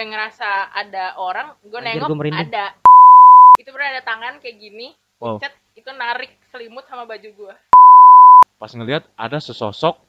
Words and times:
gue 0.00 0.08
ngerasa 0.08 0.72
ada 0.72 1.12
orang 1.20 1.52
gue 1.60 1.76
Anjir, 1.76 2.00
nengok 2.00 2.08
gue 2.08 2.32
ada 2.32 2.72
itu 3.60 3.68
bener 3.68 3.86
ada 3.92 4.02
tangan 4.02 4.40
kayak 4.40 4.56
gini 4.56 4.96
Wow. 5.20 5.36
itu 5.76 5.90
narik 5.92 6.32
selimut 6.48 6.88
sama 6.88 7.04
baju 7.04 7.28
gue 7.28 7.54
Pas 8.56 8.72
ngelihat 8.72 9.04
ada 9.12 9.36
sesosok 9.36 10.00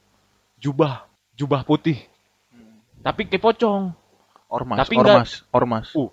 jubah, 0.56 1.08
jubah 1.36 1.64
putih. 1.64 2.00
Tapi 3.00 3.28
kayak 3.28 3.40
pocong. 3.40 3.96
Ormas, 4.52 4.84
Tapi 4.84 4.96
enggak- 4.96 5.24
ormas, 5.24 5.32
ormas. 5.52 5.88
Uh. 5.96 6.12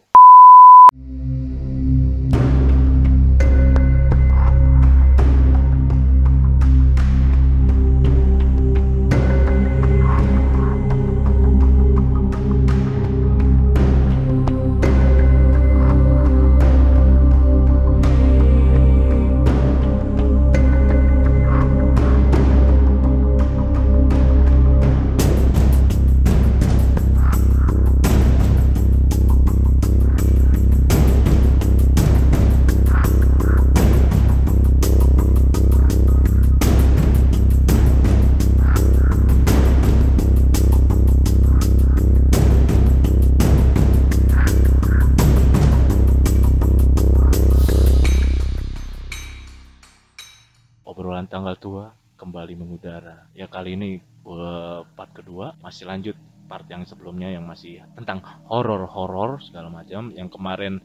Masih 55.79 55.95
lanjut 55.95 56.17
part 56.51 56.67
yang 56.67 56.83
sebelumnya 56.83 57.31
yang 57.31 57.47
masih 57.47 57.79
tentang 57.95 58.19
horor-horor 58.51 59.39
segala 59.39 59.71
macam. 59.71 60.11
Yang 60.11 60.35
kemarin 60.35 60.83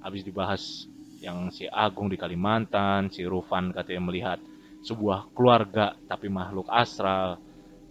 habis 0.00 0.24
dibahas 0.24 0.88
yang 1.20 1.52
si 1.52 1.68
Agung 1.68 2.08
di 2.08 2.16
Kalimantan, 2.16 3.12
si 3.12 3.20
Rufan 3.28 3.68
katanya 3.76 4.08
melihat 4.08 4.40
sebuah 4.80 5.28
keluarga 5.36 5.92
tapi 6.08 6.32
makhluk 6.32 6.72
astral, 6.72 7.36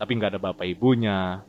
tapi 0.01 0.17
nggak 0.17 0.33
ada 0.33 0.41
bapak 0.41 0.65
ibunya. 0.73 1.45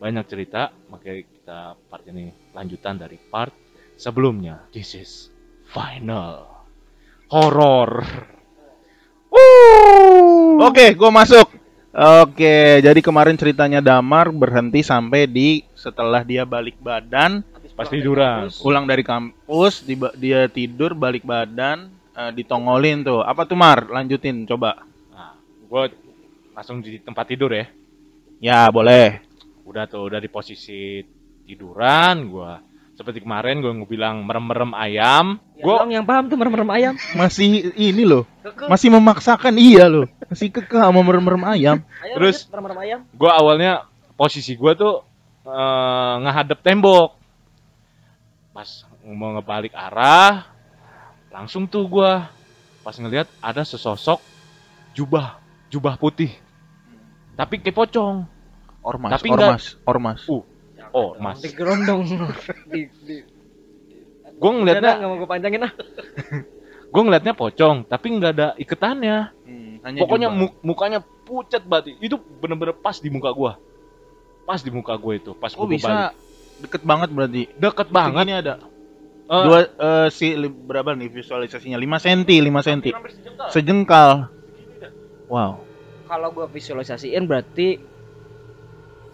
Banyak 0.00 0.24
cerita, 0.24 0.72
makanya 0.88 1.20
kita 1.20 1.58
part 1.92 2.08
ini 2.08 2.32
lanjutan 2.56 2.96
dari 2.96 3.20
part 3.20 3.52
sebelumnya. 4.00 4.72
This 4.72 4.96
is 4.96 5.28
final 5.68 6.48
horror. 7.28 8.08
Oke, 10.64 10.96
gua 10.96 11.12
masuk. 11.12 11.59
Oke, 11.90 12.78
jadi 12.78 13.00
kemarin 13.02 13.34
ceritanya 13.34 13.82
Damar 13.82 14.30
berhenti 14.30 14.78
sampai 14.78 15.26
di 15.26 15.66
setelah 15.74 16.22
dia 16.22 16.46
balik 16.46 16.78
badan, 16.78 17.42
Pas 17.74 17.90
tiduran. 17.90 18.46
pulang 18.62 18.86
dari 18.86 19.02
kampus, 19.02 19.82
dia 20.14 20.46
tidur 20.46 20.94
balik 20.94 21.26
badan, 21.26 21.90
eh, 22.14 22.30
ditongolin 22.30 23.02
tuh. 23.02 23.26
Apa 23.26 23.42
tuh 23.42 23.58
Mar? 23.58 23.90
Lanjutin 23.90 24.46
coba. 24.46 24.86
Nah, 25.10 25.34
gue 25.66 25.82
langsung 26.54 26.78
di 26.78 27.02
tempat 27.02 27.26
tidur 27.26 27.50
ya. 27.50 27.66
Ya, 28.38 28.70
boleh. 28.70 29.26
Udah 29.66 29.90
tuh, 29.90 30.06
udah 30.06 30.22
di 30.22 30.30
posisi 30.30 31.02
tiduran. 31.42 32.30
Gua 32.30 32.69
seperti 33.00 33.24
kemarin 33.24 33.64
gue 33.64 33.72
bilang 33.88 34.28
merem-merem 34.28 34.76
ayam. 34.76 35.40
Ya, 35.56 35.64
Gue 35.64 35.72
yang 35.88 36.04
paham 36.04 36.28
tuh 36.28 36.36
merem-merem 36.36 36.68
ayam. 36.68 36.94
Masih 37.16 37.72
ini 37.72 38.04
loh. 38.04 38.28
Keke. 38.44 38.68
Masih 38.68 38.92
memaksakan 38.92 39.56
iya 39.56 39.88
loh. 39.88 40.04
Masih 40.28 40.52
kekeh 40.52 40.76
sama 40.76 41.00
merem-merem 41.00 41.40
ayam. 41.48 41.80
Ayo, 42.04 42.20
Terus- 42.20 42.44
lanjut, 42.44 42.52
merem-merem 42.52 42.78
ayam. 42.84 43.00
gua 43.16 43.40
awalnya 43.40 43.88
posisi 44.20 44.52
gue 44.52 44.72
tuh 44.76 45.00
eh, 45.48 46.14
ngehadap 46.28 46.60
tembok. 46.60 47.16
Pas 48.52 48.68
mau 49.00 49.32
ngebalik 49.32 49.72
arah, 49.72 50.44
langsung 51.32 51.64
tuh 51.64 51.88
gua 51.88 52.28
pas 52.84 52.92
ngelihat 52.92 53.32
ada 53.40 53.64
sesosok 53.64 54.20
jubah, 54.92 55.40
jubah 55.72 55.96
putih. 55.96 56.36
Tapi 57.32 57.64
kayak 57.64 57.80
pocong. 57.80 58.28
Ormas, 58.84 59.16
Tapi 59.16 59.28
enggak- 59.32 59.56
ormas, 59.56 59.64
ormas. 59.88 60.20
Uh, 60.28 60.44
oh, 60.92 61.14
mas. 61.16 61.38
Di 61.38 61.50
gerondong. 61.50 62.02
di, 62.72 62.86
di. 63.02 63.16
Gue 64.40 64.50
ngeliatnya, 64.50 64.92
nggak 64.96 65.08
mau 65.08 65.16
gue 65.20 65.28
panjangin 65.28 65.66
ah. 65.68 65.72
gue 66.92 67.02
ngeliatnya 67.04 67.34
pocong, 67.36 67.84
tapi 67.84 68.06
nggak 68.16 68.32
ada 68.34 68.48
iketannya. 68.56 69.18
Hmm, 69.44 69.72
hanya 69.84 69.98
Pokoknya 70.00 70.28
mu- 70.32 70.56
mukanya 70.60 70.98
pucat 71.00 71.62
banget. 71.62 72.00
Itu 72.00 72.16
bener-bener 72.18 72.72
pas 72.72 72.96
di 72.96 73.12
muka 73.12 73.30
gua. 73.30 73.60
Pas 74.42 74.58
di 74.58 74.72
muka 74.72 74.96
gue 74.96 75.14
itu, 75.20 75.30
pas 75.36 75.52
Oh 75.54 75.62
gua 75.62 75.66
balik. 75.68 75.78
bisa 75.78 75.94
deket 76.58 76.82
banget 76.82 77.08
berarti. 77.12 77.42
Deket 77.54 77.88
banget. 77.88 78.24
Segini 78.24 78.34
ada. 78.34 78.54
Eh, 79.30 79.44
Dua 79.46 79.58
eh, 79.62 80.08
si 80.10 80.34
li- 80.34 80.50
berapa 80.50 80.90
nih 80.98 81.06
visualisasinya? 81.06 81.78
5 81.78 82.02
cm, 82.02 82.20
5 82.50 82.66
cm. 82.66 82.80
hampir 82.90 83.12
sejengkal. 83.14 83.48
Sejengkal. 83.54 84.10
Wow. 85.30 85.62
Kalau 86.10 86.28
gue 86.34 86.46
visualisasiin 86.50 87.22
berarti 87.30 87.78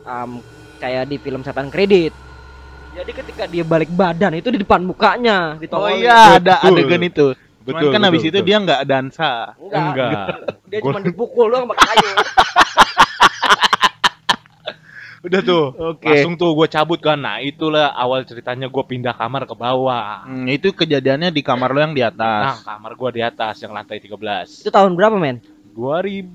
um, 0.02 0.40
kayak 0.76 1.04
di 1.06 1.16
film 1.16 1.40
setan 1.40 1.68
kredit. 1.68 2.12
Jadi 2.92 3.12
ketika 3.12 3.44
dia 3.44 3.60
balik 3.60 3.90
badan 3.90 4.32
itu 4.34 4.48
di 4.48 4.56
depan 4.56 4.80
mukanya 4.80 5.52
Oh 5.52 5.60
ditongolin. 5.60 6.00
iya, 6.00 6.36
ada 6.36 6.54
Betul. 6.58 6.72
adegan 6.72 7.02
itu. 7.02 7.26
Cuman 7.32 7.66
Betul, 7.66 7.76
kan 7.84 7.98
betul, 7.98 8.06
habis 8.06 8.22
itu 8.22 8.30
betul. 8.32 8.46
dia 8.46 8.56
nggak 8.58 8.82
dansa. 8.84 9.32
Enggak. 9.58 9.80
Enggak. 9.82 10.26
Dia 10.70 10.78
Gua- 10.78 10.86
cuma 10.88 11.00
dipukul 11.00 11.46
doang 11.48 11.66
pakai 11.66 11.84
kayu. 11.88 12.10
Udah 15.22 15.40
tuh. 15.42 15.64
Oke. 15.74 16.06
Langsung 16.06 16.34
tuh 16.36 16.54
gue 16.54 16.68
cabut 16.68 17.00
kan. 17.00 17.18
Nah, 17.18 17.42
itulah 17.42 17.90
awal 17.90 18.22
ceritanya 18.22 18.70
gue 18.70 18.84
pindah 18.84 19.10
kamar 19.12 19.42
ke 19.42 19.54
bawah. 19.54 20.22
Hmm, 20.22 20.46
itu 20.46 20.70
kejadiannya 20.70 21.28
di 21.28 21.42
kamar 21.42 21.74
lo 21.74 21.82
yang 21.82 21.92
di 21.92 22.00
Nah, 22.00 22.14
atas. 22.14 22.62
kamar 22.62 22.92
gue 22.94 23.10
di 23.12 23.22
atas 23.24 23.58
yang 23.58 23.74
lantai 23.74 23.98
13. 23.98 24.62
itu 24.62 24.70
tahun 24.70 24.94
berapa 24.94 25.18
men? 25.18 25.42
2000 25.74 26.30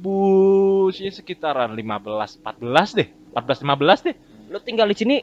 sih 0.91 1.07
sekitaran 1.09 1.71
15 1.71 2.43
14 2.43 2.91
deh. 2.93 3.07
14 3.31 3.63
15 3.63 3.99
deh. 4.03 4.15
Lu 4.51 4.59
tinggal 4.59 4.91
di 4.91 4.97
sini 4.99 5.15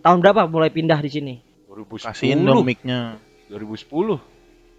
tahun 0.00 0.24
berapa 0.24 0.48
mulai 0.48 0.72
pindah 0.72 0.96
di 1.04 1.10
sini? 1.12 1.34
2010. 1.68 2.00
Kasihin 2.08 2.40
dong 2.42 2.64
mic-nya. 2.64 3.20
2010. 3.52 4.16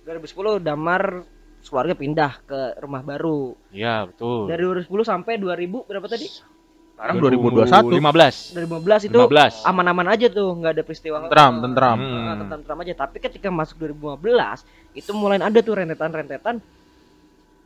2010 0.01 0.57
Damar 0.57 1.21
keluarga 1.61 1.93
pindah 1.93 2.41
ke 2.41 2.81
rumah 2.81 3.05
baru. 3.05 3.53
Iya, 3.69 4.09
betul. 4.09 4.49
Dari 4.49 4.65
2010 4.65 5.05
sampai 5.05 5.37
2000 5.37 5.85
berapa 5.85 6.07
tadi? 6.09 6.25
Sekarang 6.25 7.21
2021. 7.21 8.01
15. 8.01 8.57
2015 8.57 9.09
itu 9.09 9.19
15. 9.21 9.69
aman-aman 9.69 10.07
aja 10.09 10.27
tuh, 10.33 10.49
nggak 10.57 10.71
ada 10.73 10.83
peristiwa 10.85 11.17
Tentram, 11.21 11.53
tentram. 11.61 11.97
Hmm. 12.01 12.25
Nah, 12.25 12.35
tentram-tentram 12.41 12.77
aja. 12.81 12.93
Tapi 13.05 13.17
ketika 13.21 13.53
masuk 13.53 13.77
2015 13.77 14.65
itu 14.97 15.11
mulai 15.13 15.37
ada 15.37 15.59
tuh 15.61 15.77
rentetan-rentetan 15.77 16.57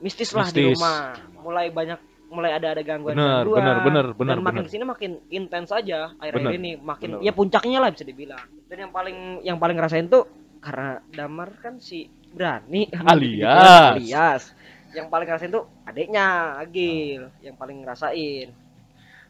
mistis 0.03 0.35
lah 0.35 0.52
di 0.52 0.72
Mistis. 0.72 0.75
rumah. 0.79 1.16
Mulai 1.40 1.72
banyak 1.72 2.00
mulai 2.35 2.51
ada 2.51 2.75
ada 2.75 2.84
gangguan 2.84 3.16
Bener, 3.16 3.47
gangguan 3.47 3.63
bener, 3.63 3.78
bener, 3.79 4.06
bener, 4.12 4.35
dan 4.35 4.44
makin 4.44 4.56
bener. 4.59 4.66
ke 4.68 4.72
sini 4.75 4.84
makin 4.84 5.12
intens 5.31 5.69
aja 5.72 6.12
akhir-akhir 6.19 6.53
ini 6.59 6.72
makin 6.75 7.09
bener. 7.18 7.23
ya 7.23 7.31
puncaknya 7.31 7.79
lah 7.79 7.90
bisa 7.96 8.03
dibilang 8.03 8.44
dan 8.68 8.78
yang 8.84 8.91
paling 8.91 9.18
yang 9.47 9.57
paling 9.57 9.75
ngerasain 9.79 10.12
tuh 10.12 10.28
karena 10.59 11.00
Damar 11.16 11.56
kan 11.63 11.79
si 11.79 12.12
berani 12.35 12.91
Alias. 13.12 13.96
alias 13.96 14.44
yang 14.91 15.07
paling 15.07 15.28
ngerasain 15.31 15.51
tuh 15.56 15.63
adiknya 15.88 16.59
Agil 16.59 17.31
yang 17.40 17.56
paling 17.56 17.79
ngerasain 17.79 18.52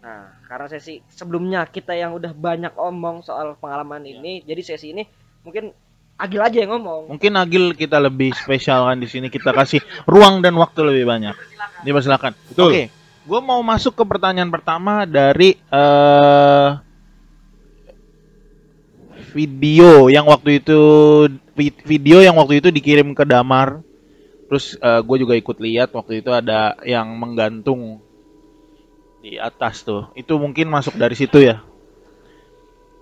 nah 0.01 0.33
karena 0.49 0.65
sesi 0.69 1.01
sebelumnya 1.09 1.65
kita 1.69 1.93
yang 1.93 2.13
udah 2.13 2.33
banyak 2.33 2.73
omong 2.77 3.21
soal 3.21 3.57
pengalaman 3.57 4.05
ini 4.05 4.41
jadi 4.45 4.61
sesi 4.61 4.93
ini 4.93 5.05
mungkin 5.41 5.73
Agil 6.15 6.39
aja 6.39 6.63
yang 6.63 6.71
ngomong 6.79 7.11
Mungkin 7.11 7.35
Agil 7.35 7.75
kita 7.75 7.99
lebih 7.99 8.31
spesial 8.31 8.87
kan 8.87 8.95
di 9.03 9.07
sini 9.11 9.27
kita 9.27 9.51
kasih 9.51 9.83
ruang 10.07 10.39
dan 10.39 10.55
waktu 10.55 10.87
lebih 10.87 11.03
banyak. 11.03 11.35
Silakan. 11.83 12.31
Betul. 12.47 12.71
Oke, 12.71 12.83
gue 13.25 13.39
mau 13.41 13.59
masuk 13.65 13.97
ke 13.97 14.03
pertanyaan 14.05 14.53
pertama 14.53 15.03
dari 15.09 15.57
eh 15.73 16.69
video 19.35 20.07
yang 20.07 20.29
waktu 20.29 20.63
itu 20.63 20.79
vi- 21.57 21.83
video 21.83 22.23
yang 22.23 22.37
waktu 22.39 22.63
itu 22.63 22.69
dikirim 22.71 23.11
ke 23.11 23.25
Damar. 23.27 23.83
Terus 24.45 24.77
gue 24.77 25.17
juga 25.19 25.33
ikut 25.35 25.57
lihat 25.57 25.89
waktu 25.91 26.21
itu 26.21 26.29
ada 26.31 26.77
yang 26.85 27.09
menggantung 27.17 27.99
di 29.25 29.41
atas 29.41 29.81
tuh. 29.81 30.13
Itu 30.13 30.37
mungkin 30.37 30.69
masuk 30.69 30.95
dari 30.95 31.17
situ 31.17 31.41
ya. 31.41 31.65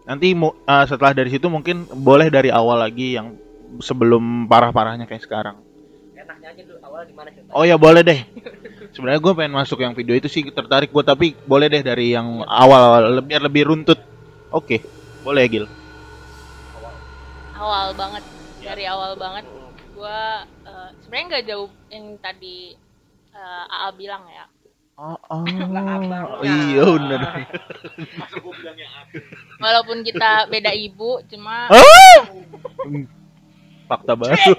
Nanti 0.07 0.31
eh, 0.35 0.85
setelah 0.87 1.11
dari 1.11 1.29
situ 1.31 1.47
mungkin 1.51 1.83
boleh 1.87 2.31
dari 2.31 2.47
awal 2.47 2.79
lagi 2.79 3.19
yang 3.19 3.35
sebelum 3.83 4.47
parah-parahnya 4.47 5.05
kayak 5.07 5.23
sekarang. 5.23 5.57
enaknya 6.13 6.55
aja 6.55 6.61
dulu 6.63 6.79
awal 6.87 7.03
gimana 7.03 7.29
cerita 7.35 7.51
Oh 7.51 7.67
ya 7.67 7.75
boleh 7.75 8.01
deh. 8.01 8.19
Sebenarnya 8.93 9.19
gue 9.19 9.33
pengen 9.33 9.53
masuk 9.53 9.81
yang 9.81 9.93
video 9.93 10.13
itu 10.13 10.29
sih 10.29 10.45
tertarik 10.47 10.93
gue 10.93 11.03
tapi 11.03 11.33
boleh 11.43 11.65
deh 11.65 11.81
dari 11.81 12.13
yang 12.13 12.45
awal 12.45 13.19
biar 13.21 13.41
lebih 13.41 13.65
runtut. 13.65 13.97
Oke, 14.49 14.85
boleh 15.21 15.43
Gil. 15.49 15.65
awal 17.53 17.95
banget 17.95 18.23
Ya. 18.59 18.71
dari 18.71 18.87
awal 18.87 19.19
banget 19.19 19.43
gue 19.91 20.19
uh, 20.63 20.89
sebenarnya 21.03 21.25
nggak 21.27 21.45
jauh 21.47 21.67
yang 21.91 22.15
tadi 22.23 22.71
uh, 23.31 23.67
AA 23.67 23.89
bilang 23.99 24.23
ya 24.25 24.47
Oh, 24.93 25.17
oh. 25.27 25.43
abang. 25.43 26.45
iya 26.45 26.85
bener. 26.85 27.21
walaupun 29.57 29.99
kita 30.05 30.47
beda 30.47 30.71
ibu 30.71 31.19
cuma 31.27 31.67
Ah! 31.67 32.23
Fakta 33.83 34.15
baru. 34.15 34.37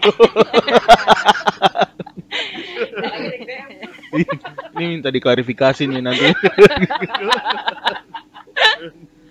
Ini 4.14 4.84
minta 4.99 5.11
diklarifikasi 5.11 5.87
nih 5.90 6.02
nanti. 6.02 6.26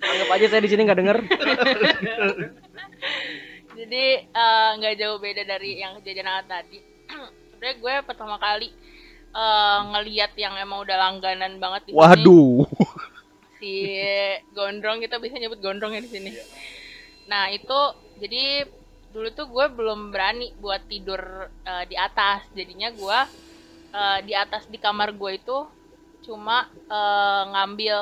Anggap 0.04 0.28
aja 0.36 0.46
saya 0.52 0.60
di 0.60 0.68
sini 0.68 0.84
nggak 0.84 0.98
denger. 1.00 1.18
jadi 3.84 4.04
eh, 4.24 4.68
nggak 4.80 4.94
jauh 4.96 5.18
beda 5.20 5.42
dari 5.44 5.82
yang 5.82 5.98
kejadian 6.00 6.46
tadi 6.46 6.78
sebenarnya 7.52 7.76
gue 7.78 7.94
pertama 8.06 8.36
kali 8.40 8.70
eh, 9.34 9.78
ngeliat 9.92 10.32
yang 10.38 10.54
emang 10.56 10.86
udah 10.86 10.96
langganan 10.96 11.60
banget 11.60 11.90
di 11.90 11.92
sini 11.92 12.00
Waduh. 12.00 12.64
si 13.60 13.74
gondrong 14.54 15.02
kita 15.02 15.20
bisa 15.20 15.36
nyebut 15.36 15.60
gondrong 15.60 15.92
ya 15.92 16.00
di 16.00 16.10
sini 16.10 16.30
nah 17.28 17.50
itu 17.52 17.78
jadi 18.20 18.68
dulu 19.14 19.28
tuh 19.30 19.46
gue 19.46 19.66
belum 19.74 20.10
berani 20.10 20.54
buat 20.58 20.86
tidur 20.86 21.50
eh, 21.66 21.84
di 21.90 21.96
atas 21.98 22.46
jadinya 22.54 22.88
gue 22.94 23.18
eh, 23.94 24.18
di 24.22 24.34
atas 24.34 24.66
di 24.66 24.76
kamar 24.76 25.12
gue 25.12 25.32
itu 25.36 25.58
cuma 26.22 26.56
eh, 26.68 27.42
ngambil 27.48 27.98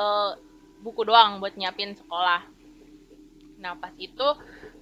buku 0.79 1.01
doang 1.03 1.37
buat 1.37 1.53
nyiapin 1.53 1.93
sekolah 1.93 2.41
nah 3.55 3.73
pas 3.73 3.93
itu 3.95 4.27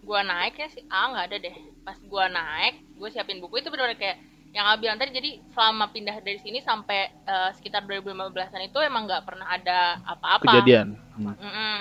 gue 0.01 0.19
naiknya 0.23 0.67
sih 0.67 0.81
ah 0.87 1.05
nggak 1.07 1.25
ada 1.27 1.37
deh 1.39 1.55
pas 1.81 1.93
gue 1.95 2.25
naik 2.27 2.75
gue 2.91 3.09
siapin 3.09 3.37
buku 3.37 3.59
itu 3.59 3.69
benar 3.69 3.93
kayak 3.93 4.17
yang 4.51 4.67
Abi 4.67 4.83
bilang 4.83 4.97
tadi 4.97 5.13
jadi 5.13 5.39
selama 5.47 5.87
pindah 5.87 6.19
dari 6.19 6.35
sini 6.35 6.59
sampai 6.59 6.99
eh, 7.07 7.49
sekitar 7.53 7.83
2015an 7.83 8.33
itu 8.63 8.79
emang 8.79 9.05
nggak 9.05 9.23
pernah 9.23 9.47
ada 9.47 10.01
apa-apa 10.03 10.43
Kejadian. 10.57 10.97
Hmm. 11.13 11.31
Mm-mm. 11.31 11.79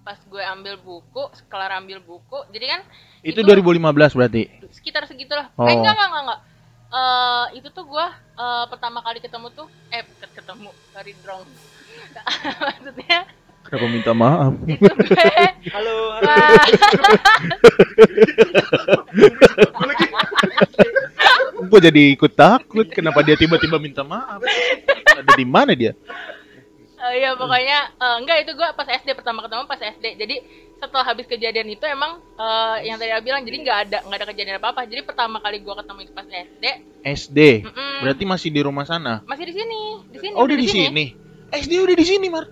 pas 0.00 0.16
gue 0.18 0.42
ambil 0.42 0.74
buku 0.76 1.22
kelar 1.46 1.72
ambil 1.74 2.00
buku 2.00 2.38
jadi 2.50 2.66
kan 2.70 2.80
Itu 3.22 3.40
Itu- 3.40 3.48
2015 3.50 3.84
berarti. 4.10 4.42
sekitar 4.70 5.04
segitulah 5.04 5.52
Oh. 5.54 5.64
eh 5.64 5.72
enggak 5.72 5.92
enggak 5.92 6.08
enggak, 6.08 6.22
enggak. 6.22 6.40
Eh, 6.90 7.44
itu 7.54 7.70
tuh 7.70 7.86
gue 7.86 8.06
eh, 8.34 8.64
pertama 8.66 8.98
kali 8.98 9.22
ketemu 9.22 9.46
tuh 9.54 9.70
eh 9.94 10.02
ket- 10.02 10.34
ketemu 10.34 10.74
sorry 10.90 11.14
drong 11.22 11.46
maksudnya 12.66 13.30
Kenapa 13.60 13.86
minta 13.86 14.10
maaf? 14.10 14.52
itu 14.66 14.82
gue 14.90 15.46
Halo, 15.70 16.18
Wah, 16.18 16.64
Gue 21.70 21.78
jadi 21.78 22.02
ikut 22.16 22.32
takut. 22.34 22.88
Kenapa 22.90 23.22
dia 23.22 23.38
tiba-tiba 23.38 23.78
minta 23.78 24.02
maaf? 24.02 24.42
Ada 25.06 25.30
di 25.38 25.46
mana 25.46 25.76
dia? 25.78 25.94
eh, 27.00 27.12
iya 27.16 27.32
pokoknya 27.32 27.78
eh, 27.96 28.16
enggak 28.20 28.38
itu 28.44 28.52
gue 28.52 28.68
pas 28.74 28.84
SD 28.84 29.16
pertama 29.16 29.40
ketemu 29.40 29.64
pas 29.64 29.80
SD 29.80 30.20
jadi 30.20 30.36
setelah 30.80 31.04
habis 31.04 31.28
kejadian 31.28 31.68
itu 31.68 31.84
emang 31.84 32.16
eh, 32.34 32.76
yang 32.88 32.96
tadi 32.96 33.12
aku 33.12 33.24
bilang 33.28 33.44
jadi 33.44 33.56
nggak 33.60 33.78
ada 33.86 33.98
nggak 34.02 34.18
ada 34.18 34.28
kejadian 34.32 34.56
apa 34.56 34.68
apa 34.72 34.80
jadi 34.88 35.04
pertama 35.04 35.36
kali 35.38 35.60
gue 35.60 35.74
ketemu 35.76 36.00
itu 36.02 36.12
pas 36.12 36.24
SD 36.26 36.64
SD. 37.00 37.38
mm-mm, 37.64 37.96
Berarti 38.04 38.24
masih 38.28 38.48
di 38.52 38.60
rumah 38.60 38.84
sana. 38.84 39.24
masih 39.24 39.48
di 39.48 39.54
sini 39.56 39.80
di 40.08 40.18
sini 40.20 40.34
Oh, 40.36 40.44
udah 40.44 40.56
di 40.56 40.68
sini. 40.68 41.04
SD 41.50 41.72
udah 41.80 41.96
di 41.96 42.06
sini, 42.06 42.26
Mar. 42.28 42.44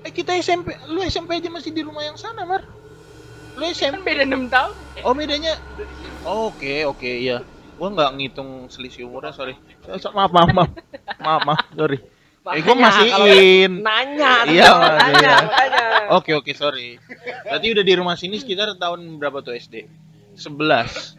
Eh, 0.00 0.12
kita 0.14 0.32
SMP. 0.38 0.72
Lu 0.88 1.02
SMP 1.02 1.36
aja 1.36 1.50
masih 1.52 1.74
di 1.74 1.82
rumah 1.82 2.00
yang 2.00 2.14
sana, 2.16 2.46
Mar. 2.46 2.62
Lu 3.58 3.66
kan 3.66 3.74
SMP. 3.74 4.06
beda 4.06 4.24
enam 4.24 4.46
tahun 4.48 4.72
Oh, 5.02 5.12
bedanya. 5.12 5.58
Oke, 6.24 6.86
oke, 6.86 7.10
iya. 7.10 7.42
Gua 7.74 7.90
nggak 7.90 8.10
ngitung 8.16 8.70
selisih 8.70 9.10
umurnya, 9.10 9.34
sorry. 9.34 9.58
So- 9.84 9.98
so- 9.98 10.14
Maaf, 10.14 10.30
maaf, 10.30 10.50
maaf. 10.54 10.70
Maaf, 11.18 11.42
maaf, 11.44 11.60
sorry. 11.74 11.98
Eh, 12.50 12.60
gua 12.66 12.74
Makanya 12.74 13.10
kalau 13.10 13.26
masihin. 13.26 13.70
Nanya, 13.80 14.32
Iya, 14.46 14.70
nanya. 15.00 15.34
Oke, 16.18 16.34
oke, 16.34 16.50
sorry. 16.52 16.98
Berarti 17.46 17.66
udah 17.70 17.84
di 17.86 17.94
rumah 17.94 18.16
sini 18.18 18.36
sekitar 18.38 18.74
tahun 18.74 19.18
berapa 19.18 19.38
tuh 19.40 19.54
SD? 19.54 19.86
11. 20.34 21.14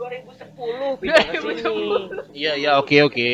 2010 0.00 1.00
pindah 1.00 1.24
ke 1.28 1.36
sini. 1.38 1.62
Iya, 2.32 2.52
iya, 2.56 2.70
oke, 2.80 2.96
oke. 3.04 3.30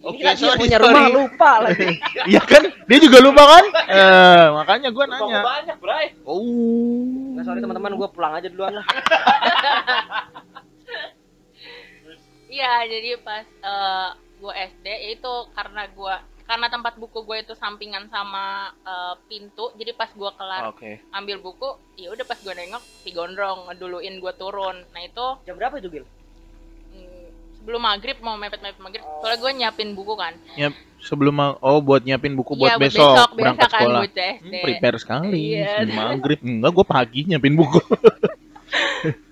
Oke, 0.00 0.24
dia 0.24 0.32
sorry, 0.32 0.56
punya 0.64 0.80
sorry. 0.80 0.96
rumah 0.96 1.08
lupa 1.12 1.50
lagi. 1.60 2.00
Iya 2.32 2.40
kan? 2.40 2.62
Dia 2.88 2.98
juga 3.04 3.18
lupa 3.20 3.42
kan? 3.44 3.64
Eh, 3.84 4.44
makanya 4.56 4.88
gua 4.90 5.04
nanya. 5.06 5.40
banyak, 5.44 5.76
Bray. 5.76 6.06
Oh. 6.24 7.36
Nah, 7.36 7.44
sorry 7.44 7.60
teman-teman, 7.60 7.94
gue 7.94 8.08
pulang 8.08 8.32
aja 8.34 8.48
duluan 8.48 8.80
lah. 8.80 8.86
Iya, 12.50 12.82
jadi 12.90 13.14
pas 13.22 13.46
eh, 13.46 14.08
gue 14.42 14.52
SD 14.74 14.86
itu 15.14 15.34
karena 15.54 15.86
gue 15.86 16.14
karena 16.50 16.66
tempat 16.66 16.98
buku 16.98 17.22
gue 17.22 17.46
itu 17.46 17.54
sampingan 17.54 18.10
sama 18.10 18.74
eh, 18.82 19.14
pintu, 19.30 19.70
jadi 19.78 19.94
pas 19.94 20.10
gue 20.10 20.30
kelar 20.34 20.74
Oke. 20.74 20.98
ambil 21.14 21.38
buku, 21.38 21.78
ya 21.94 22.10
udah 22.10 22.26
pas 22.26 22.42
gue 22.42 22.50
nengok 22.50 22.82
si 23.06 23.14
gondrong 23.14 23.70
ngeduluin 23.70 24.18
gue 24.18 24.32
turun. 24.34 24.82
Nah 24.90 25.00
itu 25.06 25.26
Jam 25.46 25.54
berapa 25.54 25.78
itu, 25.78 25.86
Gil? 25.86 26.06
mm, 26.90 27.26
sebelum 27.62 27.86
maghrib 27.86 28.18
mau 28.18 28.34
mepet-mepet 28.34 28.82
maghrib, 28.82 29.06
soalnya 29.22 29.38
gue 29.38 29.50
nyiapin 29.62 29.94
buku 29.94 30.18
kan. 30.18 30.34
Nyap 30.58 30.74
sebelum 30.98 31.34
ma- 31.38 31.58
oh 31.62 31.78
buat 31.78 32.02
nyiapin 32.02 32.34
buku 32.34 32.58
buat 32.58 32.74
Iya, 32.74 32.82
buat 32.82 32.82
besok, 32.82 33.14
besok, 33.14 33.30
berangkat 33.38 33.70
kan, 33.70 33.78
sekolah. 33.78 34.02
Hmm, 34.10 34.62
prepare 34.66 34.96
sekali. 34.98 35.38
Iya. 35.54 35.70
Sebelum 35.86 35.94
Maghrib 36.02 36.40
enggak 36.42 36.72
gua 36.74 36.86
pagi 36.86 37.20
nyiapin 37.30 37.54
buku. 37.54 37.78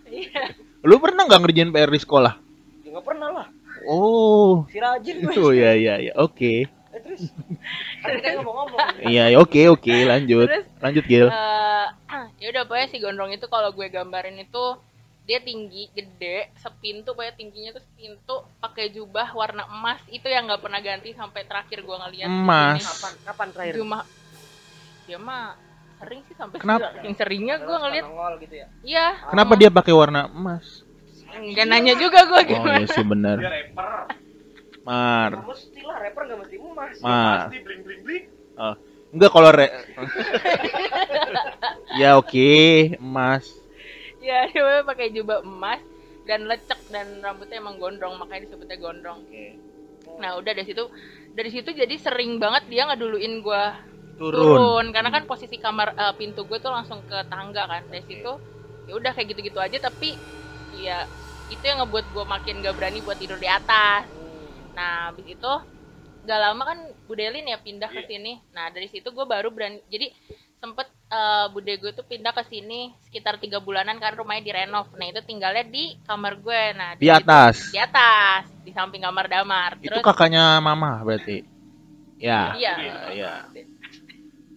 Iya. 0.07 0.55
Lu 0.87 1.03
pernah 1.03 1.27
nggak 1.27 1.41
ngerjain 1.43 1.75
PR 1.75 1.91
di 1.91 1.99
sekolah? 1.99 2.39
Ya 2.87 2.89
nggak 2.95 3.07
pernah 3.11 3.29
lah. 3.43 3.47
Oh. 3.91 4.71
Si 4.71 4.79
rajin 4.79 5.19
gue. 5.19 5.35
Oh 5.35 5.51
iya 5.51 5.75
iya 5.75 5.95
iya. 5.99 6.13
Oke. 6.15 6.78
Terus 7.09 7.33
kan 8.05 8.11
kita 8.15 8.29
ngomong-ngomong. 8.37 8.79
Iya, 9.01 9.25
oke 9.41 9.61
oke, 9.73 9.95
lanjut. 10.05 10.45
Terus, 10.53 10.67
Lanjut, 10.79 11.05
Gil. 11.09 11.27
Eh, 11.27 11.87
ya 12.39 12.47
udah 12.53 12.63
pokoknya 12.69 12.89
si 12.89 12.97
gondrong 13.01 13.33
itu 13.33 13.49
kalau 13.49 13.73
gue 13.73 13.89
gambarin 13.89 14.37
itu 14.37 14.65
dia 15.25 15.45
tinggi 15.45 15.93
gede 15.93 16.49
sepintu 16.57 17.13
pokoknya 17.13 17.37
tingginya 17.37 17.71
tuh 17.77 17.85
sepintu 17.85 18.35
pakai 18.61 18.89
jubah 18.89 19.29
warna 19.33 19.69
emas 19.69 20.01
itu 20.09 20.25
yang 20.25 20.49
nggak 20.49 20.65
pernah 20.65 20.81
ganti 20.81 21.13
sampai 21.13 21.45
terakhir 21.45 21.85
gue 21.85 21.97
ngeliat 22.01 22.29
Emas. 22.29 22.81
Kapan 22.81 23.13
kapan 23.25 23.49
terakhir? 23.53 23.75
cuma 23.77 23.99
dia 25.05 25.19
mah 25.21 25.53
sering 26.01 26.21
sih 26.25 26.33
sampai 26.33 26.57
Kenapa? 26.65 26.97
saking 26.97 27.13
seringnya 27.13 27.57
gue 27.61 27.77
ngeliat 27.77 28.05
gitu 28.41 28.55
ya. 28.57 28.67
iya 28.81 29.07
Kenapa 29.29 29.53
dia 29.61 29.69
pakai 29.69 29.93
warna 29.93 30.33
emas? 30.33 30.65
nggak 31.29 31.67
nanya 31.69 31.93
juga 32.01 32.25
gue 32.25 32.41
Oh 32.41 32.49
gimana 32.49 32.81
iya 32.81 32.89
sih 32.89 33.05
benar. 33.05 33.37
Mar. 34.89 35.45
Mesti 35.45 35.81
lah, 35.85 35.97
rapper 36.01 36.23
nggak 36.25 36.39
mesti 36.41 36.57
emas. 36.57 36.97
Mar. 37.05 37.53
Oh. 38.57 38.75
Enggak 39.09 39.31
kalau 39.33 39.51
re 39.53 39.69
Ya 42.01 42.17
oke, 42.17 42.49
emas. 43.01 43.45
ya 44.19 44.45
dia 44.51 44.85
pakai 44.85 45.15
jubah 45.15 45.41
emas 45.41 45.81
dan 46.29 46.45
lecek 46.45 46.77
dan 46.93 47.25
rambutnya 47.25 47.65
emang 47.65 47.81
gondrong 47.81 48.21
makanya 48.21 48.51
disebutnya 48.51 48.77
gondrong 48.77 49.25
nah 50.21 50.37
udah 50.37 50.53
dari 50.53 50.69
situ 50.69 50.85
dari 51.33 51.49
situ 51.49 51.73
jadi 51.73 51.95
sering 51.97 52.37
banget 52.37 52.69
dia 52.69 52.85
ngeduluin 52.91 53.41
gue 53.41 53.65
Turun. 54.19 54.37
turun 54.37 54.87
karena 54.93 55.15
kan 55.15 55.25
posisi 55.25 55.57
kamar 55.57 55.97
eh, 55.97 56.15
pintu 56.19 56.45
gue 56.45 56.59
tuh 56.61 56.69
langsung 56.69 57.01
ke 57.09 57.17
tangga 57.31 57.65
kan 57.65 57.87
dari 57.89 58.05
situ 58.05 58.33
ya 58.85 58.93
udah 58.99 59.17
kayak 59.17 59.33
gitu-gitu 59.33 59.57
aja 59.63 59.79
tapi 59.81 60.19
ya 60.77 61.09
itu 61.49 61.65
yang 61.65 61.81
ngebuat 61.81 62.13
gue 62.13 62.25
makin 62.29 62.61
gak 62.61 62.77
berani 62.77 63.01
buat 63.01 63.17
tidur 63.17 63.41
di 63.41 63.49
atas 63.49 64.18
nah 64.79 65.11
habis 65.11 65.27
itu 65.27 65.53
gak 66.23 66.39
lama 66.39 66.63
kan 66.63 66.79
Budelin 67.11 67.51
ya 67.51 67.59
pindah 67.59 67.91
ke 67.91 68.07
sini 68.07 68.39
nah 68.55 68.71
dari 68.71 68.87
situ 68.87 69.11
gue 69.11 69.27
baru 69.27 69.51
berani 69.51 69.83
jadi 69.91 70.15
sempet 70.59 70.87
eh, 71.11 71.47
bude 71.51 71.75
gue 71.79 71.91
tuh 71.95 72.07
pindah 72.07 72.31
ke 72.31 72.47
sini 72.47 72.95
sekitar 73.07 73.43
tiga 73.43 73.59
bulanan 73.59 73.99
karena 73.99 74.19
rumahnya 74.19 74.43
direnov 74.47 74.87
nah 74.95 75.07
itu 75.11 75.19
tinggalnya 75.27 75.67
di 75.67 75.99
kamar 76.07 76.39
gue 76.39 76.63
nah 76.79 76.95
Di 76.95 77.07
situ- 77.07 77.19
atas. 77.27 77.57
di 77.75 77.79
atas 77.79 78.43
di 78.63 78.71
samping 78.71 79.03
kamar 79.03 79.27
damar 79.27 79.75
Itu 79.83 79.99
kakaknya 79.99 80.63
mama 80.63 81.03
berarti. 81.03 81.43
Ya. 82.19 82.53
Iya. 82.59 82.75
Iya. 83.15 83.33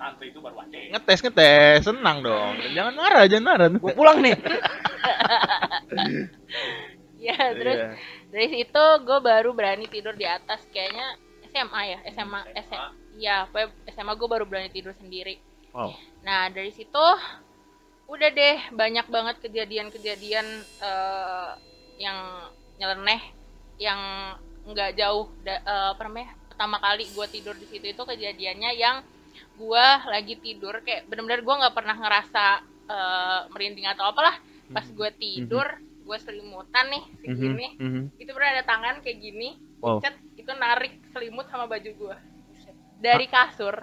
Tante 0.01 0.23
itu 0.25 0.41
baru. 0.41 0.65
Ngetes 0.65 1.21
ngetes, 1.21 1.85
senang 1.85 2.25
dong. 2.25 2.57
Jangan 2.73 2.93
marah, 2.97 3.23
jangan 3.29 3.45
marah. 3.53 3.67
Gue 3.69 3.93
pulang 3.93 4.17
nih. 4.17 4.33
ya 7.21 7.37
terus 7.53 7.77
Iya. 7.77 7.89
Dari 8.31 8.47
situ 8.47 8.83
gue 9.03 9.19
baru 9.19 9.51
berani 9.51 9.85
tidur 9.91 10.15
di 10.15 10.23
atas 10.23 10.63
kayaknya 10.71 11.19
SMA 11.51 11.81
ya 11.83 11.99
SMA 12.15 12.41
SMA 12.63 12.89
ya 13.19 13.37
pokoknya 13.51 13.91
SMA 13.91 14.13
gue 14.15 14.29
baru 14.31 14.45
berani 14.47 14.71
tidur 14.71 14.95
sendiri. 14.95 15.35
Wow. 15.71 15.95
nah 16.19 16.51
dari 16.51 16.67
situ 16.75 17.05
udah 18.11 18.29
deh 18.35 18.59
banyak 18.75 19.07
banget 19.07 19.39
kejadian-kejadian 19.39 20.43
eh, 20.83 21.51
yang 21.95 22.19
nyeleneh 22.75 23.23
yang 23.79 23.99
nggak 24.67 24.99
jauh 24.99 25.31
da, 25.47 25.63
eh, 25.63 25.87
apa 25.95 26.01
namanya 26.11 26.35
pertama 26.51 26.75
kali 26.83 27.07
gue 27.07 27.27
tidur 27.31 27.55
di 27.55 27.71
situ 27.71 27.87
itu 27.87 28.03
kejadiannya 28.03 28.71
yang 28.75 28.99
gue 29.55 29.87
lagi 30.11 30.35
tidur 30.43 30.83
kayak 30.83 31.07
bener-bener 31.07 31.39
gue 31.39 31.55
nggak 31.55 31.75
pernah 31.75 31.95
ngerasa 31.95 32.45
eh, 32.91 33.39
merinding 33.55 33.87
atau 33.87 34.11
apalah 34.11 34.35
pas 34.71 34.87
gue 34.87 35.09
tidur 35.15 35.67
gue 36.01 36.17
selimutan 36.17 36.85
nih 36.89 37.03
segini 37.21 37.67
mhm. 37.77 38.03
itu 38.17 38.31
pernah 38.33 38.49
ada 38.59 38.63
tangan 38.65 38.95
kayak 39.01 39.19
gini 39.21 39.49
Wow. 39.81 39.97
cet, 39.97 40.13
itu 40.37 40.51
narik 40.61 41.01
selimut 41.09 41.49
sama 41.49 41.65
baju 41.65 41.89
gue 41.89 42.15
dari 43.01 43.25
kasur 43.25 43.81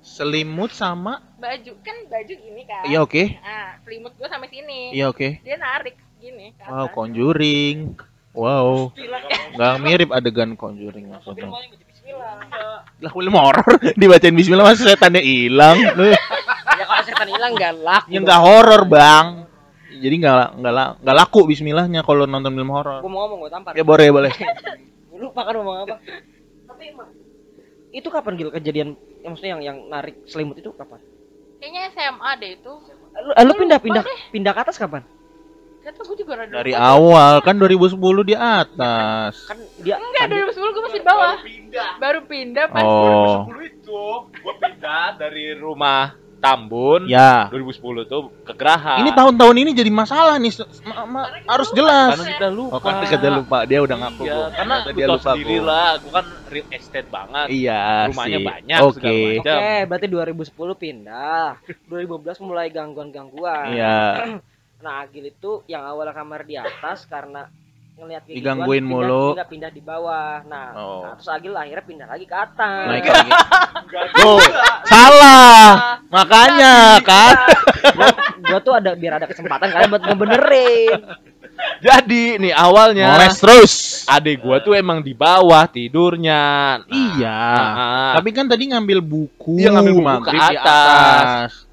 Selimut 0.00 0.70
sama 0.72 1.20
baju 1.36 1.76
kan 1.82 1.96
baju 2.08 2.34
gini 2.38 2.62
kan 2.64 2.86
Iya 2.86 3.02
oke. 3.02 3.22
nah 3.42 3.76
selimut 3.82 4.14
gue 4.14 4.28
sampai 4.30 4.48
sini 4.48 4.94
Iya 4.94 5.10
oke. 5.10 5.42
dia 5.42 5.58
narik 5.58 5.98
gini 6.22 6.54
Wow, 6.70 6.86
conjuring. 6.94 7.98
Wow. 8.30 8.94
Nggak 9.58 9.74
mirip 9.82 10.08
adegan 10.14 10.54
conjuring 10.54 11.10
maksudnya. 11.10 11.50
Bismillah. 11.50 12.38
Lah 13.02 13.10
film 13.10 13.34
horor 13.34 13.74
dibacain 14.00 14.34
bismillah 14.36 14.70
masa 14.70 14.94
setannya 14.94 15.22
hilang. 15.24 15.76
Ya 16.80 16.86
kalau 16.88 17.04
setan 17.04 17.28
hilang 17.28 17.52
nggak 17.52 17.74
laku 17.84 18.08
ya 18.08 18.18
nggak 18.24 18.40
horor, 18.40 18.82
Bang. 18.88 19.49
Jadi 20.00 20.14
nggak 20.16 20.34
nggak 20.56 20.72
nggak 20.98 21.16
laku 21.16 21.40
bismillahnya 21.44 22.00
kalau 22.00 22.24
nonton 22.24 22.50
film 22.50 22.70
horor. 22.70 22.98
gue 22.98 23.06
mau 23.06 23.20
ngomong 23.22 23.38
gue 23.38 23.50
tampar 23.50 23.72
Ya 23.72 23.82
boleh 23.82 24.08
boleh. 24.08 24.32
Lupa 25.20 25.40
kan 25.42 25.52
ngomong 25.52 25.76
apa 25.84 25.96
tapi 26.66 26.84
emang 26.88 27.12
itu 27.90 28.08
kapan 28.08 28.32
Gil 28.34 28.48
kejadian 28.50 28.88
yang 29.18 29.30
maksudnya 29.30 29.50
yang 29.50 29.62
yang 29.62 29.78
narik 29.86 30.16
selimut 30.24 30.56
itu 30.56 30.72
kapan 30.72 30.96
kayaknya 31.58 31.92
SMA 31.92 32.30
deh 32.36 32.50
itu 32.54 32.72
lu, 33.14 33.30
lu 33.36 33.52
pindah 33.54 33.76
lupa 33.76 33.84
pindah 33.84 34.02
deh. 34.02 34.18
pindah 34.30 34.48
ke 34.50 34.60
atas 34.62 34.76
kapan 34.76 35.04
Gak 35.80 35.92
tau 35.92 36.04
gue 36.06 36.16
juga 36.18 36.36
rada 36.38 36.52
Dari 36.54 36.72
lupa. 36.72 36.84
awal 36.86 37.34
kan 37.40 37.56
2010 37.56 37.96
di 38.22 38.34
atas. 38.34 39.34
kan 39.44 39.56
dia 39.78 39.96
Enggak, 39.96 40.24
kan 40.24 40.28
dia- 40.30 40.44
2010 40.48 40.60
gue 40.70 40.82
masih 40.82 40.94
di 40.94 41.06
bawah. 41.06 41.34
pindah. 41.40 41.90
Baru 41.96 42.20
pindah 42.22 42.64
pas 42.66 42.82
Oh. 42.82 43.48
2010 43.48 43.64
itu 43.66 44.00
gua 44.38 44.54
pindah 44.56 45.06
dari 45.16 45.44
rumah 45.54 46.16
Tambun. 46.40 47.04
Ya. 47.04 47.46
2010 47.52 48.08
tuh 48.08 48.32
ke 48.42 48.52
Geraha. 48.56 49.04
Ini 49.04 49.12
tahun-tahun 49.12 49.56
ini 49.60 49.70
jadi 49.70 49.92
masalah 49.92 50.40
nih. 50.40 50.56
Ma- 50.82 51.04
ma- 51.04 51.28
harus 51.44 51.68
lupa. 51.68 51.76
jelas. 51.76 52.16
karena 52.16 52.26
kita 52.32 52.48
lupa. 52.48 52.72
Oh, 52.72 52.80
karena 52.80 53.04
kita 53.04 53.28
lupa. 53.30 53.58
Dia 53.68 53.78
udah 53.84 53.96
ngaku. 54.00 54.22
Iya, 54.24 54.38
karena 54.50 54.74
Ternyata 54.80 54.96
dia 54.96 55.06
lupa 55.06 55.20
sendiri 55.30 55.54
Bu. 55.54 55.68
lah. 55.68 55.88
Gua 56.00 56.12
kan 56.16 56.26
real 56.48 56.68
estate 56.70 57.08
banget. 57.08 57.46
Iya 57.52 57.80
Rumahnya 58.08 58.38
sih. 58.40 58.46
banyak, 58.48 58.78
Oke. 58.80 58.94
segala 58.96 59.18
macam. 59.36 59.58
Oke, 59.60 59.72
berarti 59.84 60.06
2010 60.08 60.74
pindah. 60.74 61.48
2012 61.86 62.40
mulai 62.40 62.66
gangguan-gangguan. 62.68 63.66
Iya. 63.70 63.98
Nah, 64.80 65.04
Agil 65.04 65.28
itu 65.28 65.60
yang 65.68 65.84
awalnya 65.84 66.16
kamar 66.16 66.48
di 66.48 66.56
atas 66.56 67.04
karena 67.04 67.52
ngelihat 68.00 68.22
kayak 68.24 68.36
Digangguin 68.36 68.82
gituan, 68.82 68.92
mulu. 68.96 69.26
Pindah, 69.30 69.46
pindah 69.46 69.70
di 69.70 69.82
bawah. 69.82 70.36
Nah, 70.44 70.66
Oh. 70.72 71.02
nah, 71.04 71.12
terus 71.14 71.28
Agil 71.28 71.52
akhirnya 71.52 71.84
pindah 71.84 72.06
lagi 72.06 72.24
ke 72.24 72.34
atas. 72.34 72.86
Naik 72.88 73.04
lagi. 73.04 73.30
Tuh, 74.16 74.40
salah. 74.90 75.68
Makanya 76.08 76.74
kan. 77.00 77.34
gua, 77.96 78.08
gua 78.40 78.58
tuh 78.60 78.74
ada 78.74 78.90
biar 78.92 79.12
ada 79.16 79.26
kesempatan 79.26 79.68
kalian 79.68 79.88
buat 79.88 80.02
ngebenerin. 80.02 80.98
Jadi 81.78 82.40
nih 82.40 82.56
awalnya 82.56 83.14
Moles 83.14 83.36
terus. 83.36 83.72
adek 84.08 84.40
gua 84.40 84.58
tuh 84.58 84.72
emang 84.72 85.04
di 85.04 85.12
bawah 85.12 85.68
tidurnya. 85.68 86.40
Nah, 86.80 86.88
Iya. 86.88 87.36
ah, 87.52 88.12
Tapi 88.16 88.32
kan 88.32 88.48
tadi 88.48 88.64
ngambil 88.66 88.98
buku. 88.98 89.60
Iya, 89.60 89.68
ngambil 89.70 89.92
buku 89.92 90.00
maghrib 90.02 90.40
ke 90.40 90.48
di 90.48 90.56
atas. 90.56 91.68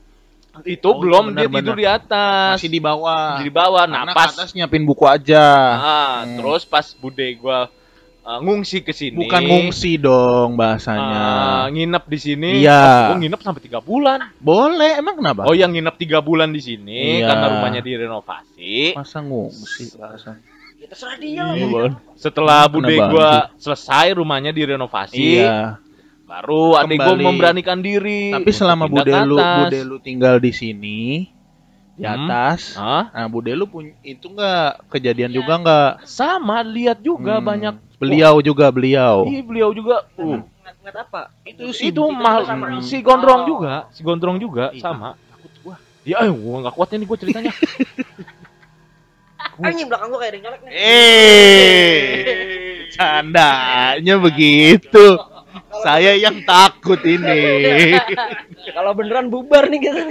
Itu 0.63 0.87
Oh, 0.87 0.97
belum 0.97 1.31
iya, 1.31 1.45
dia 1.45 1.47
tidur 1.51 1.75
di 1.75 1.85
atas. 1.85 2.57
Masih 2.57 2.71
di 2.71 2.79
bawah. 2.79 3.37
di 3.39 3.51
bawah. 3.51 3.83
Nah, 3.85 4.07
Karena 4.07 4.13
pas 4.13 4.31
atas 4.31 4.49
nyiapin 4.51 4.81
buku 4.81 5.03
aja. 5.03 5.45
Ah, 5.75 6.15
Hmm. 6.23 6.37
terus 6.37 6.63
pas 6.63 6.85
bude 6.93 7.27
gua 7.37 7.69
uh, 8.21 8.39
ngungsi 8.39 8.81
ke 8.81 8.91
sini. 8.91 9.15
Bukan 9.15 9.41
ngungsi 9.41 9.91
dong 9.97 10.55
ah, 10.55 10.57
bahasanya. 10.57 11.21
nginep 11.69 12.03
di 12.05 12.17
sini. 12.17 12.49
Iya. 12.61 13.13
Gua 13.13 13.17
nginep 13.19 13.39
sampai 13.39 13.61
tiga 13.61 13.79
bulan. 13.79 14.19
Boleh, 14.37 14.97
emang 14.97 15.15
kenapa? 15.15 15.45
Oh, 15.45 15.53
yang 15.53 15.71
nginep 15.71 15.95
tiga 15.95 16.19
bulan 16.19 16.49
di 16.49 16.59
sini 16.59 17.21
Iya. 17.21 17.27
karena 17.29 17.45
rumahnya 17.53 17.81
direnovasi. 17.81 18.95
Masa 18.95 19.19
ngungsi. 19.21 19.93
Ya 20.77 20.85
terserah 20.87 21.17
dia. 21.17 21.45
Iya. 21.57 21.97
Setelah 22.13 22.65
bude 22.67 22.93
gua 22.93 23.49
selesai 23.55 24.13
rumahnya 24.13 24.51
direnovasi, 24.51 25.41
Iya. 25.41 25.81
Baru 26.27 26.75
adik 26.75 26.99
gua 26.99 27.15
Kembali. 27.15 27.23
memberanikan 27.23 27.79
diri. 27.79 28.35
Tapi 28.35 28.51
selama 28.51 28.85
bude 28.85 29.15
lu, 29.23 29.39
bude 29.39 29.79
lu 29.81 29.97
tinggal 29.97 30.37
di 30.37 30.51
sini 30.51 31.31
di 31.95 32.03
Hmm. 32.03 32.27
atas. 32.27 32.75
Hah? 32.75 33.09
Nah, 33.09 33.27
bude 33.27 33.49
lu 33.51 33.63
punya 33.65 33.95
itu 34.03 34.27
enggak 34.27 34.83
kejadian 34.91 35.31
Iya. 35.31 35.37
juga 35.39 35.53
enggak? 35.55 35.91
Sama 36.03 36.59
lihat 36.61 36.99
juga 36.99 37.39
Hmm. 37.39 37.47
banyak 37.47 37.75
Beliau 37.97 38.37
juga 38.45 38.69
beliau. 38.69 39.25
Iya, 39.25 39.41
beliau 39.41 39.73
juga. 39.73 40.05
Uh, 40.13 40.45
Ngeliat 40.77 40.97
apa? 41.01 41.33
Itu 41.41 41.73
sih 41.73 41.89
itu 41.89 41.97
itu 41.97 42.13
mal 42.13 42.45
sama. 42.45 42.77
si 42.79 43.01
gondrong 43.01 43.41
Oh. 43.41 43.47
juga, 43.49 43.89
si 43.89 44.05
gondrong 44.05 44.37
juga 44.37 44.69
Iya. 44.69 44.83
sama. 44.83 45.17
Takut 45.33 45.49
gua. 45.63 45.75
Ya, 46.05 46.21
eh, 46.21 46.29
gua 46.29 46.61
nggak 46.61 46.75
kuat 46.75 46.93
ini 46.93 47.03
gua 47.03 47.17
ceritanya. 47.17 47.49
Anjing 49.57 49.89
belakang 49.89 50.13
gua 50.13 50.19
kayak 50.21 50.31
ada 50.31 50.39
nyolek 50.39 50.61
nih. 50.61 50.71
Eh, 50.77 52.13
candanya 52.93 54.15
begitu. 54.19 55.05
Saya 55.87 56.19
yang 56.19 56.43
takut 56.43 56.99
ini. 57.07 57.95
Kalau 58.75 58.91
beneran 58.91 59.31
bubar 59.31 59.71
nih 59.71 59.79
gitu. 59.79 60.01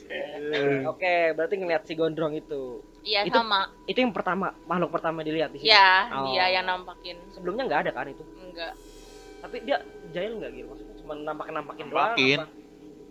Oke, 0.92 1.36
berarti 1.36 1.54
ngeliat 1.60 1.84
si 1.84 1.92
gondrong 1.92 2.32
itu. 2.32 2.80
Iya 3.04 3.28
Itu- 3.28 3.36
sama. 3.36 3.68
Itu 3.84 4.00
yang 4.00 4.16
pertama, 4.16 4.56
makhluk 4.64 4.88
pertama 4.88 5.20
dilihat 5.20 5.52
di 5.52 5.60
sini. 5.60 5.68
Iya, 5.68 5.92
Oh. 6.16 6.32
dia 6.32 6.48
yang 6.48 6.64
nampakin. 6.64 7.20
Sebelumnya 7.36 7.68
nggak 7.68 7.80
ada 7.84 7.90
kan 7.92 8.08
itu. 8.08 8.24
Enggak. 8.40 8.72
Tapi 9.44 9.56
dia 9.68 9.84
jahil 10.16 10.40
nggak 10.40 10.50
gitu? 10.56 10.66
Maksudnya 10.72 10.94
cuma 11.04 11.12
nampakin-nampakin 11.20 11.86
doang. 11.92 12.16
Nampakin. 12.16 12.38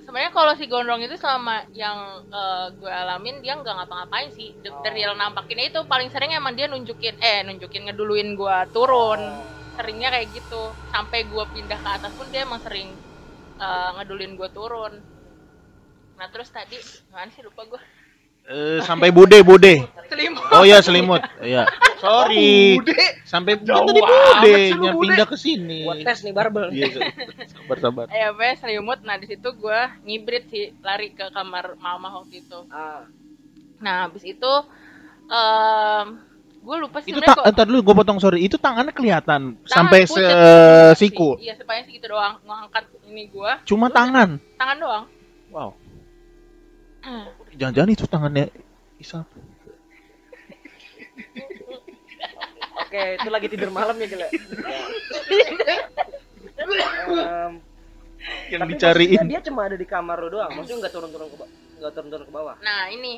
Sebenarnya 0.01 0.31
kalau 0.34 0.53
si 0.58 0.65
gondrong 0.65 1.01
itu 1.05 1.13
selama 1.22 1.70
yang 1.77 2.25
eh, 2.34 2.65
gue 2.81 2.89
alamin 2.89 3.46
dia 3.46 3.53
nggak 3.53 3.75
ngapa-ngapain 3.77 4.34
sih. 4.34 4.58
The, 4.65 4.74
the 4.81 4.89
real 4.89 5.13
nampakinnya 5.13 5.70
itu 5.70 5.86
paling 5.86 6.10
sering 6.10 6.34
emang 6.34 6.58
dia 6.58 6.65
nunjukin 6.65 7.22
eh 7.22 7.46
nunjukin 7.46 7.86
ngeduluin 7.86 8.34
gue 8.34 8.58
turun. 8.74 9.22
Seringnya 9.82 10.14
kayak 10.14 10.28
gitu. 10.30 10.64
Sampai 10.94 11.26
gue 11.26 11.46
pindah 11.58 11.80
ke 11.82 11.90
atas 11.90 12.14
pun 12.14 12.30
dia 12.30 12.46
emang 12.46 12.62
sering 12.62 12.94
eh, 13.58 13.90
ngeduluin 13.98 14.38
gue 14.38 14.50
turun. 14.54 14.94
Nah 16.22 16.28
terus 16.30 16.54
tadi 16.54 16.78
mana 17.10 17.34
sih 17.34 17.42
lupa 17.42 17.66
gue. 17.66 17.82
Eh, 18.46 18.80
sampai 18.86 19.10
bude 19.10 19.42
bude. 19.42 19.86
Selimut. 20.06 20.46
Oh 20.54 20.62
ya 20.62 20.82
selimut. 20.86 21.22
Iya. 21.42 21.66
Sorry. 22.02 22.78
Sampai 23.26 23.62
Jauh 23.62 23.86
tadi 23.86 24.02
bude 24.02 24.54
Bude. 24.82 25.02
pindah 25.06 25.28
ke 25.30 25.38
sini. 25.38 25.86
Buat 25.86 26.02
tes 26.06 26.26
nih 26.26 26.34
barbel. 26.34 26.74
Iya, 26.74 27.14
sabar 27.54 27.78
sabar. 27.78 28.06
Eh 28.10 28.26
apa 28.26 28.58
selimut. 28.58 29.02
Nah 29.06 29.18
di 29.18 29.30
situ 29.30 29.50
gue 29.54 29.80
ngibrit 30.06 30.50
sih 30.50 30.74
lari 30.82 31.14
ke 31.14 31.30
kamar 31.30 31.78
mama 31.78 32.22
waktu 32.22 32.42
itu. 32.42 32.60
Ah, 32.70 33.06
Nah 33.82 34.06
habis 34.06 34.22
itu 34.26 34.54
em 35.32 36.08
gue 36.62 36.75
lupa 36.77 37.01
sih 37.01 37.10
Itu 37.10 37.20
tak, 37.20 37.41
entar 37.41 37.65
dulu 37.65 37.80
gue 37.82 37.96
potong 37.96 38.18
sorry. 38.18 38.41
Itu 38.41 38.56
tangannya 38.56 38.94
kelihatan 38.94 39.58
Tangan 39.58 39.65
sampai 39.65 40.06
pucet, 40.06 40.22
se 40.22 41.01
siku. 41.01 41.30
sih. 41.36 41.50
Iya, 41.50 41.53
sepanjang 41.58 41.86
segitu 41.89 42.06
doang. 42.08 42.38
Ngangkat 42.44 42.86
ini 43.06 43.24
gua, 43.27 43.58
Cuma 43.65 43.89
tangan. 43.89 44.38
tangan 44.56 44.77
doang. 44.77 45.03
Wow. 45.50 45.74
Jangan-jangan 47.60 47.89
itu 47.89 48.06
tangannya 48.06 48.46
Isa. 48.98 49.25
Oke, 52.82 53.03
itu 53.18 53.30
lagi 53.30 53.48
tidur 53.48 53.72
malam 53.72 53.96
ya 53.98 54.06
gila. 54.06 54.27
Em, 56.62 57.53
Yang 58.53 58.62
dicariin. 58.70 59.25
dia 59.25 59.41
cuma 59.41 59.65
ada 59.65 59.74
di 59.74 59.88
kamar 59.88 60.22
lo 60.22 60.30
doang. 60.30 60.51
Maksudnya 60.53 60.86
nggak 60.86 60.94
turun-turun 60.94 61.27
ke 61.27 61.36
nggak 61.82 61.91
turun-turun 61.96 62.25
ke 62.30 62.34
bawah. 62.34 62.56
Nah, 62.62 62.91
ini 62.94 63.18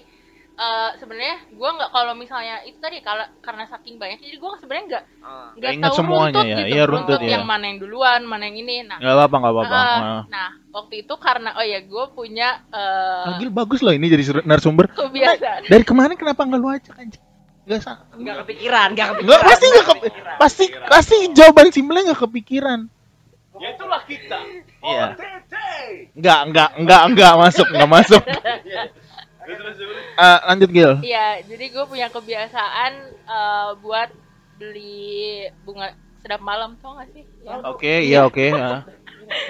eh 0.53 0.91
sebenarnya 0.95 1.50
gua 1.51 1.69
nggak 1.74 1.89
kalau 1.89 2.13
misalnya 2.13 2.62
itu 2.62 2.77
tadi 2.77 3.01
kalau 3.01 3.25
karena 3.39 3.65
saking 3.65 3.98
banyak 3.98 4.22
jadi 4.22 4.38
gua 4.38 4.53
sebenarnya 4.55 4.86
nggak 4.88 5.03
Ah. 5.19 5.50
nggak 5.51 5.72
ingat 5.74 5.88
tahu 5.88 5.98
semuanya 5.98 6.22
runtut 6.29 6.45
ya. 6.45 6.55
gitu. 6.55 6.69
Iya, 6.69 6.83
runtut 6.86 7.19
ya. 7.19 7.31
yang 7.31 7.45
mana 7.45 7.63
yang 7.65 7.79
duluan, 7.79 8.22
mana 8.24 8.43
yang 8.43 8.57
ini. 8.57 8.77
Nah, 8.83 8.98
Gak 8.98 9.13
apa-apa, 9.15 9.36
gak 9.39 9.53
apa-apa. 9.55 9.74
eh, 9.74 9.98
Nah. 9.98 10.24
nah, 10.27 10.50
waktu 10.72 10.93
itu 11.00 11.13
karena 11.15 11.50
oh 11.53 11.65
ya 11.65 11.79
gua 11.81 12.05
punya 12.07 12.50
eh 12.69 13.29
Agil 13.31 13.50
bagus 13.50 13.79
loh 13.79 13.91
ini 13.91 14.05
jadi 14.07 14.24
narasumber. 14.41 14.86
kebiasaan. 14.89 15.65
Dari 15.65 15.83
kemarin 15.83 16.13
kenapa 16.13 16.41
nggak 16.41 16.60
lu 16.60 16.69
ajak 16.69 16.95
aja? 16.98 17.19
Nggak 17.63 17.79
sa 17.79 17.91
Nggak 18.13 18.36
kepikiran, 18.43 18.88
nggak 18.91 19.07
kepikiran. 19.10 19.25
Nggak 19.25 19.41
pasti 19.43 19.65
nggak 19.65 19.86
kepi- 19.88 20.12
pasti 20.36 20.63
pasti 20.86 21.15
jawaban 21.31 21.67
simpelnya 21.69 22.03
nggak 22.07 22.22
kepikiran. 22.22 22.79
ya 23.55 23.69
itulah 23.72 24.01
kita. 24.03 24.38
Iya. 24.83 25.05
Nggak 26.13 26.39
nggak 26.48 26.69
nggak 26.79 27.01
nggak 27.10 27.33
masuk 27.39 27.67
nggak 27.69 27.89
masuk. 27.91 28.22
Eh, 29.45 30.39
lanjut 30.45 30.69
Gil. 30.69 30.93
Iya, 31.01 31.43
jadi 31.43 31.65
gue 31.67 31.85
punya 31.85 32.07
kebiasaan 32.07 32.91
eh, 33.21 33.69
buat 33.79 34.09
beli 34.55 35.43
bunga 35.62 35.91
sedap 36.19 36.39
malam 36.39 36.79
tau 36.79 36.95
gak 36.95 37.12
sih? 37.12 37.23
Ya. 37.41 37.59
Oke, 37.65 37.93
iya 38.01 38.19
oke. 38.23 38.45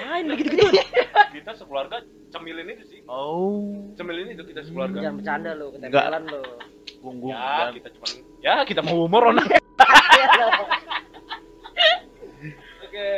Main 0.02 0.24
begitu-gitu. 0.28 0.70
Kita 1.32 1.50
sekeluarga 1.54 2.02
cemilin 2.30 2.66
itu 2.68 2.84
sih. 2.88 3.00
Oh, 3.06 3.94
Cemilin 3.94 4.32
itu 4.32 4.42
kita 4.42 4.62
sekeluarga. 4.62 4.98
Jangan 5.00 5.16
bercanda 5.18 5.50
lo, 5.54 5.66
ketempelan 5.70 6.24
lo. 6.26 6.42
punggung. 6.98 7.36
Ya, 7.36 7.68
dan- 7.68 7.74
kita 7.76 7.88
cuma 7.92 8.06
ya 8.40 8.54
kita 8.64 8.80
mau 8.80 8.96
humor 8.98 9.28
Ona. 9.28 9.44
Oke. 12.82 13.08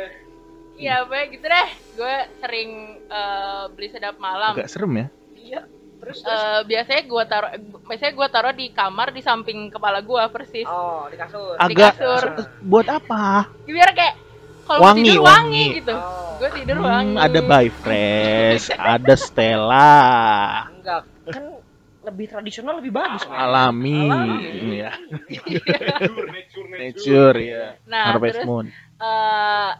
Iya, 0.77 0.93
apa 1.03 1.15
gitu 1.31 1.45
deh. 1.45 1.69
Gue 1.95 2.15
sering 2.37 2.69
eh, 3.07 3.63
beli 3.73 3.87
sedap 3.89 4.19
malam. 4.19 4.53
Agak 4.53 4.69
serem 4.69 4.93
ya. 4.93 5.07
Iya. 5.33 5.61
Terus 6.07 6.23
Eh, 6.23 6.59
biasanya 6.63 7.01
gua 7.03 7.23
taruh 7.23 7.51
biasanya 7.83 8.13
gua 8.13 8.27
taruh 8.27 8.53
di 8.53 8.71
kamar 8.71 9.11
di 9.11 9.19
samping 9.19 9.67
kepala 9.67 9.99
gua 9.99 10.31
persis. 10.31 10.63
Oh, 10.63 11.03
di 11.05 11.19
kasur. 11.19 11.53
Di 11.53 11.61
Agak 11.61 11.93
kasur. 11.93 12.23
buat 12.61 12.87
apa? 12.87 13.51
Biar 13.63 13.91
kayak 13.91 14.15
kalau 14.63 14.79
Wangi, 14.81 15.03
tidur 15.05 15.21
wangi. 15.21 15.27
wangi, 15.27 15.63
gitu. 15.77 15.93
Oh. 15.93 16.35
Gua 16.37 16.49
tidur 16.49 16.75
Hmm, 16.77 16.85
wangi. 16.85 17.15
ada 17.17 17.39
by 17.41 17.67
fresh, 17.67 18.65
ada 18.95 19.13
Stella, 19.15 19.99
Enggak, 20.69 21.01
kan 21.27 21.43
lebih 22.03 22.25
tradisional 22.25 22.79
lebih 22.79 22.93
bagus. 22.93 23.23
Alami, 23.25 24.07
Alami. 24.07 24.79
ya. 24.79 24.91
Nature, 26.69 27.37
ya. 27.37 27.65
Nah, 27.83 28.03
Harvest 28.11 28.39
terus 28.39 28.47
Moon. 28.47 28.65
eh 28.97 29.71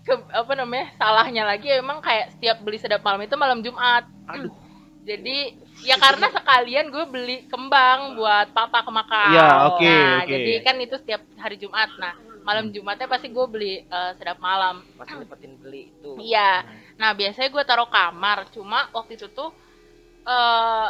ke, 0.00 0.14
apa 0.30 0.52
namanya 0.54 0.94
salahnya 0.94 1.42
lagi 1.44 1.66
emang 1.68 1.98
kayak 1.98 2.30
setiap 2.32 2.58
beli 2.58 2.78
sedap 2.78 3.02
malam 3.02 3.18
itu 3.20 3.34
malam 3.34 3.60
Jumat. 3.60 4.06
Aduh. 4.28 4.50
Jadi 5.02 5.36
ya 5.82 5.98
karena 5.98 6.30
sekalian 6.30 6.86
gue 6.94 7.04
beli 7.10 7.36
kembang 7.50 8.14
buat 8.14 8.54
papa 8.54 8.86
ke 8.86 8.90
Makau. 8.94 9.34
Ya, 9.34 9.48
oke, 9.66 9.82
Nah, 9.82 10.22
oke. 10.22 10.30
jadi 10.30 10.52
kan 10.62 10.76
itu 10.78 10.94
setiap 10.94 11.22
hari 11.42 11.58
Jumat. 11.58 11.90
Nah, 11.98 12.14
malam 12.46 12.70
Jumatnya 12.70 13.10
pasti 13.10 13.26
gue 13.26 13.46
beli 13.50 13.82
eh, 13.82 14.12
sedap 14.18 14.38
malam. 14.38 14.86
Pasti 14.94 15.18
dapetin 15.18 15.58
beli 15.58 15.90
itu. 15.90 16.10
Iya. 16.22 16.62
Nah, 17.02 17.10
biasanya 17.18 17.48
gue 17.50 17.64
taruh 17.66 17.90
kamar. 17.90 18.46
Cuma 18.54 18.86
waktu 18.94 19.18
itu 19.18 19.26
tuh 19.34 19.50
eh 20.22 20.88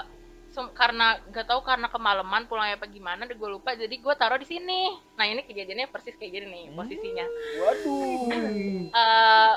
sem- 0.52 0.74
karena 0.76 1.16
gak 1.32 1.48
tahu 1.48 1.64
karena 1.64 1.88
kemalaman 1.88 2.44
pulangnya 2.44 2.76
apa 2.76 2.84
gimana, 2.84 3.24
gue 3.24 3.48
lupa. 3.48 3.72
Jadi 3.72 3.96
gue 3.96 4.14
taruh 4.20 4.36
di 4.36 4.44
sini. 4.44 4.92
Nah, 5.16 5.24
ini 5.24 5.40
kejadiannya 5.48 5.88
persis 5.88 6.12
kayak 6.20 6.32
gini 6.36 6.46
nih 6.52 6.64
posisinya. 6.76 7.26
Waduh. 7.64 8.92
eh 8.92 9.54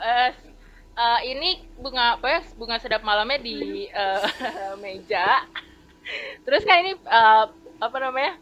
eh, 0.00 0.30
eh, 0.98 1.20
ini 1.32 1.50
bunga 1.78 2.18
apa 2.18 2.26
ya 2.34 2.40
bunga 2.58 2.76
sedap 2.82 3.02
malamnya 3.06 3.38
di 3.40 3.58
eh, 3.88 4.22
meja 4.82 5.26
terus 6.46 6.62
kan 6.64 6.82
ini 6.82 6.92
eh, 6.96 7.44
apa 7.78 7.98
namanya 8.00 8.34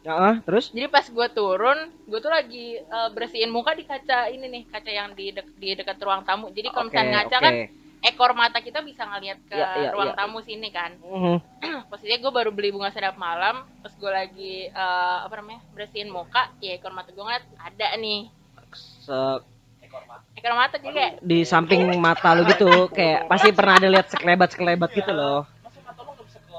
Ya, 0.00 0.16
ah, 0.16 0.36
terus? 0.48 0.72
jadi 0.72 0.88
pas 0.88 1.04
gue 1.04 1.26
turun 1.36 1.76
gue 2.08 2.20
tuh 2.24 2.32
lagi 2.32 2.80
eh, 2.80 3.08
bersihin 3.12 3.52
muka 3.52 3.76
di 3.76 3.84
kaca 3.84 4.32
ini 4.32 4.48
nih 4.48 4.62
kaca 4.72 4.88
yang 4.88 5.12
di 5.12 5.28
dek- 5.28 5.52
di 5.60 5.76
dekat 5.76 6.00
ruang 6.00 6.24
tamu 6.24 6.48
jadi 6.56 6.72
kalau 6.72 6.88
Oke, 6.88 6.96
misalnya 6.96 7.10
ngaca 7.20 7.36
oke. 7.36 7.44
kan 7.44 7.54
ekor 8.00 8.32
mata 8.32 8.58
kita 8.64 8.80
bisa 8.80 9.04
ngeliat 9.04 9.36
ke 9.44 9.60
Iya, 9.60 9.68
iya, 9.76 9.88
ruang 9.92 10.08
iya. 10.08 10.16
tamu 10.16 10.40
sini 10.40 10.72
kan 10.72 10.96
Mhm. 11.04 11.36
posisinya 11.92 12.16
gue 12.16 12.32
baru 12.32 12.48
beli 12.48 12.72
bunga 12.72 12.88
sedap 12.88 13.20
malam 13.20 13.60
terus 13.84 13.92
gue 14.00 14.08
lagi 14.08 14.54
eh, 14.72 15.16
apa 15.20 15.34
namanya 15.36 15.60
bersihin 15.76 16.08
muka 16.08 16.48
ya 16.64 16.80
ekor 16.80 16.96
mata 16.96 17.12
gue 17.12 17.20
ngeliat 17.20 17.44
ada 17.60 17.88
nih 18.00 18.32
Se- 18.72 19.44
ekor 19.90 20.54
mata 20.54 20.76
jadi 20.78 20.94
kayak 20.94 21.12
di 21.20 21.38
samping 21.42 21.82
mata 21.98 22.32
lu 22.32 22.46
gitu 22.46 22.88
kayak 22.90 23.26
pasti 23.26 23.50
pernah 23.50 23.74
ada 23.76 23.88
lihat 23.88 24.06
sekelebat 24.08 24.48
sekelebat 24.54 24.90
gitu 24.94 25.10
loh 25.10 25.44
Masa 25.60 25.78
mata 25.82 26.00
lo 26.00 26.10
nggak 26.14 26.26
bisa 26.26 26.38
ke 26.40 26.58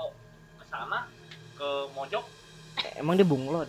ke 0.60 0.64
sana, 0.68 1.00
ke 1.56 1.70
mojok? 1.92 2.26
emang 2.98 3.14
dia 3.14 3.26
bunglon 3.26 3.68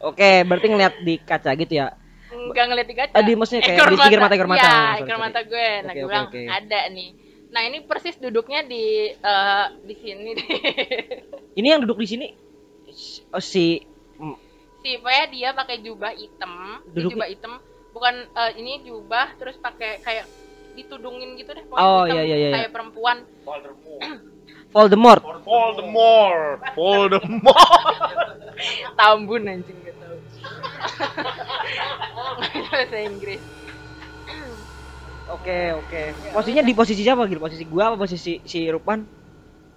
oke 0.00 0.30
berarti 0.46 0.66
ngeliat 0.66 0.94
di 1.00 1.14
kaca 1.18 1.50
gitu 1.54 1.74
ya 1.76 1.88
Enggak 2.34 2.66
ngeliat 2.66 2.88
di 2.90 2.96
kaca. 2.98 3.14
Ah, 3.14 3.22
di- 3.22 3.38
maksudnya 3.38 3.62
kayak 3.62 3.78
di 3.78 3.96
pinggir 3.96 4.18
mata, 4.18 4.34
ekor 4.34 4.48
mata. 4.50 4.58
Iya, 4.58 4.74
Sorry, 4.74 5.00
ekor 5.06 5.18
mata 5.22 5.40
gue. 5.46 5.68
Nah, 5.80 5.92
gue 5.94 6.08
bilang 6.10 6.26
oke. 6.28 6.42
ada 6.44 6.80
nih. 6.90 7.08
Nah, 7.54 7.62
ini 7.62 7.78
persis 7.86 8.16
duduknya 8.18 8.60
di 8.66 8.84
eh, 9.14 9.66
di 9.80 9.94
sini 9.94 10.30
deh. 10.34 10.48
ini 11.62 11.66
yang 11.70 11.80
duduk 11.86 12.02
di 12.02 12.08
sini 12.10 12.26
oh, 13.30 13.38
si 13.38 13.78
mm, 14.18 14.36
si 14.82 14.98
pokoknya 14.98 15.24
dia 15.30 15.48
pakai 15.54 15.76
jubah 15.80 16.12
hitam, 16.12 16.52
Duduk- 16.90 17.14
jubah 17.14 17.28
hitam. 17.30 17.52
Bukan 17.94 18.14
eh, 18.26 18.52
ini 18.58 18.82
jubah 18.82 19.38
terus 19.38 19.54
pakai 19.56 20.02
kayak 20.02 20.26
ditudungin 20.74 21.38
gitu 21.38 21.54
deh 21.54 21.62
Oh, 21.70 22.02
hitam, 22.04 22.18
iya, 22.18 22.22
iya, 22.26 22.36
iya. 22.36 22.50
kayak 22.50 22.70
perempuan 22.74 23.22
Voldemort 24.74 25.22
Voldemort, 25.46 26.58
Voldemort. 26.74 27.70
tambun 28.98 29.46
anjing 29.46 29.78
gak 29.86 29.94
tahu. 30.02 30.16
bahasa 32.74 32.98
Inggris. 32.98 33.38
oke 35.30 35.58
oke 35.78 36.00
posisinya 36.34 36.66
di 36.66 36.74
posisi 36.74 37.00
siapa 37.06 37.24
gitu 37.30 37.38
posisi 37.40 37.64
gua 37.64 37.94
apa 37.94 37.96
posisi 38.02 38.42
si 38.44 38.66
Rupan 38.68 39.23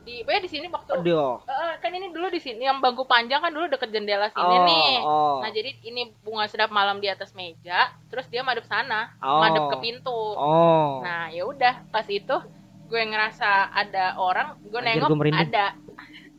Di 0.08 0.24
pokoknya 0.24 0.42
di 0.42 0.50
sini 0.50 0.66
waktu 0.68 0.92
aduh 0.96 1.44
Eh, 1.44 1.74
kan 1.78 1.92
ini 1.92 2.08
dulu 2.10 2.28
di 2.28 2.40
sini 2.40 2.64
yang 2.64 2.80
bangku 2.80 3.04
panjang 3.04 3.38
kan 3.38 3.52
dulu 3.52 3.68
deket 3.68 3.92
jendela 3.92 4.28
sini 4.30 4.56
Oh, 4.56 4.64
nih. 4.64 4.94
oh. 5.04 5.38
Nah 5.44 5.52
jadi 5.52 5.76
ini 5.84 6.16
bunga 6.22 6.48
sedap 6.48 6.72
malam 6.72 6.98
di 6.98 7.06
atas 7.06 7.32
meja, 7.34 7.92
terus 8.08 8.24
dia 8.26 8.40
madep 8.40 8.64
sana, 8.64 9.12
Oh. 9.20 9.44
madep 9.44 9.68
ke 9.68 9.78
pintu. 9.78 10.16
oh 10.32 11.04
Nah 11.04 11.28
ya 11.28 11.44
udah 11.44 11.84
pas 11.88 12.08
itu 12.08 12.36
gue 12.88 13.02
ngerasa 13.04 13.46
ada 13.70 14.16
orang, 14.16 14.56
gue 14.64 14.80
Anjir, 14.80 15.04
nengok 15.04 15.10
gue 15.12 15.36
ada. 15.44 15.76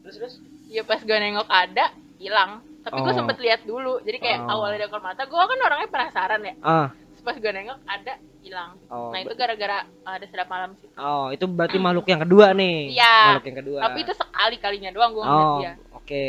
Terus 0.00 0.14
terus 0.16 0.34
ya 0.66 0.80
pas 0.82 0.98
gue 0.98 1.12
nengok 1.14 1.44
ada 1.46 1.92
hilang. 2.16 2.64
Tapi 2.80 2.98
gue 2.98 3.12
Oh. 3.12 3.18
sempet 3.18 3.36
lihat 3.36 3.60
dulu, 3.62 4.00
jadi 4.00 4.16
kayak 4.16 4.38
Oh. 4.42 4.52
awalnya 4.54 4.80
dari 4.80 4.88
ekor 4.88 5.04
mata, 5.04 5.22
gue 5.22 5.36
kan 5.36 5.58
orangnya 5.60 5.92
penasaran 5.92 6.40
ya. 6.40 6.54
Terus 6.88 7.20
pas 7.22 7.36
gue 7.36 7.52
nengok 7.52 7.78
ada 7.84 8.12
hilang. 8.48 8.70
Oh, 8.88 9.12
nah 9.12 9.20
itu 9.20 9.32
gara-gara 9.32 9.84
ada 9.84 10.26
sedap 10.26 10.48
malam 10.48 10.72
sih. 10.80 10.88
oh 10.96 11.28
itu 11.28 11.44
berarti 11.44 11.76
makhluk 11.76 12.08
yang 12.08 12.24
kedua 12.24 12.50
nih 12.52 12.96
Iya. 12.96 13.16
makhluk 13.30 13.46
yang 13.46 13.58
kedua 13.60 13.78
Tapi 13.84 13.98
itu 14.02 14.12
sekali 14.12 14.56
kalinya 14.56 14.90
doang 14.90 15.10
gue 15.12 15.22
ngeliat 15.22 15.44
Oh, 15.46 15.58
dia. 15.60 15.72
oke. 15.92 16.26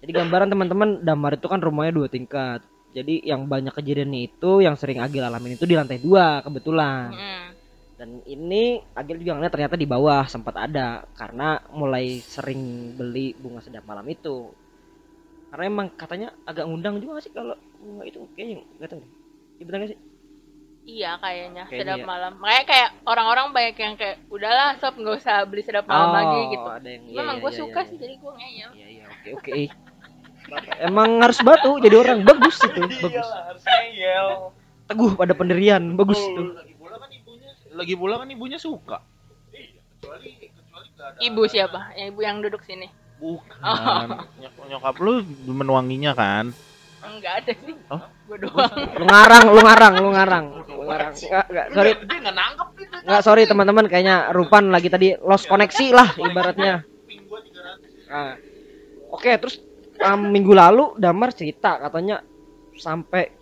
Jadi 0.00 0.10
gambaran 0.16 0.48
teman-teman 0.48 0.88
Damar 1.02 1.36
itu 1.36 1.44
kan 1.44 1.60
rumahnya 1.60 1.92
dua 1.92 2.08
tingkat. 2.08 2.64
Jadi 2.90 3.22
yang 3.22 3.44
banyak 3.46 3.70
kejadiannya 3.70 4.20
itu 4.26 4.64
yang 4.64 4.74
sering 4.74 4.98
Agil 4.98 5.20
alamin 5.20 5.54
itu 5.54 5.62
di 5.62 5.76
lantai 5.76 6.00
dua 6.00 6.40
kebetulan. 6.40 7.12
Mm. 7.12 7.46
Dan 7.94 8.10
ini 8.24 8.80
Agil 8.96 9.20
juga 9.20 9.36
ngeliat 9.36 9.52
ternyata 9.52 9.76
di 9.76 9.84
bawah 9.84 10.24
sempat 10.24 10.56
ada 10.56 11.04
karena 11.12 11.60
mulai 11.70 12.18
sering 12.18 12.96
beli 12.96 13.36
bunga 13.36 13.60
sedap 13.60 13.84
malam 13.84 14.08
itu. 14.08 14.50
Karena 15.52 15.64
emang 15.68 15.86
katanya 15.94 16.32
agak 16.42 16.64
ngundang 16.64 16.96
juga 16.98 17.20
sih 17.20 17.30
kalau 17.30 17.54
bunga 17.76 18.02
itu 18.08 18.24
kayaknya 18.32 18.64
nggak 18.80 18.88
tahu 18.88 18.98
deh. 19.04 19.10
Iya 19.60 19.64
benar 19.68 19.78
sih? 19.84 19.98
Iya 20.90 21.10
kayaknya 21.16 21.62
Kayaknya 21.64 21.86
sedap 21.86 21.98
ya. 21.98 22.04
malam. 22.04 22.32
Makanya 22.36 22.64
kayak 22.66 22.88
orang-orang 23.04 23.46
banyak 23.50 23.76
yang 23.78 23.94
kayak 23.94 24.16
udahlah 24.26 24.74
sob 24.76 24.94
nggak 24.96 25.16
usah 25.16 25.36
beli 25.44 25.62
sedap 25.62 25.86
malam 25.86 26.08
Oh, 26.08 26.12
lagi 26.12 26.40
gitu. 26.50 26.66
Ada 26.68 26.88
yang, 26.88 27.02
iya, 27.04 27.16
Memang 27.16 27.36
iya, 27.36 27.42
gue 27.42 27.50
iya, 27.50 27.60
suka 27.62 27.80
iya, 27.80 27.88
sih 27.88 27.96
jadi 27.96 28.14
gue 28.16 28.32
ngeyel. 28.32 28.70
Iya 28.72 28.88
iya 28.88 29.04
oke 29.06 29.28
oke. 29.36 29.52
Emang 30.82 31.10
harus 31.20 31.38
batu 31.40 31.78
jadi 31.78 31.94
orang 31.96 32.18
bagus 32.20 32.56
itu 32.58 32.80
bagus. 32.98 33.28
harus 33.30 33.62
ngeyel. 33.62 34.26
Teguh 34.84 35.10
pada 35.14 35.32
pendirian 35.32 35.94
bagus 35.94 36.18
itu. 36.18 36.42
Lagi 36.50 36.74
pula 36.74 36.98
kan 36.98 37.08
ibunya, 37.08 37.50
lagi 37.70 37.94
pula 37.94 38.14
kan 38.18 38.28
ibunya 38.28 38.58
suka. 38.58 38.98
Ibu 41.20 41.42
siapa? 41.46 41.92
Ya, 41.94 42.08
ibu 42.08 42.20
yang 42.20 42.40
duduk 42.40 42.60
sini. 42.62 42.88
Bukan. 43.16 43.60
Oh. 43.60 44.24
Nyok- 44.40 44.66
Nyokap 44.66 44.96
lu 44.98 45.20
menuanginya 45.46 46.12
kan? 46.12 46.50
Enggak 47.00 47.44
ada 47.44 47.52
sih. 47.54 47.76
Oh. 47.86 48.00
Gue 48.30 48.38
doang. 48.46 48.70
lu 48.94 49.04
ngarang 49.10 49.44
lu 49.50 49.60
ngarang 49.66 49.94
lu 49.98 50.08
ngarang. 50.14 50.44
Lu 50.70 50.82
ngarang. 50.86 51.12
Nggak 51.18 51.46
nggak 51.50 51.66
sorry. 51.74 51.90
Dia 51.98 52.18
nggak 52.22 52.36
nangkep 52.38 52.68
gitu. 52.78 52.96
nggak 53.02 53.22
sorry 53.26 53.42
teman-teman. 53.42 53.84
Kayaknya 53.90 54.16
Rupan 54.30 54.64
lagi 54.70 54.86
tadi 54.86 55.18
lost 55.18 55.50
koneksi 55.50 55.86
lah 55.90 56.08
ibaratnya. 56.14 56.86
Nah, 58.10 58.34
oke 59.10 59.30
terus 59.38 59.58
um, 59.98 60.30
minggu 60.30 60.54
lalu 60.54 60.94
Damar 60.94 61.34
cerita 61.34 61.78
katanya 61.82 62.22
sampai 62.78 63.34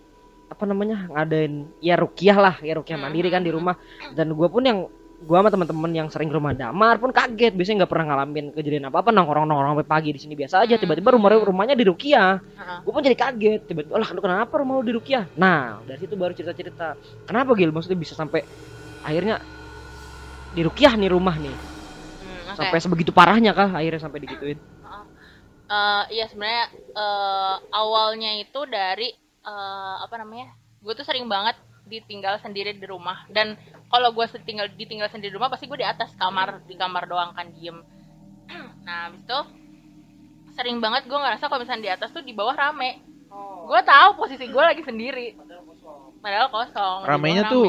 apa 0.48 0.64
namanya 0.64 1.04
ngadain 1.12 1.68
ya 1.84 2.00
rukiah 2.00 2.36
lah 2.40 2.56
ya 2.64 2.80
rukiah 2.80 2.96
mandiri 2.96 3.28
kan 3.28 3.44
di 3.44 3.52
rumah. 3.52 3.76
Dan 4.16 4.32
gua 4.32 4.48
pun 4.48 4.64
yang 4.64 4.88
gua 5.18 5.42
sama 5.42 5.50
teman-teman 5.50 5.90
yang 5.90 6.08
sering 6.12 6.30
ke 6.30 6.36
rumah 6.38 6.54
Damar 6.54 7.02
pun 7.02 7.10
kaget. 7.10 7.52
Biasanya 7.56 7.84
nggak 7.84 7.90
pernah 7.90 8.06
ngalamin 8.14 8.46
kejadian 8.54 8.86
apa 8.90 9.02
apa 9.02 9.10
nongkrong 9.10 9.46
nongkrong 9.50 9.70
sampai 9.74 9.88
pagi 9.88 10.10
di 10.14 10.20
sini. 10.22 10.34
Biasa 10.38 10.62
aja 10.62 10.78
tiba-tiba 10.78 11.14
rumah 11.14 11.34
rumahnya 11.34 11.74
di 11.74 11.84
rukiah. 11.86 12.38
Heeh. 12.38 12.78
gue 12.86 12.92
pun 12.94 13.02
jadi 13.02 13.18
kaget 13.18 13.60
tiba-tiba 13.66 13.98
lah 13.98 14.08
kenapa 14.08 14.54
rumah 14.58 14.78
lu 14.78 14.84
di 14.86 14.94
Rukiah? 14.94 15.26
Nah 15.34 15.82
dari 15.82 15.98
situ 15.98 16.14
baru 16.14 16.32
cerita-cerita. 16.36 16.94
Kenapa 17.26 17.56
Gil? 17.58 17.74
Maksudnya 17.74 17.98
bisa 17.98 18.14
sampai 18.14 18.46
akhirnya 19.02 19.42
di 20.54 20.62
Rukiah 20.62 20.94
nih 20.94 21.10
rumah 21.10 21.34
nih. 21.34 21.54
Hmm, 21.54 22.54
sampai 22.54 22.78
sebegitu 22.78 23.10
parahnya 23.10 23.50
kah 23.52 23.74
akhirnya 23.74 24.00
sampai 24.00 24.22
digituin? 24.22 24.58
Eh, 25.68 26.02
iya 26.16 26.24
sebenarnya 26.32 26.64
eh, 26.96 27.56
awalnya 27.76 28.30
itu 28.40 28.60
dari 28.64 29.12
eh, 29.44 29.96
apa 30.00 30.14
namanya? 30.16 30.56
Gue 30.80 30.96
tuh 30.96 31.04
sering 31.04 31.28
banget 31.28 31.60
ditinggal 31.84 32.40
sendiri 32.40 32.72
di 32.72 32.86
rumah. 32.88 33.28
Dan 33.28 33.56
kalau 33.88 34.08
gue 34.12 34.24
tinggal 34.44 34.68
ditinggal 34.76 35.08
sendiri 35.08 35.32
di 35.32 35.36
rumah 35.36 35.48
pasti 35.48 35.64
gue 35.64 35.80
di 35.80 35.88
atas 35.88 36.12
kamar 36.16 36.60
di 36.68 36.76
kamar 36.76 37.08
doang 37.08 37.32
kan 37.32 37.48
diem. 37.56 37.80
nah 38.86 39.08
habis 39.08 39.24
itu 39.24 39.38
sering 40.52 40.80
banget 40.80 41.08
gue 41.08 41.18
ngerasa 41.18 41.48
kalau 41.48 41.64
misalnya 41.64 41.84
di 41.84 41.92
atas 41.92 42.12
tuh 42.12 42.20
di 42.20 42.36
bawah 42.36 42.52
rame. 42.52 43.00
Gue 43.68 43.80
tahu 43.84 44.08
posisi 44.20 44.48
gue 44.48 44.62
lagi 44.64 44.82
sendiri. 44.84 45.36
Padahal 46.18 46.50
kosong. 46.50 47.06
Ramenya 47.06 47.46
bawah 47.46 47.52
tuh 47.54 47.66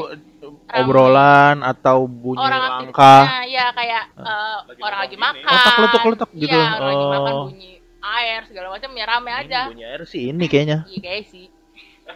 rame. 0.66 0.80
obrolan 0.82 1.56
atau 1.62 2.04
bunyi 2.10 2.42
orang 2.42 2.62
langkah. 2.90 3.46
ya 3.46 3.70
kayak 3.72 4.04
eh, 4.18 4.58
orang 4.82 5.00
lagi 5.06 5.16
makan. 5.16 5.54
Letak, 5.54 6.04
letak 6.04 6.30
gitu. 6.36 6.56
Iya, 6.56 6.66
orang 6.76 6.88
lagi 6.88 7.06
makan 7.06 7.32
Oh. 7.32 7.46
bunyi 7.48 7.72
air 8.00 8.40
segala 8.48 8.72
macam 8.72 8.90
ya 8.96 9.04
rame 9.06 9.30
aja. 9.32 9.60
Bunyi 9.68 9.84
air 9.84 10.02
sih 10.08 10.32
ini 10.32 10.44
kayaknya. 10.48 10.88
Iya 10.88 11.00
kayak 11.00 11.24
sih. 11.28 11.46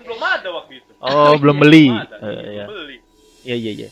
Belum 0.02 0.18
ada 0.18 0.48
waktu 0.50 0.82
itu. 0.82 0.90
Oh, 0.98 1.38
belum 1.38 1.56
beli. 1.60 1.86
Belum 1.92 2.02
ada. 2.02 2.16
Eh, 2.18 2.42
iya. 2.50 2.66
Belum 2.66 2.82
beli. 2.82 2.96
Iya, 3.44 3.56
iya, 3.60 3.72
iya. 3.76 3.90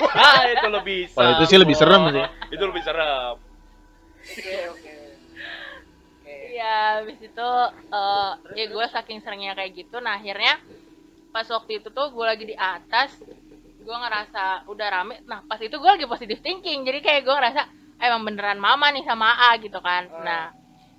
Wah, 0.00 0.40
itu 0.48 0.68
lebih 0.72 0.98
Kalau 1.16 1.30
itu 1.36 1.44
sih 1.48 1.58
lebih 1.60 1.76
serem 1.76 2.02
sih. 2.12 2.24
Itu 2.54 2.64
lebih 2.64 2.82
serem. 2.84 3.36
Oke, 3.36 4.56
oke. 4.72 4.94
Iya, 6.26 7.02
habis 7.02 7.18
itu 7.20 7.48
eh, 7.92 8.32
ya 8.56 8.64
gue 8.72 8.86
saking 8.88 9.18
seringnya 9.20 9.52
kayak 9.58 9.72
gitu, 9.76 10.00
nah 10.00 10.16
akhirnya 10.16 10.56
pas 11.30 11.44
waktu 11.46 11.84
itu 11.84 11.88
tuh 11.92 12.08
gue 12.16 12.24
lagi 12.24 12.44
di 12.48 12.56
atas, 12.56 13.12
gue 13.84 13.96
ngerasa 13.96 14.64
udah 14.72 14.88
rame. 14.88 15.20
Nah 15.28 15.44
pas 15.44 15.60
itu 15.60 15.76
gue 15.76 15.90
lagi 15.90 16.06
positive 16.08 16.40
thinking, 16.40 16.82
jadi 16.88 16.98
kayak 17.04 17.22
gue 17.28 17.34
ngerasa 17.34 17.62
"Ah, 18.00 18.04
emang 18.12 18.32
beneran 18.32 18.58
mama 18.60 18.88
nih 18.92 19.04
sama 19.04 19.36
A 19.48 19.56
gitu 19.60 19.78
kan. 19.84 20.08
Hmm. 20.08 20.24
Nah 20.24 20.42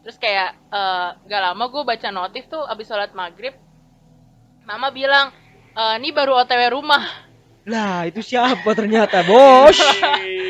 terus 0.05 0.17
kayak 0.21 0.53
eh, 0.71 1.09
gak 1.25 1.41
lama 1.41 1.63
gue 1.73 1.83
baca 1.83 2.07
notif 2.13 2.43
tuh 2.47 2.63
abis 2.63 2.85
sholat 2.87 3.11
maghrib, 3.17 3.55
mama 4.63 4.93
bilang 4.93 5.31
e, 5.77 5.83
ini 5.97 6.09
baru 6.09 6.33
OTW 6.37 6.73
rumah. 6.73 7.03
Lah, 7.67 8.07
itu 8.07 8.23
siapa 8.23 8.71
ternyata, 8.71 9.21
Bos? 9.21 9.75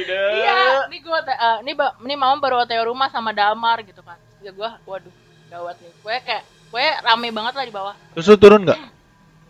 Iya, 0.08 0.86
ini 0.86 0.98
gue 1.02 1.20
eh, 1.20 1.58
ini 1.62 1.72
ba- 1.74 1.98
ini 2.00 2.14
mama 2.14 2.38
baru 2.38 2.64
OTW 2.64 2.82
rumah 2.88 3.10
sama 3.10 3.34
Damar 3.34 3.82
gitu 3.82 4.00
kan. 4.00 4.16
Ya 4.40 4.54
gue, 4.54 4.70
waduh, 4.86 5.14
gawat 5.50 5.76
nih. 5.82 5.92
Gue 5.98 6.16
kayak, 6.22 6.44
gue 6.46 6.86
rame 7.02 7.28
banget 7.34 7.54
lah 7.54 7.66
di 7.66 7.74
bawah. 7.74 7.96
Terus 8.14 8.26
lu 8.28 8.38
turun 8.38 8.62
nggak? 8.64 8.80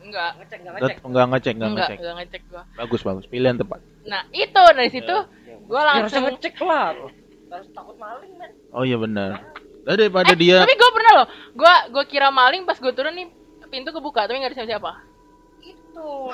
Enggak, 0.08 0.40
ngecek, 0.40 0.60
enggak 0.64 0.72
Enggak, 0.72 0.88
ngecek. 0.88 1.04
enggak 1.04 1.26
ngecek, 1.28 1.52
enggak 1.52 1.68
enggak, 1.68 1.84
ngecek. 1.84 1.98
enggak 2.00 2.16
ngecek 2.16 2.42
gua. 2.48 2.64
Bagus, 2.80 3.02
bagus. 3.04 3.26
Pilihan 3.28 3.56
tepat. 3.60 3.80
Nah, 4.08 4.22
itu 4.32 4.62
dari 4.72 4.88
situ 4.88 5.16
gua 5.68 5.82
Ya, 5.84 5.92
harusnya 6.00 6.00
langsung 6.00 6.24
ngecek 6.32 6.56
lah. 6.64 6.88
Harus 7.52 7.68
takut 7.76 7.96
maling, 8.00 8.34
men. 8.40 8.52
Oh 8.72 8.88
iya 8.88 8.96
benar. 8.96 9.44
Nah, 9.84 9.96
daripada 10.00 10.32
Eh, 10.32 10.40
dia 10.40 10.64
Tapi 10.64 10.80
gua 10.80 10.92
pernah 10.96 11.12
loh. 11.12 11.28
Gua 11.52 11.74
gua 11.92 12.04
kira 12.08 12.32
maling 12.32 12.64
pas 12.64 12.80
gua 12.80 12.96
turun 12.96 13.12
nih 13.12 13.28
pintu 13.68 13.92
kebuka 13.92 14.24
tapi 14.24 14.40
nggak 14.40 14.56
ada 14.56 14.58
siapa-siapa. 14.64 14.92
Itu. 15.98 16.30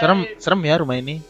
serem, 0.00 0.18
serem 0.40 0.60
ya 0.64 0.74
rumah 0.80 0.96
ini. 0.96 1.20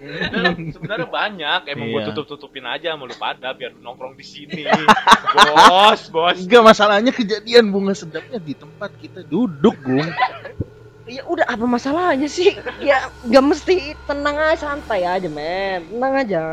Sebenarnya- 0.00 0.72
Sebenarnya 0.72 1.08
banyak, 1.12 1.60
emang 1.68 1.86
Iya. 1.88 1.92
gua 1.92 2.02
tutup-tutupin 2.08 2.64
aja 2.64 2.96
sama 2.96 3.04
lu 3.04 3.16
pada 3.16 3.52
biar 3.52 3.76
nongkrong 3.76 4.16
di 4.16 4.24
sini. 4.24 4.64
bos, 5.36 6.08
bos. 6.08 6.40
Enggak 6.40 6.62
masalahnya 6.64 7.12
kejadian 7.12 7.68
bunga 7.68 7.92
sedapnya 7.92 8.40
di 8.40 8.56
tempat 8.56 8.96
kita 8.96 9.20
duduk, 9.28 9.76
Gung. 9.84 10.08
Ya 11.04 11.20
udah 11.28 11.44
apa 11.44 11.64
masalahnya 11.68 12.32
sih? 12.32 12.56
Ya 12.80 13.12
nggak 13.28 13.44
mesti 13.44 13.92
tenang 14.08 14.36
aja 14.40 14.72
santai 14.72 15.04
aja 15.04 15.28
men, 15.28 15.84
tenang 15.92 16.14
aja. 16.16 16.44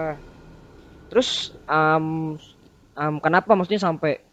Terus 1.07 1.55
um, 1.71 2.35
um, 2.99 3.15
kenapa 3.23 3.55
maksudnya 3.55 3.79
sampai 3.79 4.26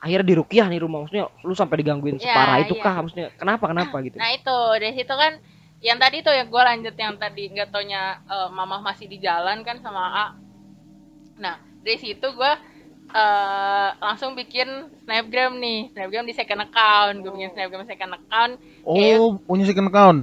akhirnya 0.00 0.26
dirukiah 0.26 0.64
nih 0.64 0.80
rumah 0.80 1.04
maksudnya 1.04 1.28
lu 1.40 1.52
sampai 1.52 1.76
digangguin 1.78 2.16
Ya, 2.16 2.24
separah 2.24 2.56
itu 2.60 2.74
iya. 2.74 2.82
kah 2.82 2.94
maksudnya 2.98 3.26
kenapa 3.36 3.64
kenapa 3.68 3.94
gitu? 4.00 4.16
Nah, 4.16 4.32
itu 4.32 4.56
dari 4.80 4.92
situ 4.96 5.12
kan 5.12 5.32
yang 5.80 5.96
tadi 5.96 6.20
tuh 6.20 6.32
yang 6.32 6.48
gua 6.48 6.66
lanjut 6.66 6.92
yang 6.92 7.14
tadi 7.14 7.42
nggak 7.48 7.68
taunya 7.68 8.18
eh, 8.24 8.48
mama 8.48 8.80
masih 8.80 9.06
di 9.06 9.16
jalan 9.16 9.60
kan 9.60 9.76
sama 9.78 10.00
A. 10.00 10.26
Nah, 11.36 11.56
dari 11.80 11.96
situ 11.96 12.24
gua 12.32 12.56
eh, 13.10 13.88
langsung 13.98 14.32
bikin 14.32 14.66
snapgram 15.02 15.56
nih, 15.56 15.90
snapgram 15.92 16.24
di 16.24 16.32
second 16.32 16.60
account. 16.62 17.14
Gue 17.20 17.30
bikin 17.32 17.50
snapgram 17.52 17.84
second 17.84 18.12
account. 18.14 18.52
Oh, 18.82 19.36
punya 19.38 19.64
second 19.64 19.88
account. 19.88 20.18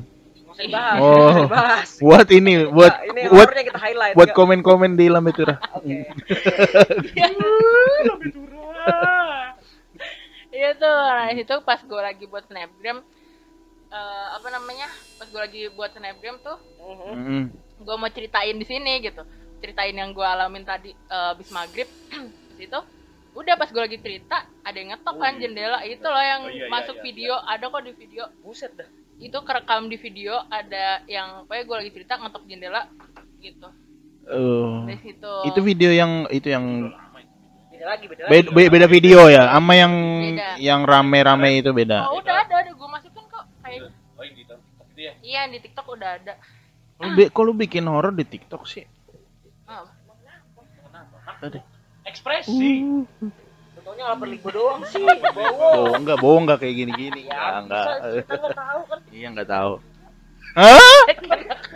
Dibahas, 0.58 0.98
Oh. 0.98 1.46
dibahas. 1.46 1.90
Buat 2.02 2.34
ini, 2.34 2.66
buat 2.66 2.90
Nah, 2.90 3.06
ini 3.06 3.22
buat 3.30 3.46
horornya 3.46 3.66
kita 3.70 3.78
highlight. 3.78 4.14
buat 4.18 4.34
komen-komen 4.34 4.98
di 4.98 5.06
Lambetura. 5.06 5.62
Oke. 5.78 6.10
Iya 10.58 10.74
tuh, 10.74 10.90
nah 10.90 11.30
itu 11.30 11.54
pas 11.62 11.78
gue 11.80 12.02
lagi 12.02 12.26
buat 12.26 12.42
snapgram, 12.44 13.06
eh, 13.90 14.28
apa 14.34 14.48
namanya? 14.50 14.90
Pas 15.16 15.28
gue 15.28 15.38
lagi 15.38 15.62
buat 15.72 15.92
snapgram 15.92 16.42
tuh, 16.42 16.58
Mhm. 16.80 17.14
Mm. 17.14 17.46
gue 17.78 17.96
mau 17.96 18.10
ceritain 18.10 18.58
di 18.58 18.66
sini 18.66 18.98
gitu, 19.00 19.22
ceritain 19.60 19.94
yang 19.94 20.10
gue 20.12 20.26
alamin 20.26 20.66
tadi 20.66 20.90
eh, 20.90 21.32
abis 21.32 21.54
maghrib, 21.54 21.86
itu 22.58 22.80
udah 23.34 23.54
pas 23.54 23.70
gue 23.70 23.78
lagi 23.80 24.02
cerita 24.02 24.34
ada 24.64 24.74
yang 24.74 24.90
ngetok 24.92 25.16
kan 25.16 25.38
jendela 25.38 25.86
itu 25.86 26.02
loh 26.02 26.26
yang 26.26 26.42
Oh, 26.42 26.50
iya, 26.50 26.58
iya, 26.58 26.74
masuk 26.74 26.98
iya, 26.98 27.04
video 27.06 27.34
ada 27.38 27.70
kok 27.70 27.84
di 27.86 27.94
video 27.94 28.24
Buset 28.42 28.74
dah. 28.74 28.90
itu 29.18 29.38
kerekam 29.40 29.86
di 29.86 29.94
video 29.96 30.42
ada 30.48 31.06
yang 31.06 31.46
pokoknya 31.46 31.64
gue 31.64 31.78
lagi 31.78 31.92
cerita 31.92 32.18
ngetok 32.18 32.44
jendela 32.46 32.90
gitu 33.38 33.70
Oh. 34.28 34.84
dari 34.84 35.00
situ 35.00 35.34
Itu 35.46 35.60
video 35.62 35.88
yang 35.88 36.26
itu 36.28 36.50
yang 36.50 36.66
lagi, 37.88 38.06
beda 38.06 38.22
lagi. 38.24 38.32
beda, 38.34 38.48
be- 38.52 38.70
beda 38.70 38.88
video 38.88 39.20
ya, 39.28 39.44
sama 39.48 39.74
yang 39.74 39.94
Beda. 40.34 40.48
yang 40.58 40.80
rame-rame 40.82 41.58
itu 41.58 41.70
beda. 41.72 42.06
oh 42.06 42.18
udah 42.18 42.36
ada 42.40 42.54
ada 42.60 42.70
gue 42.70 42.88
masukin 42.90 43.24
kok 43.26 43.44
kayak 43.60 43.90
Oh, 44.14 44.22
yang 44.22 44.34
di 44.34 44.44
TikTok 44.44 44.60
itu 44.90 45.00
ya. 45.00 45.12
iya 45.22 45.40
di 45.46 45.58
tiktok 45.60 45.86
udah 45.90 46.10
ada 46.16 46.34
Lu 46.98 47.14
bi- 47.14 47.30
Kok 47.30 47.42
lu 47.44 47.54
bikin 47.54 47.86
horor 47.86 48.10
di 48.10 48.24
TikTok 48.24 48.66
sih? 48.66 48.82
Oh, 49.66 49.86
Tadi. 51.38 51.62
Ekspresi. 52.04 52.82
Contohnya 53.78 54.04
alat 54.10 54.18
berligo 54.18 54.50
doang 54.50 54.82
sih. 54.84 55.06
Oh, 55.38 55.94
enggak 55.96 56.18
bohong 56.18 56.44
enggak 56.44 56.60
kayak 56.60 56.76
gini-gini. 56.76 57.30
Ya, 57.30 57.62
enggak, 57.62 57.86
bisa, 57.86 57.92
enggak. 58.02 58.14
kita 58.18 58.34
nggak 58.34 58.58
tahu 58.58 58.82
kan. 58.84 59.00
Iya, 59.14 59.28
enggak 59.30 59.48
tahu. 59.48 59.74
Hah? 60.58 61.02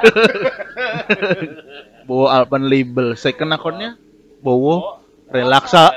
Bowo 2.08 2.26
Alpen 2.28 2.64
Label. 2.66 3.14
Second 3.14 3.54
account-nya 3.54 3.96
Bowo 4.40 5.01
Relaksa. 5.32 5.96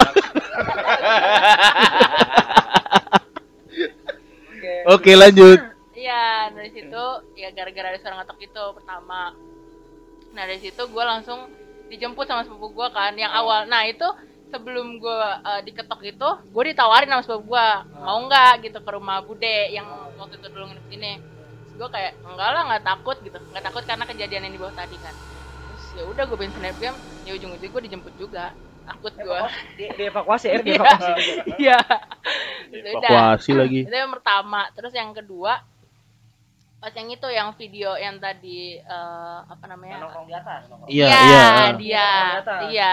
Oke. 4.54 4.72
Oke, 4.88 5.12
lanjut. 5.18 5.58
Iya, 5.94 6.54
dari 6.54 6.70
situ 6.70 7.04
ya 7.34 7.50
gara-gara 7.50 7.90
ada 7.90 7.98
suara 7.98 8.22
ngetok 8.22 8.38
itu 8.46 8.64
pertama. 8.78 9.34
Nah 10.34 10.42
dari 10.46 10.60
situ 10.62 10.82
gue 10.86 11.04
langsung 11.04 11.50
dijemput 11.90 12.26
sama 12.30 12.46
sepupu 12.46 12.70
gue 12.76 12.88
kan, 12.94 13.14
yang 13.18 13.32
awal. 13.34 13.66
Nah 13.66 13.86
itu 13.88 14.04
sebelum 14.52 15.00
gue 15.02 15.20
diketok 15.66 16.00
itu, 16.04 16.28
gue 16.54 16.62
ditawarin 16.70 17.10
sama 17.10 17.22
sepupu 17.24 17.56
gue 17.56 17.66
mau 18.04 18.18
nggak 18.28 18.68
gitu 18.68 18.78
ke 18.84 18.90
rumah 18.92 19.24
bude 19.24 19.72
yang 19.72 19.86
waktu 20.20 20.38
itu 20.38 20.46
dulu 20.52 20.70
nginep 20.70 20.86
sini. 20.92 21.12
Gue 21.74 21.88
kayak 21.90 22.14
enggak 22.22 22.48
lah 22.54 22.62
nggak 22.70 22.84
takut 22.84 23.16
gitu, 23.24 23.38
nggak 23.50 23.64
takut 23.64 23.82
karena 23.82 24.04
kejadian 24.06 24.46
yang 24.46 24.54
di 24.54 24.60
bawah 24.60 24.76
tadi 24.76 24.94
kan. 25.00 25.14
Terus 25.14 25.84
ya 25.98 26.04
udah 26.06 26.22
gue 26.28 26.36
bikin 26.36 26.52
snapgram, 26.54 26.94
ya 27.24 27.32
ujung-ujung 27.34 27.70
gue 27.72 27.82
dijemput 27.88 28.14
juga. 28.20 28.52
Takut 28.84 29.12
gue. 29.14 29.40
Di, 29.74 29.84
dievakuasi 29.94 30.46
ya, 30.46 30.58
dievakuasi. 30.60 31.12
Iya. 31.56 31.78
Evakuasi 32.70 33.50
lagi. 33.52 33.80
Itu 33.82 33.94
yang 33.94 34.12
pertama. 34.12 34.68
Terus 34.72 34.92
yang 34.92 35.10
kedua, 35.10 35.64
pas 36.76 36.92
yang 36.92 37.08
itu 37.08 37.24
yang 37.26 37.48
video 37.54 37.96
yang 37.96 38.16
tadi 38.18 38.76
eh, 38.76 39.38
apa 39.42 39.64
namanya? 39.64 40.04
Nongkrong 40.04 40.26
di 40.26 40.34
atas. 40.34 40.60
Iya, 40.84 41.06
Ya, 41.06 41.16
iya. 41.16 41.44
dia, 41.74 42.08
dia. 42.68 42.92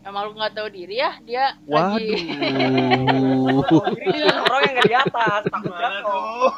Yang 0.00 0.12
malu 0.12 0.32
nggak 0.32 0.54
tahu 0.54 0.68
diri 0.68 0.96
ya, 0.96 1.12
dia 1.20 1.44
lagi 1.62 2.08
Waduh. 2.16 3.64
Nongkrong 3.64 4.62
yang 4.62 4.74
nggak 4.74 4.88
di 4.88 4.96
atas, 4.98 5.40
takut 5.46 5.72
jatuh. 5.72 6.52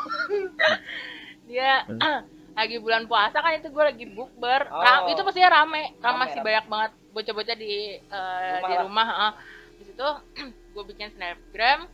dia 1.45 1.73
lagi 2.59 2.77
bulan 2.79 3.05
puasa 3.07 3.39
kan 3.39 3.57
itu 3.57 3.67
gue 3.67 3.85
lagi 3.85 4.07
bukber. 4.09 4.69
Oh. 4.69 4.79
Ram- 4.79 5.09
itu 5.09 5.21
pastinya 5.23 5.51
rame, 5.53 5.91
Rame, 5.93 6.03
rame 6.03 6.19
masih 6.19 6.39
rame. 6.39 6.47
banyak 6.47 6.67
banget 6.67 6.93
bocah-bocah 7.13 7.57
di 7.57 8.01
eh, 8.01 8.53
Rumah 8.59 8.69
di 8.69 8.75
rumah. 8.81 9.09
ah. 9.09 9.33
Di 9.79 9.85
situ 9.87 10.09
gue 10.73 10.85
bikin 10.89 11.13
snapgram, 11.13 11.85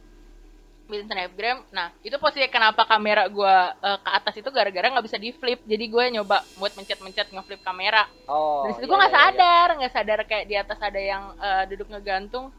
bikin 0.87 1.05
snapgram. 1.11 1.59
Nah 1.75 1.91
itu 2.07 2.17
posisi 2.17 2.47
kenapa 2.49 2.87
kamera 2.87 3.27
gue 3.27 3.55
eh, 3.83 3.99
ke 3.99 4.11
atas 4.11 4.35
itu 4.39 4.49
gara-gara 4.49 4.87
nggak 4.89 5.07
bisa 5.07 5.19
di 5.19 5.35
flip. 5.35 5.61
Jadi 5.67 5.85
gue 5.91 6.05
nyoba 6.19 6.47
buat 6.57 6.73
mencet-mencet 6.79 7.35
ngeflip 7.35 7.61
kamera. 7.67 8.07
Oh. 8.31 8.65
Dari 8.65 8.79
situ 8.79 8.87
iya, 8.87 8.91
gue 8.91 8.99
nggak 9.03 9.13
iya, 9.13 9.19
iya. 9.21 9.29
sadar, 9.35 9.69
nggak 9.77 9.93
sadar 9.93 10.19
kayak 10.25 10.47
di 10.47 10.57
atas 10.57 10.79
ada 10.81 11.01
yang 11.01 11.23
eh, 11.37 11.65
duduk 11.75 11.91
ngegantung. 11.91 12.55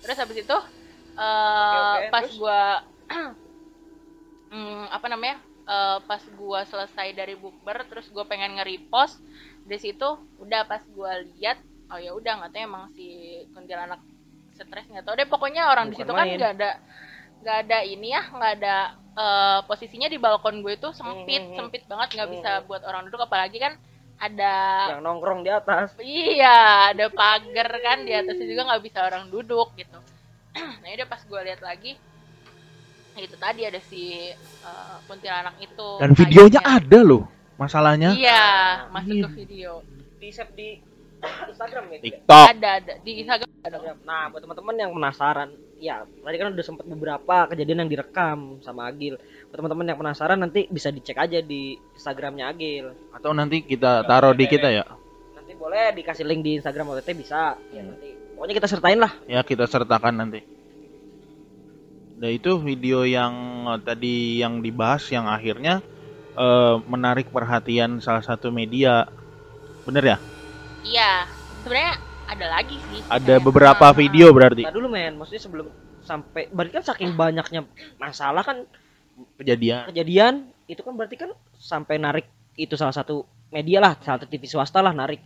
Terus 0.00 0.16
habis 0.16 0.38
itu 0.40 0.56
eh, 1.18 1.96
oke, 2.00 2.08
pas 2.14 2.24
terus? 2.24 2.38
gue 2.38 2.60
hmm, 4.54 4.84
apa 4.94 5.06
namanya? 5.10 5.38
eh, 5.70 5.98
pas 6.02 6.22
gue 6.22 6.60
selesai 6.66 7.08
dari 7.14 7.38
bukber, 7.38 7.86
terus 7.86 8.10
gue 8.10 8.24
pengen 8.26 8.58
nge-repost 8.58 9.22
dari 9.62 9.78
situ, 9.78 10.08
udah 10.42 10.66
pas 10.66 10.82
gue 10.82 11.12
lihat, 11.36 11.58
oh 11.90 11.98
ya 11.98 12.10
udah 12.14 12.32
nggak 12.40 12.50
tahu 12.54 12.62
emang 12.62 12.84
si 12.94 13.06
kuntilanak 13.52 14.00
stres 14.54 14.86
nggak 14.88 15.04
tahu 15.04 15.14
deh 15.18 15.28
pokoknya 15.28 15.70
orang 15.72 15.90
di 15.90 15.96
situ 15.98 16.12
kan 16.12 16.26
nggak 16.26 16.52
ada 16.58 16.70
nggak 17.40 17.56
ada 17.66 17.78
ini 17.82 18.08
ya 18.12 18.22
nggak 18.28 18.52
ada 18.60 18.76
eh, 19.16 19.58
posisinya 19.64 20.08
di 20.08 20.18
balkon 20.20 20.60
gue 20.60 20.76
itu 20.76 20.88
sempit 20.92 21.40
Hmm, 21.40 21.46
hmm, 21.46 21.50
hmm. 21.50 21.58
sempit 21.58 21.82
banget 21.88 22.08
nggak 22.16 22.28
Hmm, 22.28 22.34
bisa 22.36 22.50
buat 22.68 22.82
orang 22.84 23.08
duduk 23.08 23.24
apalagi 23.24 23.58
kan 23.58 23.74
ada 24.20 24.52
Yang 24.92 25.00
nongkrong 25.00 25.40
di 25.40 25.48
atas. 25.50 25.96
Iya, 25.96 26.92
ada 26.92 27.08
pagar 27.08 27.72
kan 27.80 28.04
di 28.04 28.12
atasnya 28.12 28.44
juga 28.44 28.68
nggak 28.68 28.82
bisa 28.84 28.98
orang 29.00 29.32
duduk 29.32 29.72
gitu. 29.80 29.96
nah 30.84 30.88
udah 30.92 31.08
pas 31.08 31.24
gue 31.24 31.40
lihat 31.40 31.64
lagi, 31.64 31.96
itu 33.16 33.36
tadi 33.40 33.64
ada 33.64 33.80
si 33.80 34.28
eh, 34.36 34.96
kuntilanak 35.08 35.56
itu. 35.60 35.88
Dan 35.96 36.12
videonya 36.12 36.60
kayaknya. 36.60 36.84
ada 36.84 36.98
loh. 37.00 37.24
Masalahnya 37.56 38.12
Iya, 38.12 38.44
masuk 38.92 39.14
Iya. 39.16 39.24
ke 39.24 39.28
video. 39.40 39.72
Di 40.20 40.28
di 40.52 40.68
Instagram 41.22 41.84
ya. 41.92 41.98
TikTok. 42.00 42.46
Ada 42.56 42.68
ada 42.80 42.92
di 43.04 43.12
Instagram 43.20 43.50
ada. 43.60 43.76
Nah, 44.04 44.32
buat 44.32 44.40
teman-teman 44.40 44.74
yang 44.76 44.90
penasaran, 44.96 45.48
ya 45.76 46.04
tadi 46.04 46.36
kan 46.40 46.52
udah 46.52 46.64
sempat 46.64 46.84
beberapa 46.88 47.36
kejadian 47.52 47.84
yang 47.84 47.90
direkam 47.92 48.38
sama 48.64 48.88
Agil. 48.88 49.20
Buat 49.52 49.56
teman-teman 49.60 49.86
yang 49.92 49.98
penasaran 50.00 50.38
nanti 50.40 50.64
bisa 50.72 50.88
dicek 50.88 51.20
aja 51.20 51.44
di 51.44 51.76
Instagramnya 51.96 52.48
Agil. 52.48 52.92
Atau 53.12 53.36
nanti 53.36 53.60
kita 53.60 54.04
taruh 54.08 54.32
di 54.32 54.48
kita 54.48 54.72
ya. 54.72 54.84
Nanti 55.36 55.52
boleh 55.56 55.92
dikasih 55.92 56.24
link 56.24 56.40
di 56.40 56.52
Instagram 56.56 56.96
OTT 56.96 57.12
bisa. 57.12 57.60
Ya 57.72 57.82
nanti 57.84 58.16
pokoknya 58.36 58.54
kita 58.56 58.68
sertain 58.68 58.98
lah. 59.00 59.12
Ya 59.28 59.40
kita 59.44 59.68
sertakan 59.68 60.14
nanti. 60.16 60.40
Nah 62.20 62.28
itu 62.28 62.60
video 62.60 63.04
yang 63.04 63.32
eh, 63.76 63.80
tadi 63.80 64.40
yang 64.40 64.60
dibahas 64.60 65.04
yang 65.12 65.28
akhirnya 65.28 65.84
eh, 66.36 66.76
menarik 66.88 67.28
perhatian 67.28 68.00
salah 68.00 68.24
satu 68.24 68.48
media. 68.48 69.04
Bener 69.84 70.04
ya? 70.04 70.18
Iya, 70.84 71.28
sebenarnya 71.62 71.92
ada 72.30 72.46
lagi 72.46 72.76
sih. 72.78 73.00
Ada 73.10 73.34
Kayak, 73.36 73.44
beberapa 73.44 73.84
ah, 73.90 73.94
video 73.94 74.26
berarti 74.30 74.62
Nah 74.64 74.74
dulu 74.74 74.86
men, 74.88 75.18
maksudnya 75.18 75.42
sebelum 75.42 75.66
sampai 76.00 76.48
berarti 76.50 76.72
kan 76.80 76.84
saking 76.84 77.12
banyaknya 77.14 77.60
masalah 78.00 78.42
kan 78.42 78.64
kejadian. 79.36 79.84
kejadian 79.92 80.34
itu 80.64 80.80
kan 80.80 80.92
berarti 80.96 81.16
kan 81.20 81.30
sampai 81.60 82.00
narik 82.00 82.26
itu 82.56 82.72
salah 82.74 82.94
satu 82.96 83.22
media 83.52 83.78
lah 83.84 83.92
salah 84.00 84.18
satu 84.18 84.26
TV 84.26 84.48
swasta 84.48 84.80
lah 84.80 84.96
narik 84.96 85.20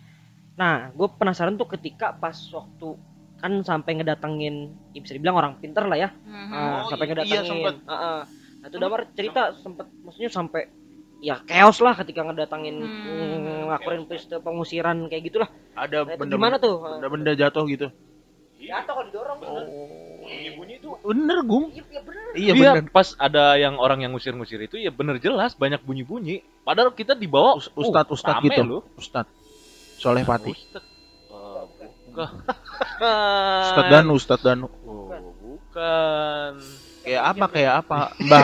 nah 0.55 0.91
gue 0.91 1.09
penasaran 1.15 1.55
tuh 1.55 1.71
ketika 1.79 2.15
pas 2.15 2.35
waktu 2.51 2.95
kan 3.39 3.53
sampai 3.63 4.03
ngedatengin 4.03 4.73
ya 4.95 5.01
bisa 5.03 5.15
dibilang 5.15 5.37
orang 5.39 5.53
pinter 5.59 5.85
lah 5.87 5.99
ya 5.99 6.09
mhm. 6.11 6.51
Ah, 6.53 6.83
Oh, 6.85 6.91
sampai 6.91 7.05
iya, 7.07 7.11
ngedatengin 7.15 7.45
sempet. 7.47 7.75
Ah, 7.87 7.95
ah. 7.95 8.19
nah 8.63 8.67
itu 8.71 8.77
damar 8.79 9.01
cerita 9.15 9.43
sempet 9.59 9.87
maksudnya 10.03 10.31
sampai 10.31 10.63
ya 11.19 11.39
chaos 11.45 11.79
lah 11.79 11.95
ketika 11.95 12.23
ngedatengin 12.23 12.77
Hmm. 12.79 13.07
mm, 13.07 13.61
ngelakuin 13.67 14.03
peristiwa 14.05 14.41
pengusiran 14.41 15.07
kayak 15.07 15.23
gitulah 15.25 15.51
Ada 15.75 16.03
Nah, 16.03 16.17
benda 16.17 16.35
gimana 16.35 16.57
tuh 16.57 16.79
benda-benda 16.79 17.33
jatuh 17.33 17.65
gitu. 17.67 17.89
jatuh 18.57 18.93
kalau 18.93 19.05
didorong 19.09 19.39
bunyi-bunyi 20.25 20.75
itu 20.79 20.89
Bener, 21.05 21.39
Gung. 21.43 21.69
iya 21.69 21.83
iya 21.85 22.01
bener 22.01 22.23
Iya 22.35 22.53
Iya, 22.53 22.71
bener. 22.81 22.91
pas 22.91 23.13
ada 23.17 23.55
yang 23.55 23.77
orang 23.77 24.03
yang 24.03 24.11
ngusir-ngusir 24.11 24.59
itu 24.61 24.75
ya 24.77 24.91
bener 24.91 25.17
jelas 25.19 25.55
banyak 25.55 25.79
bunyi-bunyi. 25.81 26.43
Padahal 26.61 26.91
kita 26.91 27.15
di 27.15 27.29
bawah 27.29 27.55
Us- 27.57 27.71
Ustadz, 27.71 28.11
uh, 28.11 28.17
Ustadz 28.17 28.41
rame 28.41 28.49
gitu. 28.51 28.63
loh. 28.65 28.83
Ustadz. 28.97 29.31
Soleh 29.97 30.25
Pati. 30.25 30.51
Ustadz. 30.51 30.83
Eh, 31.31 31.63
bukan. 32.11 32.29
Ustadz 33.63 33.89
Danu, 33.89 34.13
Ustadz 34.15 34.43
Danu. 34.43 34.67
Oh, 34.83 35.15
bukan. 35.39 36.53
Kayak 37.05 37.23
apa? 37.31 37.45
Kayak 37.47 37.73
apa? 37.85 37.99
Mbah. 38.19 38.43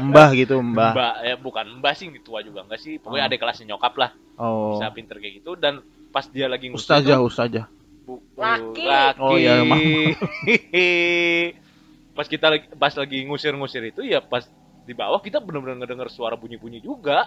Mbah 0.00 0.28
gitu, 0.32 0.54
Mbah. 0.58 0.92
Mbak 0.94 1.14
ya 1.20 1.34
bukan 1.36 1.64
Mbak 1.82 1.92
sih 1.94 2.06
tua 2.22 2.40
juga 2.40 2.62
enggak 2.62 2.78
sih. 2.78 2.96
Pokoknya 2.96 3.26
Oh. 3.26 3.28
ada 3.28 3.36
kelasnya 3.36 3.64
nyokap 3.68 3.94
lah. 3.96 4.10
Oh. 4.38 4.78
Bisa 4.78 4.90
pinter 4.90 5.18
kayak 5.18 5.42
gitu 5.42 5.54
dan 5.54 5.82
pas 6.08 6.24
dia 6.24 6.46
lagi 6.46 6.70
ngusir 6.70 6.96
Ustazah, 6.96 7.18
tuh, 7.18 7.26
ustazah. 7.26 7.64
bu- 8.06 8.22
Laki. 8.38 8.86
laki. 8.86 9.20
Oh, 9.20 9.34
iya, 9.34 9.60
maaf. 9.60 9.82
pas 12.16 12.24
kita 12.24 12.46
lagi 12.48 12.64
pas 12.72 12.90
lagi 12.90 13.18
ngusir-ngusir 13.26 13.82
itu 13.84 14.00
ya 14.00 14.22
pas 14.22 14.46
di 14.86 14.94
bawah 14.94 15.18
kita 15.18 15.42
bener-bener 15.42 15.82
ngedenger 15.82 16.06
suara 16.06 16.38
bunyi-bunyi 16.38 16.78
juga. 16.78 17.26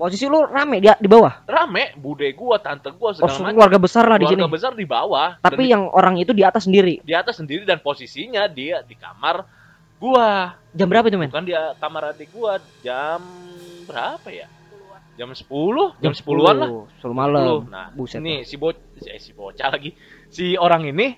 posisi 0.00 0.24
lu 0.24 0.40
rame 0.48 0.80
dia 0.80 0.96
di 0.96 1.04
bawah 1.10 1.44
Rame, 1.44 1.92
bude 1.98 2.24
gua, 2.32 2.56
tante 2.56 2.88
gua 2.96 3.12
oh 3.12 3.12
segala 3.12 3.36
macam. 3.36 3.52
keluarga 3.52 3.78
besar 3.82 4.04
lah 4.08 4.16
di 4.16 4.24
sini 4.30 4.40
Keluarga 4.40 4.56
besar 4.56 4.72
di 4.72 4.86
bawah. 4.88 5.28
tapi 5.44 5.68
Dan 5.68 5.72
yang 5.76 5.82
orang 5.92 6.16
itu 6.16 6.32
di 6.32 6.40
atas 6.40 6.64
sendiri 6.64 7.04
di 7.04 7.12
atas 7.12 7.36
sendiri 7.36 7.68
dan 7.68 7.84
posisinya 7.84 8.48
dia 8.48 8.80
di 8.80 8.96
kamar 8.96 9.44
gua. 10.00 10.56
jam 10.72 10.88
berapa 10.88 11.12
itu 11.12 11.20
men 11.20 11.28
Bukan 11.28 11.44
dia 11.44 11.76
kamar 11.76 12.16
adik 12.16 12.32
gua 12.32 12.56
jam 12.80 13.20
berapa 13.84 14.28
ya? 14.32 14.48
Jam 15.20 15.28
10, 15.36 16.00
jam 16.00 16.16
10 16.16 16.24
10-an 16.24 16.56
lah. 16.56 16.70
10 17.04 17.12
malam 17.12 17.44
10. 17.68 17.68
Nah, 17.68 17.86
Buset 17.92 18.24
ini 18.24 18.40
si 18.48 18.56
bo 18.56 18.72
eh, 18.72 19.20
si 19.20 19.36
bocah 19.36 19.68
lagi. 19.68 19.92
Si 20.32 20.56
orang 20.56 20.88
ini 20.88 21.12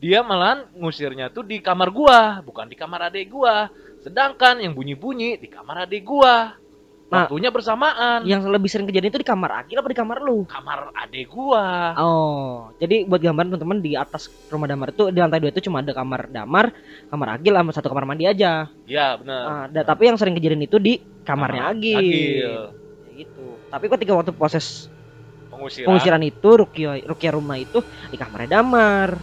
dia 0.00 0.24
malahan 0.24 0.64
ngusirnya 0.80 1.28
tuh 1.28 1.44
di 1.44 1.60
kamar 1.60 1.92
gua, 1.92 2.40
bukan 2.40 2.64
di 2.64 2.76
kamar 2.78 3.12
adik 3.12 3.28
gua. 3.28 3.68
Sedangkan 4.04 4.60
yang 4.60 4.72
bunyi-bunyi 4.72 5.40
di 5.40 5.48
kamar 5.48 5.88
adik 5.88 6.04
gua. 6.04 6.60
Nah, 7.04 7.28
Waktunya 7.28 7.48
bersamaan. 7.48 8.24
yang 8.24 8.42
lebih 8.44 8.66
sering 8.66 8.84
kejadian 8.84 9.08
itu 9.08 9.20
di 9.20 9.28
kamar 9.28 9.62
Akil 9.62 9.76
apa 9.76 9.86
di 9.86 9.94
kamar 9.94 10.18
lu 10.18 10.48
Kamar 10.48 10.90
adik 10.94 11.30
gua. 11.30 11.94
oh 11.94 12.72
jadi 12.76 13.04
buat 13.04 13.20
gambaran 13.20 13.54
teman-teman 13.54 13.78
di 13.78 13.92
atas 13.94 14.26
rumah 14.48 14.66
damar 14.66 14.90
itu 14.90 15.08
di 15.08 15.20
lantai 15.20 15.38
dua 15.38 15.52
itu 15.52 15.62
cuma 15.62 15.78
ada 15.78 15.92
kamar 15.92 16.26
damar 16.26 16.74
kamar 17.06 17.28
Agil 17.30 17.54
sama 17.54 17.70
satu 17.70 17.86
kamar 17.86 18.02
mandi 18.04 18.24
aja 18.24 18.66
Ya, 18.82 19.14
benar. 19.14 19.42
Ah, 19.44 19.64
da- 19.68 19.84
tapi 19.84 20.08
yang 20.08 20.16
sering 20.16 20.34
kejadian 20.34 20.64
itu 20.64 20.76
di 20.76 20.98
kamarnya 21.22 21.70
Kamar 21.70 21.76
Agil, 21.76 21.98
Agil. 22.00 22.54
Kayak 22.72 23.14
gitu 23.20 23.46
tapi 23.68 23.84
ketika 23.90 24.12
waktu 24.12 24.32
proses 24.32 24.88
Pengusiran. 25.46 25.86
pengusiran 25.86 26.22
itu 26.24 26.48
Rukia 26.56 26.98
Rukia 27.04 27.30
rumah 27.30 27.56
itu 27.56 27.78
di 28.10 28.16
kamarnya 28.16 28.58
damar 28.58 29.14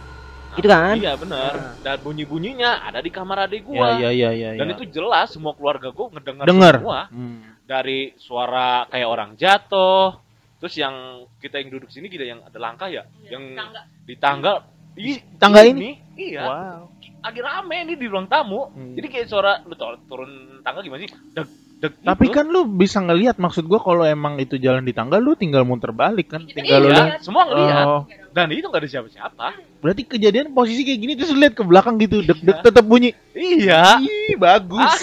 gitu 0.54 0.66
kan 0.66 0.94
Iya, 0.94 1.12
benar. 1.14 1.52
Nah. 1.52 1.74
Dan 1.80 1.96
bunyi-bunyinya 1.98 2.70
ada 2.82 2.98
di 2.98 3.08
kamar 3.08 3.46
adik 3.46 3.62
Ya, 3.62 3.66
gua. 3.66 3.88
ya, 3.98 4.10
ya, 4.10 4.30
ya. 4.30 4.48
Dan 4.54 4.66
ya. 4.66 4.74
itu 4.74 4.84
jelas 4.86 5.28
semua 5.28 5.52
keluarga 5.52 5.88
gua 5.88 6.10
ngedengar 6.10 6.44
Dengar. 6.44 6.74
semua. 6.78 7.00
Hmm. 7.08 7.40
dari 7.62 8.12
suara 8.16 8.84
kayak 8.86 9.08
orang 9.08 9.30
jatuh 9.34 10.18
terus 10.58 10.74
yang 10.74 10.92
kita 11.38 11.56
yang 11.56 11.70
duduk 11.70 11.88
sini 11.88 12.06
kita 12.06 12.22
yang 12.22 12.40
ada 12.40 12.54
langkah 12.54 12.86
ya 12.86 13.02
yang 13.24 13.54
Tangga. 13.54 13.80
di 14.04 14.14
tangga 14.14 14.52
di 14.92 15.08
Tangga 15.34 15.60
ini? 15.64 15.96
iya 16.12 16.42
Wow. 16.44 16.90
lagi 17.18 17.40
rame 17.40 17.76
ini 17.80 17.94
di 17.94 18.04
ruang 18.04 18.26
tamu 18.26 18.68
Hmm. 18.68 18.92
jadi 18.92 19.06
kayak 19.08 19.26
suara 19.26 19.62
lu 19.62 19.72
turun 19.78 20.30
tangga 20.60 20.80
gimana 20.80 21.00
sih 21.00 21.10
deg 21.32 21.48
deg 21.82 21.92
Tapi 21.98 22.30
gitu. 22.30 22.34
kan 22.38 22.46
lu 22.46 22.62
bisa 22.64 23.02
ngelihat 23.02 23.36
maksud 23.36 23.66
gua 23.66 23.82
kalau 23.82 24.06
emang 24.06 24.38
itu 24.38 24.54
jalan 24.54 24.80
di 24.80 24.94
tangga 24.94 25.18
lu 25.18 25.34
tinggal 25.34 25.66
muter 25.66 25.90
balik 25.90 26.30
kan. 26.30 26.46
Tinggal 26.46 26.78
lu 26.78 26.88
iya, 26.88 26.94
lihat. 26.94 27.20
semua 27.20 27.42
ngeliat 27.44 27.84
Oh, 27.84 28.02
dan 28.30 28.48
itu 28.48 28.64
nggak 28.64 28.80
ada 28.80 28.88
siapa-siapa 28.88 29.46
berarti 29.82 30.02
kejadian 30.06 30.54
posisi 30.54 30.86
kayak 30.86 31.00
gini 31.00 31.12
terus 31.12 31.34
lu 31.34 31.42
lihat 31.42 31.52
ke 31.52 31.66
belakang 31.66 31.98
gitu, 31.98 32.22
deg-deg 32.22 32.54
Iya. 32.54 32.62
tetap 32.62 32.84
bunyi. 32.86 33.10
iya 33.34 33.98
Ih, 33.98 34.38
bagus. 34.38 34.94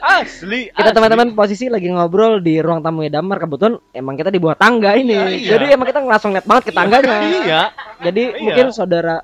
asli 0.00 0.72
kita 0.72 0.90
teman-teman 0.90 1.36
posisi 1.36 1.68
lagi 1.68 1.86
ngobrol 1.86 2.40
di 2.40 2.56
ruang 2.56 2.80
tamu 2.80 3.04
damar 3.06 3.36
kebetulan 3.36 3.76
emang 3.92 4.16
kita 4.16 4.32
di 4.32 4.40
bawah 4.40 4.56
tangga 4.56 4.96
ini 4.96 5.12
Iya, 5.12 5.28
iya. 5.28 5.48
jadi 5.52 5.64
emang 5.76 5.86
kita 5.86 6.00
langsung 6.00 6.32
lihat 6.32 6.48
banget 6.48 6.64
ke 6.64 6.72
tangganya 6.72 7.16
iya 7.20 7.62
jadi 8.00 8.22
Iya. 8.32 8.40
mungkin 8.40 8.66
saudara 8.72 9.20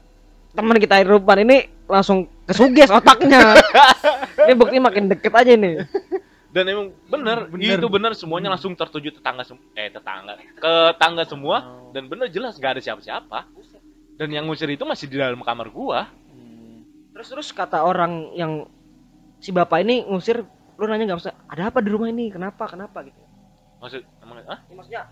teman 0.52 0.76
kita 0.76 1.00
Irfan 1.00 1.40
ini 1.40 1.56
langsung 1.88 2.28
kesuges 2.46 2.90
otaknya. 2.90 3.58
Ini 4.46 4.54
bukti 4.54 4.78
makin 4.78 5.10
deket 5.10 5.32
aja 5.34 5.52
nih 5.52 5.84
dan 6.56 6.64
emang 6.72 6.88
bener, 7.04 7.52
Bener. 7.52 7.76
itu 7.76 7.88
bener 7.92 8.16
semuanya 8.16 8.48
langsung 8.48 8.72
tertuju 8.72 9.12
tetangga 9.12 9.44
sem- 9.44 9.60
eh 9.76 9.92
tetangga 9.92 10.40
ke 10.56 10.72
tangga 10.96 11.28
semua. 11.28 11.84
Dan 11.92 12.08
bener 12.08 12.32
jelas 12.32 12.56
nggak 12.56 12.80
ada 12.80 12.82
siapa-siapa. 12.82 13.44
Dan 14.16 14.32
yang 14.32 14.48
ngusir 14.48 14.72
itu 14.72 14.88
masih 14.88 15.04
di 15.04 15.20
dalam 15.20 15.44
kamar 15.44 15.68
gua. 15.68 16.08
Terus 17.12 17.28
terus 17.28 17.48
kata 17.52 17.84
orang 17.84 18.32
yang 18.32 18.64
si 19.36 19.52
bapak 19.52 19.84
ini 19.84 20.08
ngusir 20.08 20.48
lu 20.80 20.84
nanya 20.88 21.12
nggak 21.12 21.20
usah 21.28 21.36
ada 21.44 21.68
apa 21.68 21.84
di 21.84 21.92
rumah 21.92 22.08
ini? 22.08 22.32
Kenapa? 22.32 22.64
Kenapa? 22.72 23.04
gitu. 23.04 23.20
Maksud 23.76 24.00
emang 24.24 24.40
ah 24.48 24.64
Ya, 24.64 24.72
maksudnya 24.72 25.02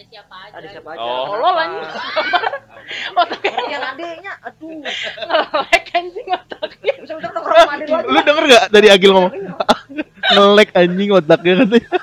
Ada 0.00 0.08
siapa 0.08 0.32
aja? 0.40 0.52
ada 0.56 0.66
siapa 0.72 0.88
aja 0.90 1.04
Oh. 1.04 1.24
Tolol 1.28 1.56
anjing. 1.60 1.84
Otaknya 3.20 3.64
yang 3.68 3.84
adeknya 3.84 4.32
aduh 4.40 4.72
ngelek 5.20 5.86
anjing 5.92 6.28
otaknya. 6.32 6.92
lu 8.08 8.18
denger 8.18 8.44
gak 8.48 8.64
dari 8.72 8.88
Agil 8.88 9.10
ngomong? 9.12 9.32
Ngelek 10.32 10.70
anjing 10.72 11.10
otaknya 11.12 11.52
katanya. 11.60 11.88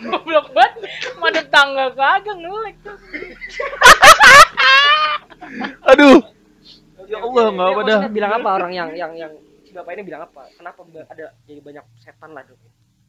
Goblok 0.00 0.46
banget. 0.54 0.72
Madep 1.18 1.46
tangga 1.50 1.90
kagak 1.90 2.36
ngelek 2.38 2.76
tuh. 2.80 2.96
Aduh. 5.84 6.18
Ya 7.08 7.18
Allah, 7.18 7.42
Dia 7.42 7.50
enggak 7.50 7.68
apa 7.72 7.82
dah. 7.82 8.00
bilang 8.06 8.32
apa 8.34 8.48
orang 8.54 8.70
yang 8.70 8.88
yang 8.94 9.12
yang 9.16 9.32
bapak 9.74 9.96
ini 9.96 10.02
bilang 10.04 10.22
apa 10.22 10.46
kenapa 10.54 10.80
ada 11.08 11.26
jadi 11.42 11.58
banyak 11.58 11.84
setan 11.98 12.30
lah 12.30 12.44
dok 12.44 12.58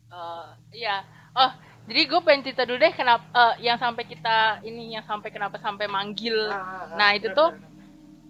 Eh, 0.09 0.47
iya. 0.73 1.05
Oh, 1.31 1.53
jadi 1.89 2.01
gue 2.05 2.19
pengen 2.21 2.41
cerita 2.45 2.63
dulu 2.63 2.77
deh 2.77 2.93
kenapa 2.93 3.25
eh, 3.33 3.65
yang 3.65 3.75
sampai 3.75 4.05
kita 4.05 4.37
ini 4.61 4.93
yang 4.93 5.03
sampai 5.03 5.29
kenapa 5.29 5.57
sampai 5.57 5.89
manggil. 5.89 6.37
Nah, 6.93 7.09
itu 7.11 7.33
tuh 7.33 7.49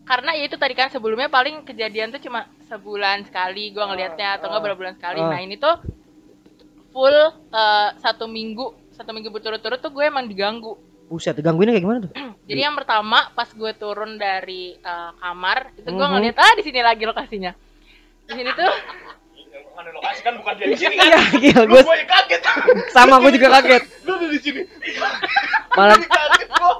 karena 0.01 0.31
ya 0.33 0.47
itu 0.47 0.55
tadi 0.55 0.73
kan 0.73 0.87
sebelumnya 0.87 1.27
paling 1.27 1.61
kejadian 1.61 2.09
tuh 2.09 2.17
cuma 2.17 2.47
sebulan 2.65 3.27
sekali 3.27 3.69
gue 3.69 3.83
ngelihatnya 3.83 4.39
atau 4.39 4.47
enggak 4.47 4.63
berapa 4.63 4.79
bulan 4.79 4.95
sekali. 4.95 5.19
Ah. 5.19 5.29
Nah, 5.29 5.39
ini 5.39 5.59
tuh 5.59 5.75
full 6.89 7.17
eh, 7.51 7.89
satu 7.99 8.25
minggu 8.25 8.65
satu 8.95 9.11
minggu 9.11 9.29
berturut-turut 9.29 9.77
tuh 9.77 9.91
gue 9.91 10.03
emang 10.03 10.25
diganggu. 10.25 10.75
buset 11.09 11.33
gangguinnya 11.41 11.73
kayak 11.73 11.83
gimana 11.83 11.99
tuh 12.05 12.11
Jadi 12.49 12.59
yang 12.61 12.77
pertama 12.77 13.33
pas 13.33 13.49
gue 13.49 13.71
turun 13.73 14.15
dari 14.15 14.71
eh, 14.73 15.11
kamar 15.17 15.73
itu 15.75 15.89
gue 15.89 15.99
Mhm. 15.99 16.13
ngeliat 16.15 16.37
ah 16.37 16.53
di 16.55 16.63
sini 16.63 16.79
lagi 16.79 17.03
lokasinya. 17.03 17.51
Di 18.23 18.33
sini 18.33 18.49
tuh 18.53 18.71
mana 19.79 19.95
lokasi 19.95 20.19
kan 20.19 20.35
bukan 20.35 20.53
dia 20.59 20.67
di 20.67 20.75
sini 20.75 20.95
kan? 20.99 21.07
Iya 21.07 21.19
gila 21.31 21.63
gue 21.65 21.81
gua 21.81 21.95
kaget. 22.03 22.41
Sama 22.95 23.15
gue 23.17 23.31
juga 23.31 23.47
kaget. 23.55 23.83
Lu 24.05 24.11
ada 24.13 24.27
di 24.27 24.39
sini. 24.39 24.61
Malah 25.71 25.95
kaget 25.97 26.49
gua 26.51 26.73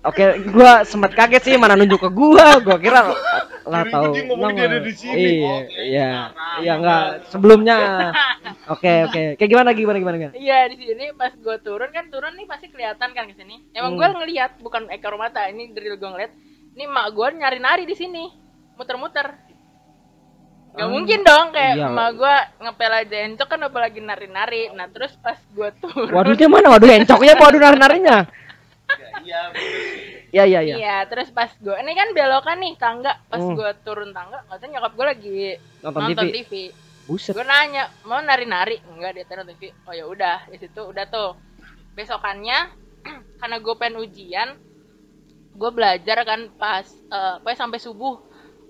oke 0.00 0.24
gue 0.48 0.70
sempat 0.88 1.12
kaget 1.12 1.42
sih 1.44 1.60
mana 1.60 1.76
nunjuk 1.76 2.00
ke 2.00 2.08
gue 2.08 2.46
gue 2.64 2.76
kira 2.80 3.12
lah 3.68 3.84
tahu 3.84 4.16
dia 4.16 4.64
ada 4.64 4.80
di 4.80 4.92
sini. 4.96 5.20
iya 5.36 5.52
Oke, 5.60 5.76
iya. 5.84 6.10
iya 6.58 6.72
enggak 6.74 7.04
sebelumnya. 7.28 7.76
Oke 8.66 9.04
oke. 9.04 9.36
Kayak 9.36 9.50
gimana 9.52 9.70
gimana 9.76 9.96
gimana 10.00 10.16
gimana? 10.16 10.34
Iya 10.34 10.72
di 10.72 10.80
sini 10.80 11.12
pas 11.12 11.36
gue 11.36 11.56
turun 11.60 11.92
kan 11.92 12.08
turun 12.08 12.32
nih 12.32 12.48
pasti 12.48 12.72
kelihatan 12.72 13.12
kan 13.12 13.28
ke 13.28 13.36
sini. 13.36 13.60
Emang 13.76 13.94
Hmm. 13.94 14.00
gue 14.00 14.08
ngeliat 14.16 14.56
bukan 14.58 14.88
ekor 14.88 15.20
mata 15.20 15.44
ini 15.46 15.68
dari 15.70 15.92
gue 15.92 16.00
ngeliat 16.00 16.32
Ini 16.70 16.86
mak 16.88 17.12
gue 17.12 17.26
nyari 17.36 17.58
nari 17.60 17.82
di 17.84 17.92
sini, 17.92 18.24
muter-muter. 18.78 19.49
Gak 20.70 20.86
Ah, 20.86 20.90
mungkin 20.90 21.20
dong 21.26 21.50
kayak 21.50 21.74
iya. 21.76 21.90
emak 21.90 22.10
gue 22.14 22.36
ngepel 22.62 22.92
aja 22.94 23.16
encok 23.26 23.48
kan 23.50 23.60
apalagi 23.66 23.98
nari-nari. 23.98 24.70
Nah 24.70 24.86
terus 24.86 25.18
pas 25.18 25.34
gue 25.50 25.68
turun. 25.82 26.08
Waduhnya 26.14 26.46
mana? 26.46 26.70
Waduh 26.70 26.88
encoknya 26.94 27.34
apa 27.34 27.44
waduh 27.44 27.60
nari-narinya? 27.60 28.18
Iya 30.30 30.46
iya 30.46 30.60
iya. 30.62 30.74
Iya, 30.78 30.96
terus 31.10 31.30
pas 31.30 31.50
gue, 31.58 31.74
ini 31.74 31.92
kan 31.94 32.14
belokan 32.14 32.62
nih 32.62 32.78
tangga. 32.78 33.18
Pas 33.26 33.42
Hmm. 33.42 33.58
gue 33.58 33.70
turun 33.82 34.14
tangga, 34.14 34.46
katanya 34.46 34.78
nyokap 34.78 34.92
gue 34.94 35.06
lagi 35.06 35.38
Nonton, 35.82 36.00
nonton 36.06 36.26
TV. 36.30 36.34
TV. 36.46 36.52
Buset. 37.10 37.34
Gue 37.34 37.42
nanya, 37.42 37.90
mau 38.06 38.22
nari-nari? 38.22 38.78
Enggak, 38.86 39.18
dia 39.18 39.26
nonton 39.26 39.58
TV. 39.58 39.74
Oh 39.84 39.94
ya 39.94 40.06
udah, 40.06 40.46
di 40.46 40.56
situ 40.56 40.80
udah 40.86 41.04
tuh. 41.10 41.34
Besokannya, 41.98 42.58
karena 43.42 43.56
gue 43.58 43.74
pengen 43.74 43.98
ujian, 43.98 44.48
gue 45.50 45.70
belajar 45.74 46.22
kan 46.22 46.46
pas, 46.54 46.86
eh 46.86 47.34
pokoknya 47.42 47.58
sampai 47.58 47.78
subuh. 47.82 48.14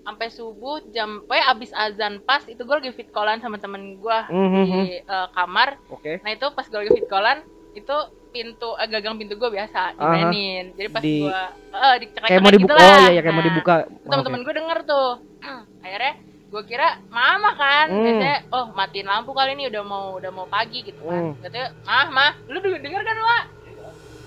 Sampai 0.01 0.27
subuh 0.27 0.81
jam, 0.89 1.21
pokoknya 1.21 1.45
abis 1.47 1.71
azan 1.71 2.13
pas, 2.19 2.41
itu 2.43 2.57
gue 2.57 2.75
lagi 2.75 2.89
fit 2.91 3.05
callan 3.07 3.37
sama 3.37 3.55
temen 3.55 3.95
gue 3.95 4.17
Mhm. 4.27 4.63
di 4.65 4.71
eh, 4.97 5.27
kamar. 5.31 5.77
Oke. 5.87 6.17
Nah 6.19 6.31
itu 6.31 6.45
pas 6.49 6.65
gue 6.65 6.79
lagi 6.79 6.91
fit 6.91 7.05
callan, 7.05 7.39
itu 7.71 7.95
pintu, 8.29 8.73
eh, 8.75 8.87
gagang 8.87 9.15
pintu 9.15 9.37
gue 9.37 9.45
biasa 9.47 9.93
dimainin. 9.93 10.73
Jadi 10.73 10.89
pas 10.89 11.03
Di- 11.03 11.21
gue, 11.21 11.39
eh 11.71 11.95
dicekrek 12.01 12.29
Kayak 12.29 12.41
mau 12.41 12.49
dibuka. 12.49 12.73
gitu 12.73 12.81
lah. 12.81 12.89
Oh 12.89 12.97
iya 12.97 13.09
iya 13.11 13.21
kayak 13.21 13.35
mau 13.35 13.43
Nah, 13.43 13.49
dibuka. 13.53 13.75
teman-teman 14.01 14.41
gue 14.41 14.53
denger 14.55 14.79
tuh 14.83 15.09
akhirnya 15.85 16.13
gue 16.51 16.63
kira 16.65 16.87
mama 17.07 17.51
kan 17.55 17.87
Hmm. 17.87 18.03
biasanya 18.03 18.37
oh 18.51 18.65
matiin 18.73 19.07
lampu 19.07 19.31
kali 19.31 19.55
ini 19.55 19.71
udah 19.71 19.83
mau 19.87 20.19
udah 20.19 20.31
mau 20.33 20.43
pagi 20.45 20.83
gitu 20.83 20.99
kan 20.99 21.31
Hmm. 21.31 21.39
katanya 21.39 21.71
mah 21.81 22.07
mah 22.11 22.31
lu 22.45 22.59
denger, 22.59 22.81
denger 22.83 23.01
kan 23.01 23.17
wa 23.17 23.39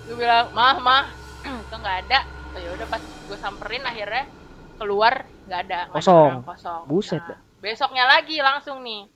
gue 0.05 0.17
bilang 0.17 0.47
mah 0.51 0.77
mah 0.81 1.05
itu 1.67 1.75
nggak 1.75 1.97
ada 2.09 2.19
oh 2.49 2.61
ya 2.61 2.71
udah 2.73 2.87
pas 2.87 3.03
gue 3.05 3.37
samperin 3.37 3.85
akhirnya 3.85 4.25
keluar 4.75 5.29
nggak 5.45 5.61
ada 5.63 5.79
nggak 5.85 5.93
ada 5.93 5.95
Kosong. 5.95 6.33
kosong 6.43 6.83
Buset, 6.85 7.21
Nah, 7.21 7.39
besoknya 7.59 8.05
lagi 8.07 8.37
langsung 8.39 8.81
nih 8.81 9.09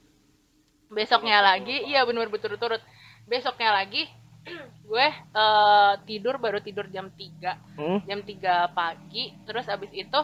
besoknya 0.89 1.39
lagi 1.41 1.85
iya 1.85 2.01
bener 2.03 2.27
berturut-turut 2.27 2.81
besoknya 3.25 3.73
lagi 3.75 4.09
gue 4.89 5.07
eh, 5.11 5.93
tidur 6.05 6.37
baru 6.37 6.59
tidur 6.59 6.87
jam 6.87 7.11
3 7.11 7.77
Hmm. 7.77 7.99
jam 8.03 8.21
3 8.21 8.33
pagi 8.71 9.37
terus 9.43 9.67
abis 9.67 9.93
itu 9.93 10.21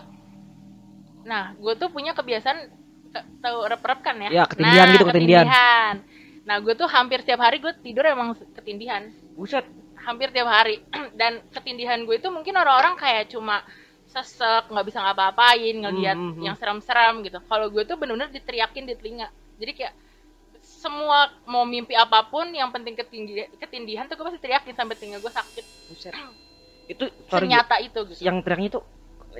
nah 1.23 1.53
gue 1.55 1.73
tuh 1.75 1.89
punya 1.89 2.13
kebiasaan 2.13 2.59
ke- 3.11 3.27
tahu 3.39 3.59
rep-rep 3.67 4.01
kan 4.01 4.17
ya 4.19 4.31
Ya, 4.31 4.45
ketindihan 4.45 4.77
nah, 4.83 4.95
gitu, 4.95 5.05
ketindihan. 5.07 5.45
ketindihan. 5.45 5.95
nah 6.45 6.57
gue 6.59 6.75
tuh 6.75 6.85
hampir 6.87 7.21
tiap 7.23 7.41
hari 7.41 7.57
gue 7.59 7.73
tidur 7.79 8.05
emang 8.07 8.33
ketindihan 8.55 9.09
Buset. 9.33 9.65
hampir 9.99 10.29
tiap 10.31 10.45
hari 10.47 10.81
dan 11.15 11.45
ketindihan 11.51 12.01
gue 12.03 12.17
itu 12.17 12.29
mungkin 12.29 12.53
orang-orang 12.55 12.97
kayak 12.97 13.29
cuma 13.29 13.61
sesek 14.15 14.65
nggak 14.67 14.87
bisa 14.87 14.99
ngapa-ngapain 15.01 15.75
ngelihat 15.77 16.15
Hmm, 16.15 16.25
hmm, 16.25 16.35
hmm. 16.35 16.45
yang 16.45 16.55
seram-seram 16.55 17.21
gitu 17.21 17.43
kalau 17.43 17.67
gue 17.67 17.83
tuh 17.83 17.95
bener-bener 17.95 18.31
diteriakin 18.31 18.85
di 18.85 18.95
telinga 18.95 19.27
jadi 19.57 19.73
kayak 19.73 19.95
semua 20.61 21.19
mau 21.45 21.65
mimpi 21.65 21.93
apa 21.95 22.25
pun 22.25 22.49
yang 22.49 22.71
penting 22.71 22.95
ketindi 22.95 23.33
ketindihan 23.57 24.05
tuh 24.05 24.15
gue 24.15 24.25
pasti 24.25 24.41
teriakin 24.41 24.73
sampai 24.73 24.95
telinga 24.95 25.19
gue 25.19 25.29
sakit 25.31 25.65
Buset. 25.87 26.15
Itu 26.87 27.05
ternyata 27.27 27.81
itu 27.81 27.97
gitu 28.07 28.21
yang 28.21 28.39
teriaknya 28.39 28.69
itu 28.71 28.81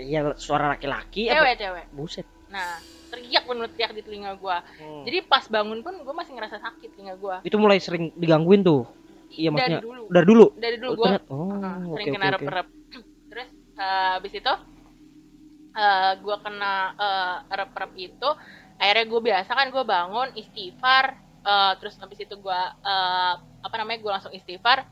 ya 0.03 0.21
suara 0.35 0.69
laki-laki 0.71 1.29
apa? 1.29 1.39
cewek 1.39 1.55
cewek 1.57 1.85
Buset. 1.93 2.27
nah 2.47 2.81
teriak 3.07 3.45
bener 3.45 3.69
teriak 3.69 3.93
di 3.93 4.03
telinga 4.03 4.35
gue 4.35 4.57
Hmm. 4.75 5.05
jadi 5.05 5.23
pas 5.23 5.45
bangun 5.47 5.81
pun 5.81 5.95
gue 5.95 6.15
masih 6.15 6.33
ngerasa 6.33 6.57
sakit 6.59 6.89
telinga 6.91 7.15
gue 7.15 7.37
itu 7.43 7.55
mulai 7.55 7.79
sering 7.79 8.11
digangguin 8.15 8.61
tuh. 8.61 8.89
Iya 9.31 9.51
maksudnya 9.51 9.77
dari 9.77 9.85
dulu 9.85 10.03
dari 10.09 10.27
dulu. 10.27 10.47
dari 10.55 10.77
dulu 10.79 10.91
Oh, 10.91 10.97
gue 10.97 11.11
oh, 11.27 11.39
Uh, 11.53 11.91
oke 11.91 11.95
sering 11.95 12.07
oke 12.07 12.15
kena 12.15 12.27
oke. 12.27 12.35
rep-rep 12.39 12.67
uh, 13.77 14.11
habis 14.17 14.33
itu 14.33 14.53
uh, 15.73 16.13
gue 16.17 16.37
kena 16.41 16.75
uh, 16.95 17.35
rep-rep 17.49 17.93
itu 17.97 18.29
akhirnya 18.75 19.05
gue 19.05 19.21
biasa 19.23 19.51
kan 19.51 19.67
gue 19.69 19.85
bangun 19.85 20.29
istighfar 20.35 21.05
uh, 21.43 21.73
terus 21.77 21.95
habis 21.97 22.19
itu 22.19 22.35
gue 22.35 22.61
uh, 22.81 23.33
apa 23.39 23.75
namanya 23.77 23.99
gue 24.01 24.13
langsung 24.13 24.33
istighfar 24.33 24.83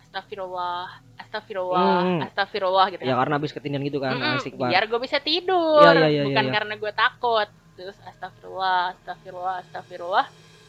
astagfirullah 0.00 0.88
astagfirullah 1.18 1.86
Hmm. 1.98 2.20
astagfirullah 2.24 2.86
gitu 2.88 3.02
Ya 3.02 3.14
karena 3.14 3.34
habis 3.36 3.50
ketindihan 3.50 3.82
gitu 3.82 3.98
kan, 3.98 4.16
asik 4.34 4.54
banget. 4.54 4.72
biar 4.72 4.84
gue 4.86 5.00
bisa 5.02 5.18
tidur 5.20 5.82
Iya, 5.84 5.92
iya, 5.98 6.08
iya, 6.08 6.22
bukan 6.24 6.38
iya, 6.38 6.48
iya. 6.48 6.54
karena 6.54 6.74
gue 6.74 6.92
takut 6.94 7.48
terus 7.74 7.98
astagfirullah 8.02 8.94
astagfirullah 8.96 9.54
astagfirullah 9.62 10.26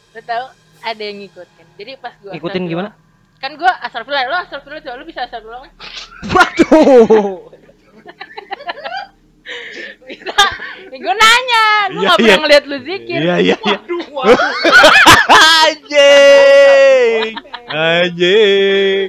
lo 0.10 0.22
tau 0.22 0.46
ada 0.80 1.02
yang 1.02 1.18
ngikutin 1.20 1.68
jadi 1.76 1.92
pas 1.98 2.14
gue 2.16 2.32
Ngikutin 2.32 2.64
gimana? 2.66 2.90
Kan 3.40 3.52
gue 3.56 3.72
astagfirullah 3.82 4.24
lo 4.26 4.38
astagfirullah 4.44 4.84
coba 4.84 4.96
lo 4.96 5.06
bisa 5.06 5.22
astagfirullah 5.24 5.62
kan? 5.66 5.72
Waduh. 6.30 7.38
bisa 10.06 10.36
gue 10.92 11.14
nanya 11.16 11.66
gue 11.90 12.02
Iya, 12.02 12.06
gak 12.06 12.18
iya. 12.20 12.26
pernah 12.28 12.40
ngeliat 12.44 12.64
lu 12.66 12.78
zikir 12.82 13.20
Iya 13.20 13.36
iya 13.40 13.56
iya. 13.58 13.78
Anjing. 15.60 17.34
Anjing. 17.70 19.06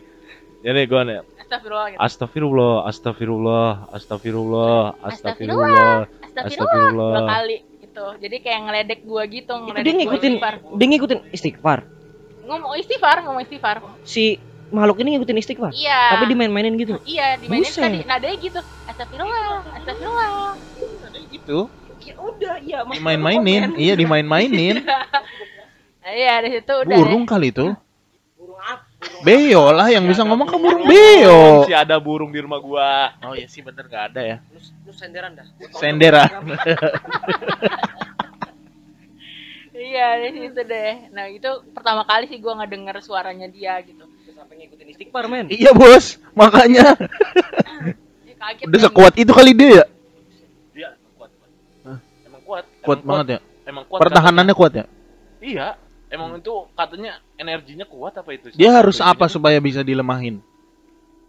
Jadi 0.61 0.81
gue 0.85 1.01
nih, 1.03 1.17
astagfirullah 1.41 1.87
gitu 1.89 1.99
astagfirullah, 1.99 2.75
astagfirullah, 2.87 3.69
astagfirullah, 3.91 4.85
astagfirullah, 5.03 5.09
astagfirullah 5.11 5.99
Astagfirullah. 6.31 7.11
dua 7.17 7.23
kali 7.27 7.57
itu 7.81 8.05
jadi 8.21 8.37
kayak 8.39 8.61
ngeledek 8.69 9.01
gitu 9.27 9.55
Itu 9.57 9.81
dia 9.83 9.91
gua 9.91 9.99
ngikutin, 9.99 10.33
dia 10.79 10.87
ngikutin 10.87 11.19
istighfar. 11.33 11.79
Ngomong 12.51 12.75
istighfar 12.77 13.23
ngomong 13.23 13.41
istighfar 13.41 13.77
Si 14.03 14.37
makhluk 14.71 14.99
ini 15.01 15.15
ngikutin 15.15 15.39
istighfar. 15.39 15.71
iya 15.71 16.15
Tapi 16.15 16.27
dimain-mainin 16.29 16.75
gitu. 16.75 16.99
iya 17.03 17.39
dimainin 17.39 17.67
Buset. 17.67 17.81
tadi 17.81 17.99
nadanya 18.03 18.37
gitu 18.37 18.61
astagfirullah 18.85 19.43
astagfirullah 19.79 20.59
Gitu. 21.31 21.71
Ya 22.01 22.15
udah, 22.17 22.55
iya. 22.59 22.79
Dimain-mainin. 22.83 23.77
Iya 23.77 23.95
dimain-mainin. 23.95 24.83
Nah, 24.83 26.13
iya 26.17 26.43
dari 26.43 26.59
situ 26.59 26.73
udah 26.75 26.97
Burung 26.97 27.23
kali 27.23 27.55
itu. 27.55 27.71
Burung 28.35 28.59
apa? 28.59 28.83
Beo 29.23 29.71
lah 29.71 29.89
yang 29.89 30.05
bisa 30.05 30.25
ngomong 30.25 30.45
kan 30.45 30.59
burung 30.59 30.85
beo. 30.85 31.65
Masih 31.65 31.77
ada 31.77 31.97
burung 31.97 32.29
di 32.29 32.41
rumah 32.41 32.59
gua. 32.59 33.15
Oh 33.23 33.33
iya 33.33 33.47
sih 33.47 33.61
bener 33.61 33.87
gak 33.87 34.13
ada 34.13 34.21
ya. 34.21 34.37
Lu, 34.51 34.59
lu 34.61 34.93
senderan 34.93 35.33
dah. 35.33 35.47
Senderan. 35.73 36.29
iya 39.91 40.09
dari 40.23 40.39
situ 40.47 40.63
deh 40.63 40.95
nah 41.11 41.27
itu 41.27 41.51
pertama 41.75 42.07
kali 42.07 42.31
sih 42.31 42.39
gue 42.39 42.53
ngedenger 42.55 43.03
suaranya 43.03 43.51
dia 43.51 43.75
gitu 43.83 44.07
Sampai 44.41 44.57
ngikutin 44.57 44.89
istighfar, 44.97 45.29
men. 45.29 45.53
Iya 45.53 45.77
bos, 45.77 46.17
makanya 46.33 46.97
Dia 48.25 48.35
kaget 48.41 48.67
udah 48.73 48.81
kan. 48.81 48.87
sekuat 48.89 49.13
itu 49.21 49.33
kali 49.37 49.53
dia 49.53 49.69
ya. 49.69 49.85
Dia 50.73 50.89
kuat. 51.13 51.31
Hah? 51.85 51.99
Emang 52.25 52.43
kuat. 52.49 52.65
Kuat 52.81 52.99
Emang 53.05 53.09
banget 53.13 53.27
ya. 53.29 53.41
Emang 53.69 53.85
kuat. 53.85 54.01
Pertahanannya 54.01 54.55
kuat 54.57 54.73
ya. 54.81 54.85
Iya. 55.45 55.77
Emang 56.09 56.41
itu 56.41 56.51
katanya 56.73 57.21
energinya 57.37 57.85
kuat 57.85 58.17
apa 58.17 58.33
itu? 58.33 58.49
Dia 58.57 58.81
harus 58.81 59.05
apa 59.05 59.29
supaya 59.29 59.61
bisa 59.61 59.85
dilemahin? 59.85 60.41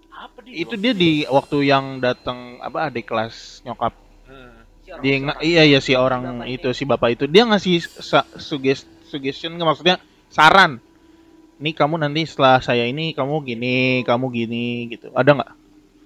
Apa 0.07 0.39
dia? 0.47 0.63
Itu 0.63 0.79
dia 0.79 0.95
di 0.95 1.27
waktu 1.27 1.67
yang 1.67 1.99
datang 1.99 2.63
apa 2.63 2.87
adik 2.87 3.11
kelas 3.11 3.59
nyokap. 3.67 3.91
Dia 4.99 5.15
iya 5.39 5.63
iya 5.63 5.79
si 5.79 5.95
orang 5.95 6.43
itu 6.43 6.67
si 6.71 6.83
bapak 6.83 7.15
itu 7.15 7.23
dia 7.25 7.47
ngasih 7.47 7.79
sa- 7.79 8.27
suggest 8.35 8.83
suggestion 9.07 9.55
nggak, 9.55 9.67
maksudnya 9.67 9.95
saran. 10.27 10.83
Nih 11.57 11.71
kamu 11.71 11.95
nanti 11.95 12.25
setelah 12.25 12.59
saya 12.59 12.83
ini 12.83 13.13
kamu 13.13 13.45
gini, 13.45 13.77
kamu 14.03 14.25
gini 14.27 14.65
gitu. 14.89 15.13
Ada 15.13 15.31
nggak? 15.31 15.51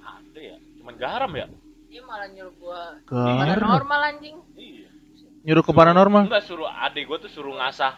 Ada 0.03 0.39
ya. 0.39 0.55
Cuman 0.77 0.93
garam 0.95 1.31
ya. 1.33 1.47
dia 1.87 2.03
malah 2.03 2.27
nyuruh 2.27 2.53
gue 2.53 2.81
Garam. 3.07 3.39
pada 3.39 3.55
normal 3.79 3.99
anjing 4.03 4.35
Iya. 4.59 4.89
Nyuruh 5.47 5.63
ke 5.63 5.71
paranormal. 5.71 6.27
Enggak 6.27 6.43
suruh 6.43 6.67
adek 6.67 7.07
gua 7.07 7.17
tuh 7.17 7.31
suruh 7.31 7.55
ngasah. 7.55 7.93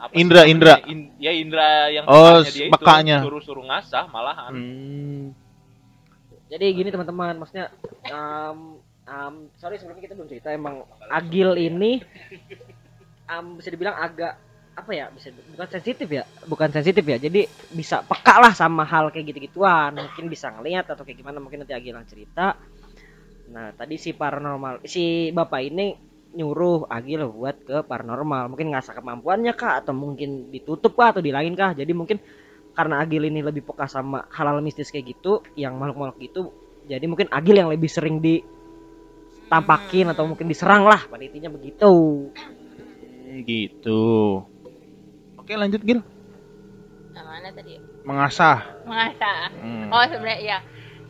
Apa 0.00 0.16
Indra, 0.16 0.48
sih 0.48 0.56
Indra. 0.56 0.74
In- 0.88 1.12
ya 1.20 1.28
Indra 1.36 1.92
yang 1.92 2.08
Oh, 2.08 2.40
dia 2.40 2.66
itu, 2.66 2.72
pekanya. 2.72 3.20
suruh 3.20 3.44
suruh 3.44 3.64
ngasah 3.68 4.08
malahan. 4.08 4.52
Hmm. 4.56 5.24
Jadi 6.48 6.64
gini 6.72 6.88
teman-teman, 6.88 7.36
maksudnya 7.36 7.68
um, 8.08 8.80
um, 9.10 9.50
sorry 9.58 9.76
sebelumnya 9.76 10.06
kita 10.06 10.14
belum 10.14 10.30
cerita 10.30 10.54
emang 10.54 10.86
Agil 11.10 11.58
ini 11.58 12.00
um, 13.26 13.58
bisa 13.58 13.68
dibilang 13.74 13.98
agak 13.98 14.38
apa 14.70 14.90
ya 14.94 15.06
bisa 15.12 15.34
bukan 15.34 15.68
sensitif 15.68 16.08
ya 16.08 16.24
bukan 16.46 16.70
sensitif 16.70 17.04
ya 17.04 17.18
jadi 17.20 17.44
bisa 17.74 18.00
peka 18.06 18.40
lah 18.40 18.54
sama 18.54 18.86
hal 18.86 19.10
kayak 19.10 19.34
gitu-gituan 19.34 19.92
mungkin 19.98 20.30
bisa 20.30 20.48
ngelihat 20.54 20.88
atau 20.88 21.02
kayak 21.02 21.20
gimana 21.20 21.42
mungkin 21.42 21.66
nanti 21.66 21.74
Agil 21.74 21.92
yang 21.98 22.06
cerita. 22.08 22.56
Nah 23.50 23.74
tadi 23.74 23.98
si 23.98 24.14
paranormal 24.14 24.86
si 24.86 25.34
bapak 25.34 25.60
ini 25.66 25.86
nyuruh 26.32 26.86
Agil 26.86 27.26
buat 27.28 27.66
ke 27.66 27.76
paranormal 27.82 28.54
mungkin 28.54 28.70
ngasah 28.70 28.94
kemampuannya 28.94 29.52
kah 29.58 29.82
atau 29.82 29.92
mungkin 29.92 30.48
ditutup 30.54 30.94
kah 30.94 31.10
atau 31.12 31.20
dilain 31.20 31.52
kah 31.58 31.74
jadi 31.74 31.90
mungkin 31.90 32.22
karena 32.72 33.02
Agil 33.02 33.26
ini 33.26 33.42
lebih 33.42 33.66
peka 33.66 33.90
sama 33.90 34.30
hal-hal 34.30 34.62
mistis 34.62 34.94
kayak 34.94 35.18
gitu 35.18 35.42
yang 35.58 35.74
makhluk-makhluk 35.76 36.18
gitu 36.22 36.40
jadi 36.86 37.02
mungkin 37.10 37.26
Agil 37.34 37.58
yang 37.58 37.68
lebih 37.68 37.90
sering 37.90 38.22
ditampakin 39.50 40.14
atau 40.14 40.30
mungkin 40.30 40.46
diserang 40.46 40.86
lah. 40.86 41.10
Pada 41.10 41.26
intinya 41.26 41.50
begitu 41.50 41.90
Gitu. 43.42 44.02
Oke 45.38 45.52
lanjut 45.58 45.82
Gil. 45.82 46.02
Yang 47.14 47.26
mana 47.26 47.48
tadi? 47.50 47.74
Mengasah. 48.06 48.58
mengasah. 48.86 49.50
Hmm. 49.58 49.90
oh 49.90 50.04
sebenarnya 50.06 50.38
iya. 50.38 50.58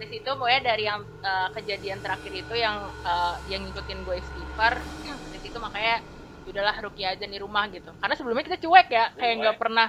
Di 0.00 0.08
situ 0.08 0.28
pokoknya 0.32 0.72
dari 0.72 0.84
yang 0.88 1.04
eh, 1.04 1.48
kejadian 1.60 2.00
terakhir 2.00 2.32
itu 2.32 2.54
yang 2.56 2.88
eh, 3.04 3.34
yang 3.52 3.68
ngikutin 3.68 4.04
gue 4.04 4.16
istighfar 4.16 4.80
di 5.04 5.38
situ 5.44 5.56
makanya 5.60 6.00
udahlah 6.48 6.76
Ruki 6.80 7.04
aja 7.04 7.24
di 7.24 7.38
rumah 7.40 7.68
gitu. 7.68 7.92
Karena 8.00 8.14
sebelumnya 8.16 8.44
kita 8.48 8.58
cuek 8.60 8.88
ya 8.88 9.12
kayak 9.16 9.34
nggak 9.44 9.56
pernah 9.60 9.88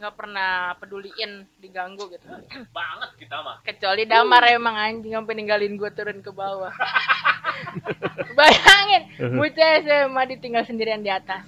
nggak 0.00 0.14
pernah 0.16 0.50
peduliin 0.80 1.44
diganggu 1.60 2.06
gitu. 2.14 2.26
Banget 2.70 3.10
kita 3.18 3.36
mah. 3.42 3.62
Kecuali 3.66 4.06
damar 4.06 4.46
emang 4.48 4.74
anjing 4.78 5.12
sampai 5.12 5.34
ninggalin 5.34 5.74
gue 5.74 5.90
turun 5.92 6.18
ke 6.22 6.30
bawah 6.30 6.72
bayangin 8.38 9.02
bocah 9.36 9.68
SMA 9.84 10.22
ditinggal 10.36 10.62
sendirian 10.66 11.02
di 11.02 11.10
atas 11.12 11.44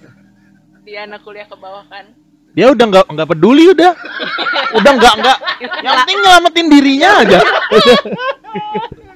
dia 0.83 1.07
anak 1.07 1.23
kuliah 1.23 1.47
ke 1.47 1.55
bawah 1.55 1.87
kan 1.87 2.11
Dia 2.53 2.69
udah 2.69 2.85
nggak 2.85 3.05
nggak 3.17 3.29
peduli 3.33 3.73
udah. 3.73 3.97
udah 4.77 4.91
nggak 4.93 5.13
nggak. 5.25 5.37
Yang 5.81 5.95
penting 6.05 6.17
nyelamatin 6.21 6.67
dirinya 6.69 7.09
aja. 7.25 7.39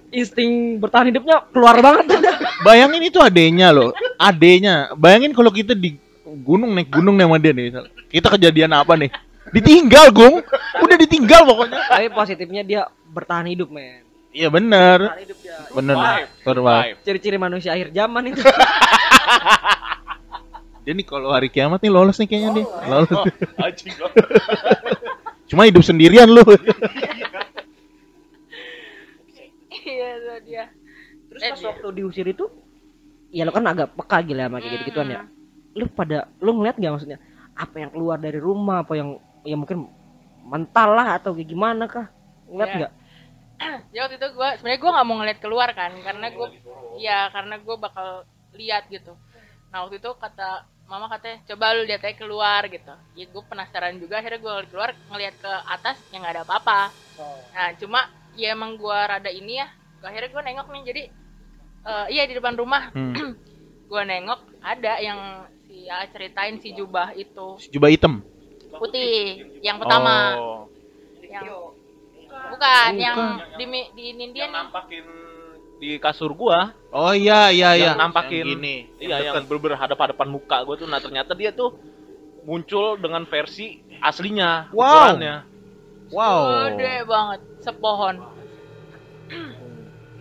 insting 0.09 0.81
bertahan 0.81 1.13
hidupnya 1.13 1.45
keluar 1.53 1.77
banget 1.77 2.17
Bayangin 2.65 3.05
itu 3.05 3.21
adenya 3.21 3.69
loh. 3.69 3.93
Adenya. 4.17 4.89
Bayangin 4.97 5.37
kalau 5.37 5.53
kita 5.53 5.77
di 5.77 6.01
gunung 6.25 6.73
naik 6.73 6.89
gunung 6.89 7.13
nih 7.13 7.29
sama 7.29 7.37
dia 7.37 7.53
nih. 7.53 7.63
misalnya. 7.69 7.91
Kita 8.09 8.27
kejadian 8.33 8.71
apa 8.73 8.97
nih? 8.97 9.13
Ditinggal, 9.53 10.09
Gung. 10.17 10.41
Udah 10.81 10.97
ditinggal 10.97 11.45
pokoknya. 11.45 11.77
tapi 11.93 12.09
positifnya 12.09 12.65
dia 12.65 12.81
bertahan 13.13 13.53
hidup 13.53 13.69
men 13.69 14.06
Iya 14.35 14.47
bener. 14.51 14.99
bertahan 15.07 15.23
hidup 15.23 15.37
dia. 15.41 15.57
Bener. 15.73 15.95
Survive, 16.43 16.97
ciri-ciri 17.03 17.37
manusia 17.39 17.71
akhir 17.73 17.89
zaman 17.95 18.23
itu. 18.31 18.41
Dia 20.87 20.95
nih 20.95 21.03
kalau 21.03 21.35
hari 21.35 21.51
kiamat 21.51 21.83
nih 21.83 21.91
lolos 21.91 22.15
nih 22.15 22.31
kayaknya 22.31 22.63
nih. 22.63 22.65
Lolos. 22.87 23.11
anjing 23.67 23.91
loh 23.99 24.07
Cuma 25.51 25.67
hidup 25.67 25.83
sendirian 25.83 26.31
lu. 26.31 26.39
iya 29.83 30.39
dia. 30.47 30.63
Terus 31.27 31.41
Eh, 31.43 31.51
pas 31.51 31.63
waktu 31.75 31.87
diusir 31.91 32.23
itu 32.31 32.47
ya 33.35 33.43
lo 33.43 33.51
kan 33.51 33.67
agak 33.67 33.99
peka 33.99 34.23
gila 34.23 34.47
sama 34.47 34.63
kayak 34.63 34.71
gitu 34.79 34.83
gituan 34.95 35.11
ya. 35.11 35.19
Lu 35.75 35.91
pada 35.91 36.31
lu 36.39 36.55
ngeliat 36.55 36.79
gak 36.79 36.91
maksudnya? 36.95 37.19
Apa 37.51 37.83
yang 37.83 37.91
keluar 37.91 38.15
dari 38.15 38.39
rumah 38.39 38.87
apa 38.87 38.95
yang 38.95 39.19
ya 39.43 39.59
mungkin 39.59 39.91
mental 40.47 40.95
lah 40.95 41.19
atau 41.19 41.35
kayak 41.35 41.51
gimana 41.51 41.83
kah? 41.91 42.07
Ngeliat 42.47 42.71
nggak 42.79 42.91
ya 43.95 44.05
waktu 44.05 44.15
itu 44.15 44.27
gue 44.31 44.49
sebenarnya 44.57 44.79
gue 44.79 44.91
nggak 44.93 45.05
mau 45.05 45.15
ngeliat 45.17 45.39
keluar 45.39 45.69
kan 45.71 45.91
karena 45.97 46.27
gue 46.29 46.47
ya 46.97 47.29
karena 47.29 47.55
gue 47.57 47.75
bakal 47.75 48.07
lihat 48.53 48.85
gitu 48.87 49.13
nah 49.69 49.83
waktu 49.83 49.97
itu 49.97 50.09
kata 50.13 50.49
mama 50.87 51.11
katanya 51.11 51.43
coba 51.43 51.75
lu 51.75 51.83
lihat 51.83 51.99
aja 51.99 52.15
keluar 52.15 52.61
gitu 52.65 52.93
ya 53.13 53.25
gue 53.27 53.43
penasaran 53.43 53.99
juga 53.99 54.21
akhirnya 54.21 54.39
gue 54.39 54.53
keluar 54.71 54.89
ngeliat 55.11 55.35
ke 55.35 55.51
atas 55.67 55.99
yang 56.09 56.23
nggak 56.23 56.35
ada 56.39 56.43
apa-apa 56.45 56.81
nah 57.51 57.69
cuma 57.75 57.99
ya 58.33 58.53
emang 58.53 58.77
gue 58.77 58.95
rada 58.95 59.27
ini 59.27 59.59
ya 59.59 59.67
akhirnya 59.99 60.29
gue 60.29 60.41
nengok 60.43 60.67
nih 60.69 60.83
jadi 60.85 61.03
eh, 61.83 62.05
iya 62.09 62.23
di 62.23 62.33
depan 62.33 62.55
rumah 62.55 62.93
Hmm. 62.93 63.13
gue 63.89 64.01
nengok 64.03 64.39
ada 64.61 64.93
yang 64.99 65.19
si 65.67 65.87
A 65.87 66.07
ceritain 66.07 66.55
si 66.57 66.71
jubah 66.71 67.11
itu 67.13 67.59
Jubah 67.67 67.87
hitam. 67.87 68.23
putih 68.69 69.41
yang 69.59 69.79
pertama 69.79 70.35
Oh. 70.37 70.63
yang 71.23 71.43
bukan, 72.49 72.91
yang 72.95 73.15
Bukan. 73.15 73.57
di 73.57 73.65
mi- 73.65 73.89
di 73.91 74.03
ini 74.11 74.25
dia 74.29 74.43
yang 74.43 74.51
nih 74.51 74.61
nampakin 74.63 75.05
di 75.77 75.89
kasur 75.97 76.33
gua 76.33 76.73
Oh 76.89 77.11
iya 77.11 77.49
iya 77.49 77.73
iya. 77.73 77.85
yang 77.91 77.99
nampakin 77.99 78.41
Yang 78.41 78.49
gini. 78.55 78.75
iya 78.97 79.15
yang 79.21 79.35
bener 79.37 79.77
hadapan 79.77 80.27
muka 80.27 80.57
gua 80.61 80.75
tuh 80.75 80.85
nah 80.85 80.97
ternyata 80.97 81.31
dia 81.31 81.51
tuh 81.51 81.77
muncul 82.43 82.95
dengan 82.95 83.23
versi 83.23 83.77
aslinya 83.99 84.71
Wow. 84.71 84.81
ukurannya. 84.81 85.35
Wow. 86.07 86.39
gede 86.71 86.95
banget 87.03 87.39
sepohon 87.61 88.15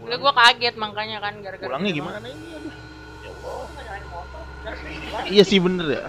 Udah 0.03 0.17
gue 0.17 0.33
kaget 0.37 0.75
makanya 0.77 1.19
kan 1.19 1.35
gara-gara 1.41 1.67
Pulangnya 1.67 1.91
gimana 1.91 2.19
ini? 2.21 2.31
aduh. 2.31 2.75
Iya 5.27 5.43
sih 5.43 5.59
bener 5.59 5.87
ya. 5.89 6.05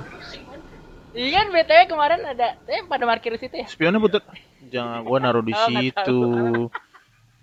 Iya 1.13 1.29
kan 1.35 1.47
BTW 1.49 1.81
kemarin 1.87 2.21
ada 2.21 2.57
eh 2.63 2.81
pada 2.83 3.05
parkir 3.05 3.33
di 3.33 3.39
situ 3.39 3.55
ya. 3.55 3.65
Spionnya 3.65 3.97
puter. 3.97 4.21
Jangan 4.67 4.99
gua 5.01 5.17
naruh 5.19 5.41
di 5.41 5.53
Oh, 5.53 5.65
situ. 5.65 6.21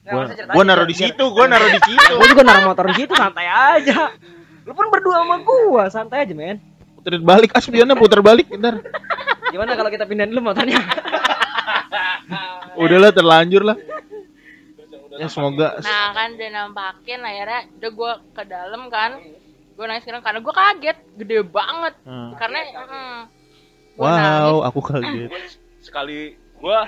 Gua, 0.05 0.23
gua 0.29 0.63
naruh 0.63 0.85
di 0.85 0.93
situ, 0.93 1.25
gua 1.27 1.47
naruh 1.47 1.71
di 1.71 1.81
situ. 1.81 2.13
gue 2.13 2.27
juga 2.29 2.45
naruh 2.45 2.65
motor 2.67 2.85
di 2.87 2.97
situ 2.99 3.13
santai 3.15 3.49
aja 3.49 4.13
lu 4.63 4.73
pun 4.73 4.89
berdua 4.89 5.21
sama 5.21 5.37
gua 5.41 5.85
santai 5.89 6.25
aja 6.25 6.33
men 6.33 6.61
Puterin 6.95 7.21
balik, 7.21 7.53
ah 7.53 7.61
spionnya 7.61 7.93
puter 7.95 8.21
balik 8.21 8.49
ntar. 8.51 8.81
gimana 9.49 9.73
kalau 9.73 9.89
kita 9.89 10.05
pindahin 10.05 10.29
dulu 10.29 10.53
motornya 10.53 10.77
Udahlah 12.75 13.13
terlanjur 13.13 13.63
lah. 13.63 13.77
Ya 15.15 15.29
semoga 15.29 15.79
Nah 15.79 16.11
kan 16.11 16.35
dia 16.35 16.51
nampakin 16.51 17.23
akhirnya 17.23 17.71
udah 17.73 17.91
gue 17.93 18.13
ke 18.35 18.43
dalam 18.45 18.83
kan. 18.89 19.21
Gue 19.73 19.85
nangis 19.85 20.03
sekarang 20.03 20.21
karena 20.21 20.41
gue 20.41 20.55
kaget 20.55 20.99
gede 21.17 21.39
banget. 21.45 21.95
Hmm. 22.03 22.35
Karena 22.35 22.59
mm, 22.67 23.19
gua 23.95 24.09
nangis. 24.11 24.43
Wow, 24.43 24.57
aku 24.65 24.81
kaget. 24.83 25.31
sekali 25.79 26.35
gua 26.57 26.87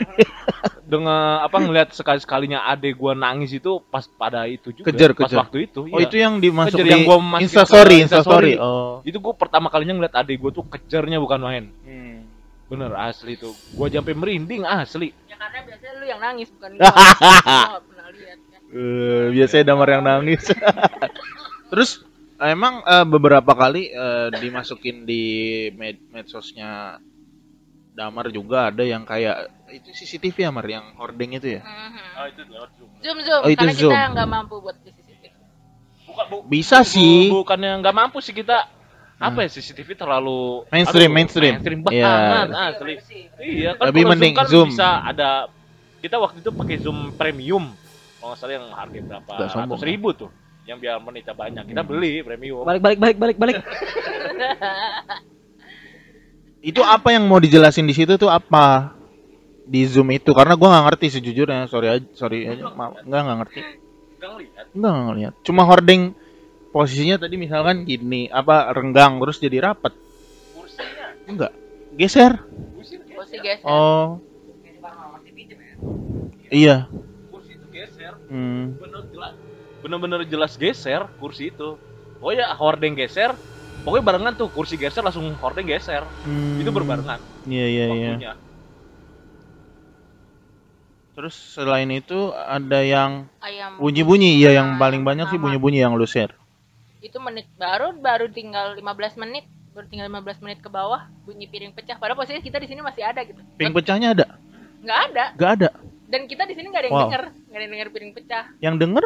dengan 0.82 1.40
apa 1.40 1.56
ngelihat 1.56 1.90
sekali 1.90 2.16
sekalinya 2.16 2.64
adek 2.64 2.94
gua 2.94 3.12
nangis 3.12 3.50
itu 3.50 3.82
pas 3.82 4.06
pada 4.06 4.46
itu 4.46 4.70
juga 4.70 4.88
Kejar, 4.88 5.10
pas 5.12 5.26
kejar. 5.26 5.38
waktu 5.42 5.58
itu 5.66 5.80
Oh 5.84 5.98
iya. 5.98 6.06
itu 6.06 6.16
yang 6.16 6.38
dimasuk 6.38 6.76
Kejar 6.76 6.86
di 6.86 6.90
yang 6.90 7.02
gua 7.04 7.18
masukin 7.18 7.44
Instastory, 7.44 7.96
Instastory. 8.00 8.54
Oh. 8.56 9.02
itu 9.02 9.16
gua 9.16 9.32
pertama 9.32 9.66
kalinya 9.66 9.94
ngeliat 9.94 10.14
adek 10.16 10.36
gua 10.36 10.50
tuh 10.50 10.64
kejarnya 10.64 11.18
bukan 11.18 11.40
main 11.40 11.64
Hmm. 11.82 12.24
bener 12.66 12.90
asli 12.94 13.34
tuh 13.34 13.52
gua 13.72 13.86
sampai 13.86 14.12
merinding 14.12 14.62
asli 14.62 15.10
Ya 15.26 15.36
karena 15.36 15.58
biasanya 15.62 15.92
lu 15.94 16.04
yang 16.06 16.20
nangis 16.20 16.48
bukan 16.48 16.70
gue. 16.72 16.80
gue 16.80 17.82
pernah 17.84 18.08
lihat 18.08 18.38
kan. 18.42 18.60
Eh, 18.66 19.24
biasanya 19.30 19.64
damar 19.66 19.88
yang 19.90 20.00
nangis. 20.02 20.42
Terus 21.70 21.90
emang 22.38 22.80
eh, 22.80 23.04
beberapa 23.04 23.52
kali 23.52 23.90
eh, 23.90 24.28
dimasukin 24.32 25.04
di 25.04 25.22
med 25.72 26.00
medsosnya 26.08 26.96
Damar 27.96 28.28
juga 28.28 28.68
ada 28.68 28.84
yang 28.84 29.02
kayak 29.02 29.48
itu 29.66 29.88
CCTV 29.90 30.36
ya 30.38 30.50
Mar 30.50 30.62
yang 30.64 30.84
hording 30.94 31.32
itu 31.32 31.56
ya. 31.56 31.62
Mhm. 31.64 32.28
itu 32.28 32.42
lewat 32.46 32.70
zoom 32.76 32.90
Zoom 33.00 33.18
zoom 33.20 33.40
Oh, 33.40 33.48
itu 33.48 33.56
karena 33.58 33.72
zoom. 33.72 33.90
kita 33.90 34.04
nggak 34.12 34.28
mampu 34.28 34.54
buat 34.60 34.76
di 34.78 34.90
CCTV. 34.92 35.22
bukan 36.06 36.24
bu, 36.28 36.36
Bisa 36.46 36.78
bu- 36.78 36.86
sih. 36.86 37.32
bukannya 37.32 37.72
nggak 37.80 37.94
mampu 37.94 38.20
sih 38.20 38.30
kita 38.30 38.68
apa 39.16 39.38
ya 39.40 39.48
CCTV 39.48 39.96
terlalu 39.96 40.68
Mainstream, 40.68 41.08
aduh, 41.08 41.16
mainstream. 41.16 41.52
mainstream 41.56 41.80
banget 41.80 42.48
asli 42.52 42.94
iya 43.40 43.70
kan 43.72 43.88
Lebih 43.88 44.02
mending 44.06 44.32
kan 44.34 44.44
Zoom. 44.44 44.68
bisa 44.68 45.00
ada 45.02 45.48
kita 45.98 46.20
waktu 46.20 46.44
itu 46.44 46.52
pakai 46.52 46.76
zoom 46.76 47.16
premium 47.16 47.72
kalau 48.20 48.28
nggak 48.28 48.38
salah 48.38 48.54
yang 48.54 48.68
harga 48.70 49.00
berapa 49.02 49.32
ratus 49.56 49.82
ribu 49.82 50.12
tuh 50.12 50.28
yang 50.64 50.76
biar 50.76 51.00
menitnya 51.00 51.32
banyak 51.32 51.64
kita 51.64 51.80
beli 51.80 52.20
premium 52.20 52.60
balik 52.60 52.84
balik 52.84 52.98
balik 53.00 53.16
balik 53.16 53.36
balik 53.38 53.56
Itu 56.62 56.80
apa 56.82 57.14
yang 57.14 57.28
mau 57.28 57.38
dijelasin 57.38 57.86
di 57.86 57.94
situ 57.94 58.16
tuh 58.20 58.30
apa? 58.32 58.94
Di 59.66 59.82
Zoom 59.90 60.14
itu 60.14 60.30
karena 60.30 60.54
gua 60.54 60.76
nggak 60.76 60.84
ngerti 60.92 61.06
sejujurnya. 61.18 61.66
Sorry 61.66 61.88
aja, 61.90 62.06
sorry 62.14 62.46
aja. 62.46 62.70
Maaf, 62.70 63.02
nggak 63.02 63.20
nggak 63.26 63.38
ngerti. 63.42 63.60
Nggak 64.16 64.30
ngeliat. 64.30 64.66
Enggak 64.74 64.90
nggak 64.90 65.06
ngeliat. 65.10 65.34
Cuma 65.42 65.62
hording 65.66 66.02
posisinya 66.70 67.16
tadi 67.18 67.34
misalkan 67.40 67.82
gini, 67.88 68.30
apa 68.30 68.70
renggang 68.70 69.18
terus 69.18 69.42
jadi 69.42 69.58
rapat. 69.72 69.94
kursinya 70.54 71.06
Enggak. 71.26 71.52
Geser. 71.96 72.32
kursi 73.16 73.36
guys. 73.42 73.60
Oh. 73.66 74.20
Iya. 76.50 76.86
kursi 77.30 77.58
itu 77.58 77.66
geser 77.74 78.14
Hmm. 78.30 78.78
bener 78.78 79.02
jelas 79.10 79.32
bener-bener 79.82 80.20
jelas 80.26 80.52
geser 80.54 81.06
kursi 81.18 81.50
itu 81.50 81.78
oh 82.22 82.30
ya 82.30 82.54
hordeng 82.54 82.94
geser 82.94 83.34
pokoknya 83.86 84.04
barengan 84.04 84.34
tuh 84.34 84.50
kursi 84.50 84.74
geser 84.74 85.00
langsung 85.00 85.30
hordeng 85.38 85.64
geser 85.64 86.02
Hmm. 86.20 86.58
itu 86.58 86.68
berbarengan 86.68 87.22
Iya 87.46 87.66
iya 87.70 87.84
iya. 88.18 88.32
Terus 91.16 91.32
selain 91.32 91.88
itu 91.88 92.28
ada 92.28 92.84
yang 92.84 93.24
Ayam. 93.40 93.80
bunyi-bunyi. 93.80 94.36
Iya 94.36 94.60
yang 94.60 94.76
paling 94.76 95.00
banyak 95.00 95.32
sih 95.32 95.40
bunyi-bunyi 95.40 95.80
yang 95.80 95.96
lu 95.96 96.04
share. 96.04 96.36
Itu 97.00 97.16
menit 97.18 97.48
baru 97.56 97.96
baru 97.96 98.28
tinggal 98.28 98.76
15 98.76 99.16
menit. 99.16 99.48
Baru 99.72 99.88
tinggal 99.88 100.12
15 100.12 100.44
menit 100.44 100.60
ke 100.60 100.68
bawah 100.68 101.08
bunyi 101.24 101.48
piring 101.48 101.72
pecah. 101.72 101.96
Padahal 101.96 102.20
posisinya 102.20 102.44
kita 102.44 102.60
di 102.60 102.68
sini 102.68 102.84
masih 102.84 103.00
ada 103.00 103.24
gitu. 103.24 103.40
Ping 103.56 103.72
pecahnya 103.72 104.12
ada? 104.12 104.26
Nggak 104.84 104.98
ada. 105.08 105.24
Gak 105.34 105.50
ada. 105.56 105.68
Dan 106.06 106.28
kita 106.28 106.44
di 106.44 106.52
sini 106.52 106.68
nggak 106.68 106.82
ada 106.82 106.86
yang 106.86 106.94
Wow. 106.94 107.04
denger, 107.08 107.22
nggak 107.32 107.56
ada 107.56 107.64
yang 107.64 107.72
denger 107.72 107.88
piring 107.90 108.12
pecah 108.12 108.44
Yang 108.60 108.74
denger 108.76 109.04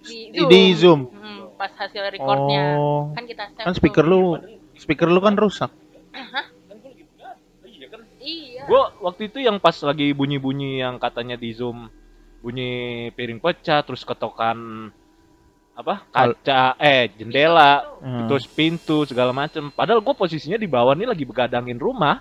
di 0.00 0.18
di 0.30 0.60
Zoom. 0.72 1.00
Hmm, 1.10 1.43
pas 1.64 1.72
hasil 1.78 2.04
recordnya 2.10 2.76
Oh. 2.76 3.08
kan 3.10 3.24
kita 3.24 3.48
save 3.50 3.64
Kan 3.64 3.72
tuh. 3.72 3.78
speaker 3.78 4.04
lu 4.04 4.36
speaker 4.74 5.08
lu 5.08 5.16
kan 5.18 5.32
rusak. 5.34 5.72
iya 7.64 7.86
kan 7.88 8.00
Iya. 8.20 8.62
gua 8.64 8.92
waktu 9.02 9.28
itu 9.28 9.38
yang 9.38 9.56
pas 9.56 9.72
lagi 9.80 10.12
bunyi-bunyi 10.12 10.78
yang 10.78 10.96
katanya 10.96 11.34
di 11.34 11.50
zoom 11.50 11.88
bunyi 12.38 12.68
piring 13.10 13.40
pecah 13.40 13.80
terus 13.80 14.00
ketokan 14.02 14.92
apa 15.74 16.04
kaca 16.06 16.76
eh 16.78 17.08
jendela 17.10 17.96
Hmm. 17.98 18.28
terus 18.28 18.44
pintu 18.46 19.02
segala 19.02 19.32
macem 19.32 19.68
padahal 19.70 19.98
gue 19.98 20.14
posisinya 20.14 20.54
di 20.54 20.68
bawah 20.68 20.92
nih 20.92 21.08
lagi 21.08 21.24
begadangin 21.24 21.76
rumah 21.76 22.20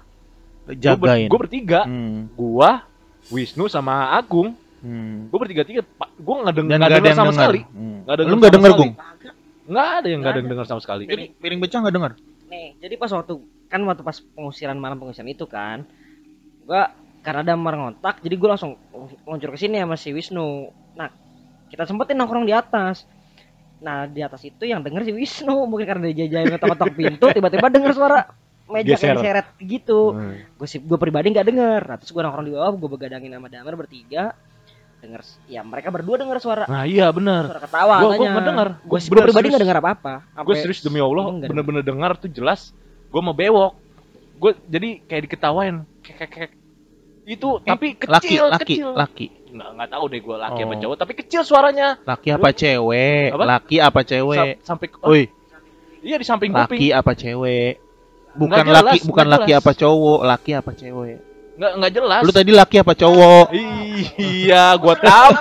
Jagain. 0.65 1.27
gue 1.27 1.37
bertiga 1.37 1.83
Hmm. 1.83 2.31
gua 2.33 2.87
Wisnu 3.25 3.67
sama 3.67 4.11
Agung 4.11 4.55
Hmm. 4.79 5.31
Gue 5.31 5.39
bertiga 5.39 5.63
tiga, 5.63 5.79
gue 5.95 6.35
nggak 6.35 6.53
denger, 6.53 6.67
nggak 6.67 6.75
nggak 6.75 6.83
ada 6.83 6.95
denger 6.97 7.07
yang 7.07 7.15
sama 7.15 7.31
dengar. 7.31 7.39
sekali. 7.39 7.61
Hmm. 7.63 7.97
Nggak 8.03 8.15
denger 8.19 8.27
Lu 8.27 8.35
nggak 8.35 8.43
sama 8.43 8.57
denger, 8.59 8.67
sekali. 8.69 8.81
Gung? 8.83 8.91
Nggak 9.63 9.87
ada 10.03 10.07
yang 10.07 10.19
nggak 10.19 10.33
ada 10.33 10.39
yang 10.43 10.49
denger 10.51 10.65
sama 10.67 10.81
sekali. 10.83 11.03
Piring, 11.07 11.39
piring 11.39 11.59
pecah 11.63 11.79
nggak 11.83 11.95
dengar? 11.95 12.11
Nih, 12.51 12.75
jadi 12.83 12.95
pas 12.99 13.11
waktu 13.11 13.33
kan 13.71 13.81
waktu 13.87 14.03
pas 14.05 14.17
pengusiran 14.19 14.77
malam 14.77 14.99
pengusiran 14.99 15.29
itu 15.31 15.45
kan, 15.47 15.87
gua 16.67 16.93
karena 17.23 17.39
ada 17.41 17.55
Damar 17.55 17.79
ngontak, 17.79 18.19
jadi 18.19 18.35
gua 18.35 18.59
langsung 18.59 18.75
meluncur 19.23 19.55
ke 19.55 19.59
sini 19.59 19.79
sama 19.79 19.95
si 19.95 20.11
Wisnu. 20.11 20.69
Nah, 20.99 21.09
kita 21.71 21.87
sempetin 21.87 22.19
nongkrong 22.19 22.43
di 22.43 22.53
atas. 22.53 23.07
Nah, 23.83 24.07
di 24.07 24.23
atas 24.23 24.43
itu 24.43 24.63
yang 24.67 24.83
denger 24.83 25.07
si 25.07 25.11
Wisnu, 25.15 25.67
mungkin 25.67 25.87
karena 25.87 26.11
dia 26.11 26.27
jajain 26.27 26.51
ngetok-ngetok 26.55 26.91
pintu, 26.99 27.25
tiba-tiba 27.31 27.67
denger 27.71 27.91
suara 27.95 28.19
meja 28.67 28.95
Geser. 28.95 29.15
kayak 29.15 29.23
seret 29.23 29.47
gitu. 29.59 30.15
Hmm. 30.15 30.39
Gue 30.55 30.67
sih 30.67 30.79
gue 30.79 30.97
pribadi 30.99 31.31
nggak 31.31 31.47
denger. 31.47 31.81
Nah, 31.87 31.97
terus 31.99 32.11
gua 32.11 32.27
nongkrong 32.27 32.47
di 32.47 32.53
bawah, 32.53 32.71
gue 32.75 32.89
begadangin 32.91 33.31
sama 33.31 33.47
Damar 33.47 33.79
bertiga. 33.79 34.35
Denger, 35.03 35.19
ya 35.45 35.59
mereka 35.61 35.91
berdua 35.91 36.15
denger 36.15 36.39
suara 36.39 36.63
Nah 36.63 36.87
iya 36.87 37.11
benar. 37.11 37.43
suara 37.43 37.59
ketawa 37.59 37.93
Gua- 37.93 37.99
gua 37.99 38.07
katanya. 38.09 38.31
nggak 38.31 38.45
denger. 38.47 38.69
Gua 38.81 38.99
bener 39.03 39.23
pribadi 39.27 39.47
nggak 39.51 39.61
denger 39.61 39.77
apa-apa. 39.77 40.13
Gue 40.39 40.55
serius 40.55 40.79
demi 40.79 40.97
Allah, 40.97 41.23
bener-bener 41.43 41.83
dengar 41.83 42.11
tuh 42.15 42.31
jelas. 42.31 42.71
Gue 43.11 43.19
mau 43.19 43.35
bewok. 43.35 43.75
Gue 44.33 44.55
jadi 44.63 45.03
kayak 45.03 45.21
diketawain. 45.27 45.75
Kek, 45.99 46.15
kek, 46.17 46.29
kek. 46.31 46.51
Itu 47.25 47.59
tapi 47.59 47.95
Eh, 47.95 48.07
Laki, 48.07 48.27
kecil, 48.31 48.43
laki, 48.47 48.63
kecil. 48.63 48.89
laki. 48.93 49.27
Nggak, 49.49 49.69
nggak 49.75 49.89
tahu 49.91 50.03
deh 50.07 50.19
gue 50.19 50.35
laki 50.37 50.59
apa 50.61 50.73
Oh. 50.73 50.79
cowok, 50.81 50.97
tapi 50.97 51.13
kecil 51.13 51.41
suaranya. 51.43 51.87
Laki 52.01 52.29
apa 52.31 52.49
cewek? 52.49 53.27
Apa? 53.31 53.43
Laki 53.45 53.75
apa 53.77 53.99
cewek? 54.01 54.39
Sam- 54.57 54.79
sampai 54.79 54.87
ke- 54.87 54.99
Woi, 55.03 55.23
iya 55.99 56.15
di 56.15 56.23
samping 56.23 56.51
kuping. 56.51 56.63
laki 56.73 56.87
apa 56.89 57.11
cewek? 57.13 57.73
Bukan 58.33 58.65
jelas, 58.65 58.81
laki, 58.81 58.97
bukan 59.03 59.27
laki 59.29 59.51
jelas. 59.51 59.61
apa 59.61 59.71
cowok, 59.73 60.19
laki 60.25 60.51
apa 60.53 60.71
cewek? 60.73 61.17
Nggak 61.53 61.71
nggak 61.77 61.91
jelas. 61.93 62.21
Lu 62.21 62.31
tadi 62.31 62.51
laki 62.51 62.75
apa 62.81 62.93
cowok? 62.93 63.47
Iya, 64.17 64.73
gua 64.77 64.95
tahu. 64.97 65.31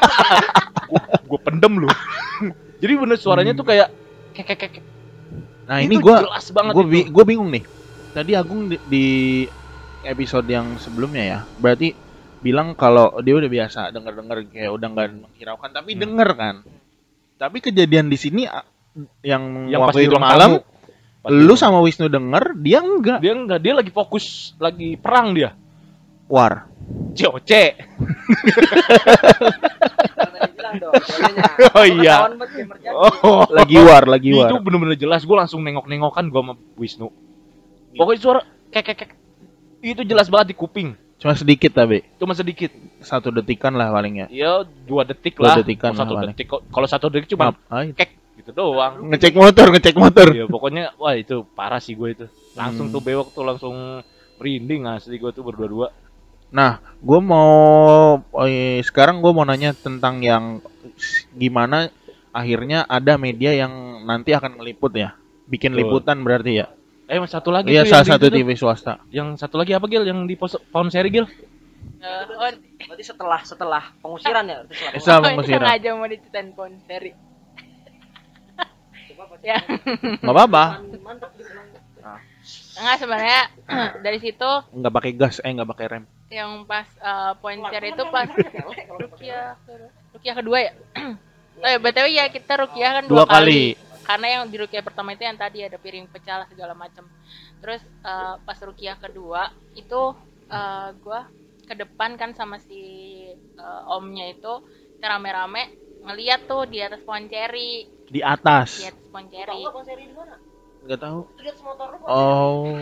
gua, 0.89 1.01
gua 1.29 1.41
pendem 1.41 1.73
lu. 1.79 1.89
Jadi 2.83 2.93
bener 2.95 3.17
suaranya 3.17 3.53
tuh 3.53 3.65
kayak 3.65 3.89
kek 4.33 4.45
kek 4.45 4.59
kek. 4.61 4.85
Nah, 5.65 5.81
Itu 5.81 5.87
ini 5.89 5.95
gua 5.99 6.21
jelas 6.21 6.47
banget 6.51 6.73
gua, 6.75 6.85
itu. 6.85 6.91
bi- 6.91 7.09
gua 7.09 7.25
bingung 7.25 7.49
nih. 7.49 7.65
Tadi 8.13 8.33
Agung 8.37 8.69
di, 8.69 8.77
di 8.85 9.07
episode 10.05 10.45
yang 10.45 10.77
sebelumnya 10.77 11.25
ya, 11.25 11.39
berarti 11.57 11.97
bilang 12.43 12.75
kalau 12.75 13.23
dia 13.23 13.33
udah 13.33 13.47
biasa 13.47 13.81
denger-denger 13.89 14.51
kayak 14.51 14.69
udah 14.69 14.87
nggak 14.91 15.07
menghiraukan, 15.17 15.71
tapi 15.71 15.95
Hmm. 15.95 16.01
denger 16.03 16.29
kan. 16.35 16.55
Tapi 17.39 17.59
kejadian 17.59 18.07
di 18.07 18.19
sini 18.19 18.43
yang, 19.25 19.67
Yang 19.67 19.81
pas 19.81 19.87
waktu 19.89 20.01
di 20.03 20.07
itu 20.07 20.19
malam, 20.21 20.51
lu 21.25 21.55
sama 21.55 21.81
Wisnu 21.81 22.07
denger, 22.07 22.53
dia 22.59 22.79
enggak. 22.79 23.19
dia 23.19 23.33
enggak, 23.33 23.59
dia 23.59 23.73
lagi 23.73 23.89
fokus, 23.89 24.53
lagi 24.59 24.95
perang 24.95 25.33
dia. 25.33 25.55
War. 26.27 26.69
COC. 27.13 27.53
oh 30.83 30.95
Oh 31.77 31.85
iya. 31.87 32.27
Oh, 33.23 33.45
Lagi 33.49 33.77
war, 33.79 34.05
lagi 34.07 34.31
war. 34.33 34.49
itu 34.49 34.55
bener-bener 34.59 34.97
jelas. 34.97 35.23
Gue 35.23 35.37
langsung 35.37 35.61
nengok-nengokan 35.61 36.29
gua 36.29 36.41
sama 36.43 36.55
Wisnu. 36.75 37.09
Pokoknya 37.93 38.21
suara 38.21 38.41
kek 38.69 38.85
kek 38.85 38.97
kek. 38.99 39.11
Itu 39.81 40.03
jelas 40.03 40.27
banget 40.27 40.53
di 40.53 40.57
kuping. 40.57 40.89
Cuma 41.19 41.35
sedikit 41.35 41.71
tapi 41.73 42.03
Cuma 42.17 42.35
sedikit. 42.35 42.73
satu 42.99 43.31
detikan 43.31 43.71
lah 43.73 43.91
palingnya. 43.91 44.27
Ya 44.29 44.59
dua 44.65 45.03
detik 45.03 45.37
Dua 45.37 45.53
lah. 45.53 45.57
detikan 45.59 45.91
Kalau 45.91 46.01
satu 46.01 46.13
lah 46.15 46.23
detik. 46.29 46.47
Kalau 46.49 46.89
satu 46.89 47.07
detik 47.09 47.29
cuma 47.31 47.53
Ngapain? 47.53 47.93
kek 47.93 48.11
gitu 48.33 48.51
doang. 48.51 49.07
Ngecek 49.07 49.35
motor, 49.35 49.67
ngecek 49.71 49.97
motor. 49.97 50.27
Iya 50.31 50.47
pokoknya 50.47 50.97
wah 50.97 51.15
itu 51.15 51.45
parah 51.53 51.79
sih 51.79 51.93
gue 51.93 52.09
itu. 52.11 52.27
Langsung 52.55 52.89
Hmm. 52.89 52.95
tuh 52.95 53.03
bewok 53.03 53.29
tuh 53.31 53.45
langsung 53.45 53.75
merinding 54.37 54.89
asli 54.89 55.15
gue 55.15 55.31
tuh 55.31 55.45
berdua-dua. 55.45 55.93
Nah, 56.53 56.73
gue 56.99 57.21
mau 57.23 57.51
eh, 58.43 58.79
sekarang 58.81 59.19
gue 59.19 59.33
mau 59.33 59.43
nanya 59.43 59.73
tentang 59.73 60.21
yang 60.21 60.61
gimana 61.33 61.89
akhirnya 62.31 62.85
ada 62.87 63.17
media 63.17 63.57
yang 63.57 63.73
nanti 64.03 64.31
akan 64.31 64.57
meliput 64.57 64.93
ya, 64.93 65.17
bikin 65.47 65.73
Betul. 65.73 65.81
liputan 65.83 66.21
berarti 66.21 66.53
ya. 66.55 66.67
Eh 67.05 67.17
mas 67.17 67.29
satu 67.29 67.49
lagi 67.49 67.69
Iya 67.69 67.83
tuh 67.83 67.91
salah 67.91 68.07
satu 68.07 68.25
itu 68.25 68.31
tuh. 68.31 68.37
TV 68.39 68.49
swasta. 68.55 68.93
Yang 69.11 69.29
satu 69.39 69.57
lagi 69.57 69.73
apa 69.73 69.85
Gil? 69.87 70.05
Yang 70.05 70.21
di 70.25 70.35
pos 70.35 70.53
pound 70.67 70.89
seri 70.89 71.09
Gil? 71.11 71.25
Oh, 71.25 72.49
Berarti 72.83 73.05
setelah 73.05 73.41
setelah 73.43 73.83
pengusiran 73.99 74.45
ya? 74.45 74.57
Berarti 74.63 74.75
setelah 74.75 74.93
Eh, 74.93 74.97
pengusiran. 74.97 75.19
Oh, 75.19 75.29
pengusiran. 75.35 75.61
sengaja 75.63 75.89
mau 75.93 76.07
diceritain 76.07 76.49
pon 76.53 76.73
seri. 76.83 77.13
ya, 79.43 79.59
Nggak 80.21 80.31
apa-apa, 80.31 80.65
enggak 82.79 82.97
sebenarnya 82.99 83.41
dari 84.05 84.19
situ 84.19 84.51
nggak 84.73 84.93
pakai 84.93 85.13
gas, 85.13 85.37
eh 85.41 85.51
nggak 85.53 85.71
pakai 85.73 85.87
rem. 85.89 86.05
yang 86.33 86.65
pas 86.65 86.89
eh, 86.97 87.33
poin 87.45 87.61
seri 87.69 87.93
itu 87.93 88.05
pas 88.09 88.29
rukiah 88.89 89.53
rukiah 90.17 90.35
kedua 90.41 90.59
ya. 90.65 90.73
oh 91.65 91.69
ya 91.69 91.79
btw 91.79 92.07
ya 92.09 92.25
kita 92.33 92.53
rukiah 92.65 92.91
kan 93.01 93.05
Dua 93.05 93.25
dua, 93.25 93.25
kali. 93.29 93.77
kali. 93.77 94.01
Karena 94.03 94.27
yang 94.35 94.43
di 94.51 94.57
rukiah 94.59 94.83
pertama 94.83 95.15
itu 95.15 95.23
yang 95.23 95.39
tadi 95.39 95.63
ada 95.63 95.79
piring 95.79 96.11
pecah 96.11 96.43
lah 96.43 96.49
segala 96.51 96.73
macam. 96.75 97.05
Terus 97.61 97.81
eh, 97.85 98.35
pas 98.41 98.59
rukiah 98.65 98.97
kedua 98.97 99.53
itu 99.77 100.17
eh, 100.49 100.89
gua 101.05 101.29
ke 101.63 101.75
depan 101.77 102.17
kan 102.17 102.33
sama 102.33 102.57
si 102.59 102.81
eh, 103.37 103.83
omnya 103.93 104.33
itu 104.33 104.53
rame-rame 104.99 105.69
ngeliat 106.03 106.49
tuh 106.49 106.67
di 106.67 106.83
atas 106.83 106.99
pohon 107.05 107.29
ceri 107.29 107.87
Di 108.09 108.21
atas. 108.25 108.83
di 108.83 108.87
atas 108.89 109.05
pohon 109.07 109.27
ceri 109.29 109.61
Nggak 110.83 111.01
tahu. 111.01 111.21
Oh. 112.07 112.77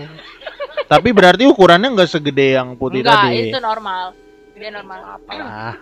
Tapi 0.89 1.09
berarti 1.15 1.45
ukurannya 1.47 1.93
nggak 1.95 2.11
segede 2.11 2.59
yang 2.59 2.75
putih 2.75 3.05
enggak 3.05 3.31
tadi. 3.31 3.49
itu 3.53 3.59
normal 3.63 4.05
dia 4.61 4.71
normal 4.77 5.01
apa 5.17 5.33
Ah. 5.41 5.75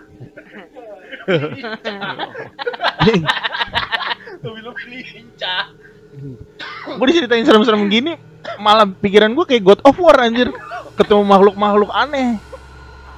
gue 6.95 7.05
diceritain 7.11 7.43
serem-serem 7.43 7.91
gini 7.91 8.15
malah 8.55 8.87
pikiran 8.87 9.35
gue 9.35 9.45
kayak 9.45 9.63
God 9.67 9.81
of 9.83 9.99
War 9.99 10.15
anjir 10.23 10.47
ketemu 10.95 11.27
makhluk-makhluk 11.27 11.91
aneh 11.91 12.39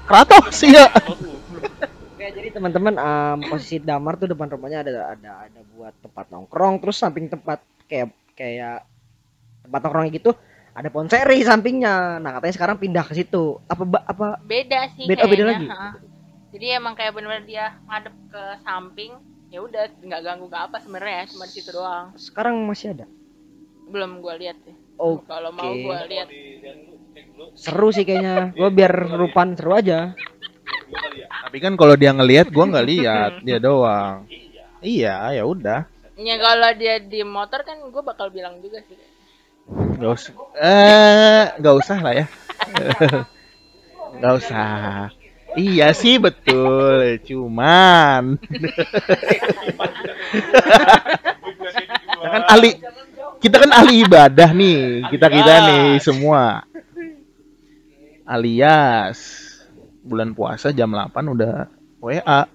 Kratos 0.10 0.50
sih 0.58 0.74
ya 0.74 0.90
Oke, 2.12 2.26
jadi 2.26 2.54
teman-teman 2.54 2.94
em, 2.98 3.38
posisi 3.50 3.78
damar 3.82 4.18
tuh 4.18 4.34
depan 4.34 4.50
rumahnya 4.50 4.86
ada 4.86 5.18
ada 5.18 5.32
ada 5.50 5.60
buat 5.74 5.90
tempat 6.06 6.30
nongkrong, 6.30 6.78
terus 6.78 7.02
samping 7.02 7.26
tempat 7.26 7.66
kayak 7.90 8.14
kayak 8.38 8.86
tempat 9.64 9.80
nongkrong 9.86 10.10
gitu 10.14 10.32
ada 10.72 10.88
pohon 10.88 11.12
seri 11.12 11.44
sampingnya. 11.44 12.24
Nah, 12.24 12.32
katanya 12.40 12.56
sekarang 12.56 12.78
pindah 12.80 13.04
ke 13.04 13.12
situ. 13.12 13.60
Apa 13.68 13.84
apa 14.08 14.28
beda 14.48 14.88
sih 14.96 15.04
Beda- 15.04 15.28
oh, 15.28 15.30
beda 15.30 15.44
lagi? 15.52 15.68
ha. 15.68 15.92
jadi 16.52 16.80
emang 16.80 16.96
kayak 16.96 17.12
bener-bener 17.16 17.44
dia 17.48 17.66
ngadep 17.88 18.16
ke 18.32 18.44
samping 18.64 19.12
ya 19.52 19.60
udah 19.64 19.84
nggak 20.00 20.22
ganggu 20.24 20.48
ke 20.48 20.58
apa 20.60 20.78
sebenarnya 20.80 21.24
ya 21.24 21.26
cuma 21.32 21.44
di 21.48 21.54
situ 21.56 21.72
doang 21.76 22.06
sekarang 22.16 22.56
masih 22.68 22.96
ada? 22.96 23.06
belum 23.92 24.24
gua 24.24 24.36
lihat 24.40 24.56
sih 24.64 24.76
Oh, 25.02 25.18
kalau 25.26 25.52
mau 25.52 25.72
gua 25.82 26.06
lihat 26.08 26.30
seru 27.58 27.90
sih 27.90 28.06
kayaknya. 28.06 28.54
Gue 28.54 28.70
biar 28.70 28.94
rupan 29.18 29.58
seru 29.58 29.74
aja. 29.74 30.14
tapi 31.42 31.58
kan 31.60 31.74
kalau 31.76 31.96
dia 31.98 32.12
ngelihat 32.14 32.48
gue 32.54 32.66
nggak 32.72 32.88
lihat 32.88 33.32
dia 33.44 33.58
doang 33.60 34.24
iya 34.82 35.34
ya 35.36 35.44
udah 35.44 35.84
ya 36.16 36.36
kalau 36.38 36.70
dia 36.78 36.96
di 37.02 37.22
motor 37.26 37.66
kan 37.66 37.82
gua 37.90 38.04
bakal 38.14 38.30
bilang 38.30 38.62
juga 38.62 38.80
sih 38.86 38.96
nggak 39.72 40.12
usah 40.12 40.34
eh 40.60 41.46
nggak 41.60 41.76
usah 41.80 41.98
lah 42.04 42.14
ya. 42.14 42.26
Nggak 44.22 44.34
usah. 44.44 45.10
Iya 45.56 45.92
sih 45.96 46.20
betul. 46.20 47.20
Cuman. 47.24 48.38
Kita 52.22 52.28
kan 52.30 52.44
ahli 52.48 52.70
kita 53.42 53.58
kan 53.58 53.72
ahli 53.74 54.06
ibadah 54.06 54.50
nih. 54.54 55.10
Kita 55.10 55.26
kita 55.26 55.54
nih 55.68 55.98
semua. 55.98 56.62
Alias. 58.30 59.18
Bulan 60.06 60.38
puasa 60.38 60.70
jam 60.74 60.94
8 60.94 61.14
udah 61.34 61.70
WA 62.02 62.42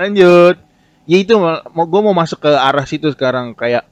lanjut. 0.00 0.56
Ya 1.04 1.16
itu 1.20 1.36
mau 1.36 1.84
gue 1.84 2.00
mau 2.00 2.16
masuk 2.16 2.44
ke 2.44 2.52
arah 2.52 2.84
situ 2.84 3.08
sekarang. 3.12 3.56
Kayak. 3.56 3.88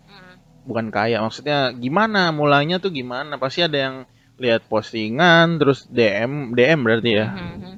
Bukan 0.69 0.93
kayak 0.93 1.25
maksudnya 1.25 1.73
gimana 1.73 2.29
mulainya 2.29 2.77
tuh 2.77 2.93
gimana? 2.93 3.41
Pasti 3.41 3.65
ada 3.65 3.79
yang 3.81 3.97
lihat 4.37 4.69
postingan 4.69 5.57
terus 5.57 5.89
DM 5.89 6.53
DM 6.53 6.85
berarti 6.85 7.11
ya? 7.17 7.27
Mhm. 7.33 7.75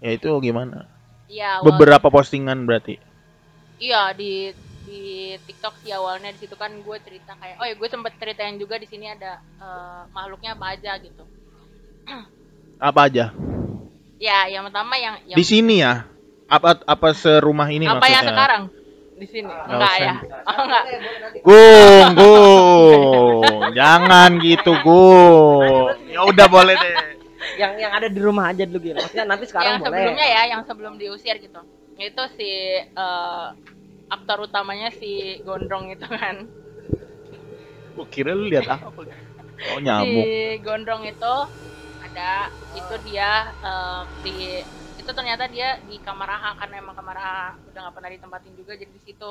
ya 0.00 0.10
itu 0.16 0.30
gimana? 0.40 0.88
Iya, 1.28 1.60
awal- 1.60 1.76
beberapa 1.76 2.08
postingan 2.08 2.64
berarti? 2.64 2.96
Iya 3.76 4.16
di 4.16 4.50
di 4.88 5.36
TikTok 5.44 5.84
sih 5.84 5.92
awalnya. 5.92 6.32
Di 6.32 6.48
situ 6.48 6.56
kan 6.56 6.72
gue 6.72 6.96
cerita 7.04 7.36
kayak 7.36 7.60
oh 7.60 7.66
ya 7.68 7.74
gue 7.76 7.88
sempet 7.92 8.16
ceritain 8.16 8.56
juga 8.56 8.80
di 8.80 8.88
sini 8.88 9.12
ada 9.12 9.38
eh, 9.60 10.02
makhluknya 10.16 10.56
apa 10.56 10.66
aja 10.74 10.96
gitu. 10.98 11.24
Apa 12.80 13.12
aja? 13.12 13.36
Ya 14.16 14.48
yang 14.48 14.64
pertama 14.72 14.96
yang 14.96 15.20
yang 15.28 15.36
di 15.36 15.44
sini 15.44 15.84
ya? 15.84 16.08
Apa 16.48 16.80
apa 16.82 17.12
serumah 17.12 17.68
ini 17.68 17.84
apa 17.84 18.00
maksudnya? 18.00 18.16
yang 18.16 18.24
sekarang 18.32 18.62
di 19.20 19.26
sini 19.28 19.52
enggak 19.52 19.94
ya 20.00 20.14
oh 20.48 20.58
enggak 20.64 20.84
Gung, 21.44 22.08
gung, 22.20 23.70
jangan 23.72 24.36
gitu, 24.42 24.72
gung. 24.82 25.88
Ya 26.10 26.20
udah 26.26 26.46
boleh 26.50 26.74
deh. 26.76 26.94
yang 27.56 27.76
yang 27.76 27.92
ada 27.92 28.08
di 28.08 28.20
rumah 28.20 28.52
aja 28.52 28.64
dulu 28.64 28.80
Gil. 28.80 28.96
Maksudnya 28.96 29.24
nanti 29.28 29.44
sekarang 29.48 29.78
yang 29.78 29.80
boleh. 29.80 29.92
sebelumnya 29.92 30.26
ya 30.26 30.42
yang 30.56 30.62
sebelum 30.64 30.92
diusir 31.00 31.36
gitu 31.40 31.60
itu 32.00 32.22
si 32.36 32.50
eh, 32.80 33.46
aktor 34.08 34.48
utamanya 34.48 34.88
si 34.92 35.40
Gondrong 35.44 35.92
itu 35.92 36.08
kan 36.08 36.48
Gua 37.96 38.06
kira 38.08 38.32
lu 38.32 38.48
lihat 38.48 38.68
apa? 38.68 38.88
Oh 38.90 39.78
si 39.78 39.84
nyamuk. 39.84 40.24
Gondrong 40.64 41.04
itu 41.04 41.34
ada 42.00 42.48
itu 42.76 42.94
dia 43.08 43.52
eh, 43.60 44.02
di 44.24 44.36
itu 45.10 45.18
ternyata 45.18 45.50
dia 45.50 45.82
di 45.90 45.98
kamar 45.98 46.38
AHA 46.38 46.50
karena 46.62 46.74
emang 46.78 46.94
kamar 46.94 47.18
AHA 47.18 47.46
udah 47.66 47.80
nggak 47.82 47.94
pernah 47.98 48.10
ditempatin 48.14 48.54
juga 48.54 48.72
jadi 48.78 48.92
di 48.94 49.02
situ 49.02 49.30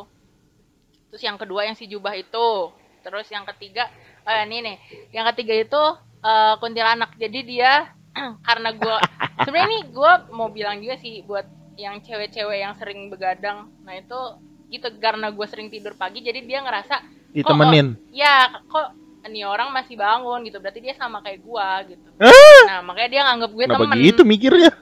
terus 1.07 1.23
yang 1.23 1.39
kedua 1.39 1.63
yang 1.63 1.79
si 1.79 1.87
jubah 1.87 2.19
itu 2.19 2.75
terus 2.99 3.31
yang 3.31 3.47
ketiga 3.47 3.87
oh 4.27 4.31
ya, 4.35 4.43
ini 4.43 4.59
nih 4.59 4.77
yang 5.15 5.23
ketiga 5.31 5.55
itu 5.55 5.83
eh, 6.19 6.53
kuntilanak 6.59 7.15
jadi 7.15 7.39
dia 7.47 7.73
karena 8.51 8.75
gua 8.75 8.99
sebenarnya 9.47 9.71
ini 9.71 9.79
gua 9.95 10.27
mau 10.35 10.51
bilang 10.51 10.83
juga 10.83 10.99
sih 10.99 11.23
buat 11.23 11.47
yang 11.79 12.03
cewek-cewek 12.03 12.59
yang 12.59 12.75
sering 12.75 13.07
begadang 13.07 13.71
nah 13.87 13.95
itu 13.95 14.19
gitu 14.67 14.91
karena 14.99 15.31
gue 15.31 15.47
sering 15.47 15.71
tidur 15.71 15.95
pagi 15.95 16.21
jadi 16.21 16.43
dia 16.43 16.59
ngerasa 16.61 17.01
Ditemenin. 17.31 17.95
ya 18.11 18.51
kok 18.67 18.93
ini 19.29 19.41
orang 19.43 19.69
masih 19.69 19.93
bangun 19.93 20.41
gitu 20.43 20.57
berarti 20.57 20.79
dia 20.79 20.93
sama 20.93 21.19
kayak 21.19 21.39
gua 21.39 21.85
gitu 21.85 22.09
Ah! 22.17 22.61
nah 22.65 22.79
makanya 22.83 23.09
dia 23.09 23.21
nganggep 23.23 23.51
gue 23.51 23.65
Kenapa 23.65 23.81
temen 23.85 23.97
gitu 24.01 24.21
mikirnya? 24.23 24.71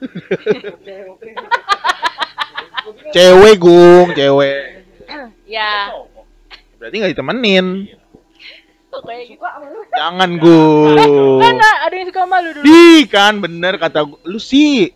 cewek 3.10 3.54
gung, 3.58 4.08
cewek. 4.12 4.60
ya 5.44 5.92
Berarti 6.78 6.94
nggak 6.96 7.12
ditemenin. 7.12 7.66
gitu 7.84 8.06
Jangan 9.90 10.30
gung. 10.38 10.96
kan 11.38 11.54
ada 11.58 11.94
yang 11.94 12.06
suka 12.06 12.22
malu 12.24 12.48
dulu 12.52 12.64
Di 12.64 13.06
kan 13.06 13.38
bener 13.38 13.76
kata 13.76 14.00
gua. 14.02 14.18
lu 14.24 14.38
sih. 14.38 14.90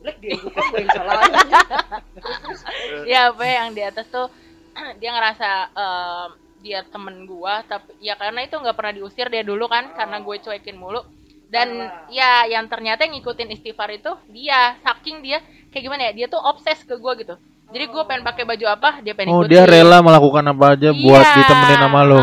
Black 0.00 0.16
dia 0.18 0.38
bukan 0.38 0.62
gue 0.64 0.80
yang 0.80 0.90
salah. 0.92 1.20
ya 3.10 3.20
apa 3.28 3.42
ya, 3.42 3.52
yang 3.58 3.70
di 3.72 3.82
atas 3.82 4.06
tuh 4.06 4.30
dia 5.00 5.10
ngerasa 5.10 5.50
em, 5.68 6.28
dia 6.58 6.82
temen 6.82 7.24
gua 7.24 7.62
tapi 7.62 7.94
ya 7.98 8.14
karena 8.14 8.42
itu 8.42 8.54
nggak 8.54 8.74
pernah 8.74 8.92
diusir 8.92 9.26
dia 9.26 9.40
dulu 9.40 9.66
kan 9.66 9.92
karena 9.92 10.18
gue 10.18 10.36
cuekin 10.38 10.74
mulu 10.74 11.00
dan 11.46 11.68
ya 12.08 12.42
yang 12.44 12.66
ternyata 12.66 13.02
yang 13.02 13.14
ngikutin 13.14 13.48
istighfar 13.50 13.90
itu 13.92 14.10
dia 14.28 14.74
saking 14.80 15.20
dia 15.20 15.38
kayak 15.68 15.82
gimana 15.82 16.02
ya 16.04 16.12
dia 16.14 16.26
tuh 16.26 16.38
obses 16.38 16.80
ke 16.80 16.96
gua 16.96 17.14
gitu 17.14 17.38
jadi 17.66 17.86
gue 17.86 18.02
pengen 18.04 18.22
pakai 18.22 18.44
baju 18.44 18.66
apa 18.68 18.90
dia 19.00 19.12
pengen 19.12 19.30
Oh 19.30 19.40
ikutin 19.40 19.52
dia 19.52 19.62
rela 19.64 19.98
melakukan 20.00 20.44
apa 20.46 20.64
aja 20.72 20.90
buat 20.92 21.18
Iya, 21.20 21.34
ditemenin 21.36 21.78
sama 21.80 22.00
lo. 22.02 22.20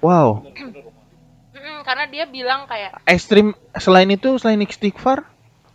Wow. 0.00 0.28
Karena 1.84 2.04
dia 2.06 2.24
bilang 2.24 2.64
kayak 2.64 3.04
Ekstrim 3.04 3.52
selain 3.74 4.08
itu 4.08 4.36
selain 4.36 4.56
istighfar. 4.58 5.20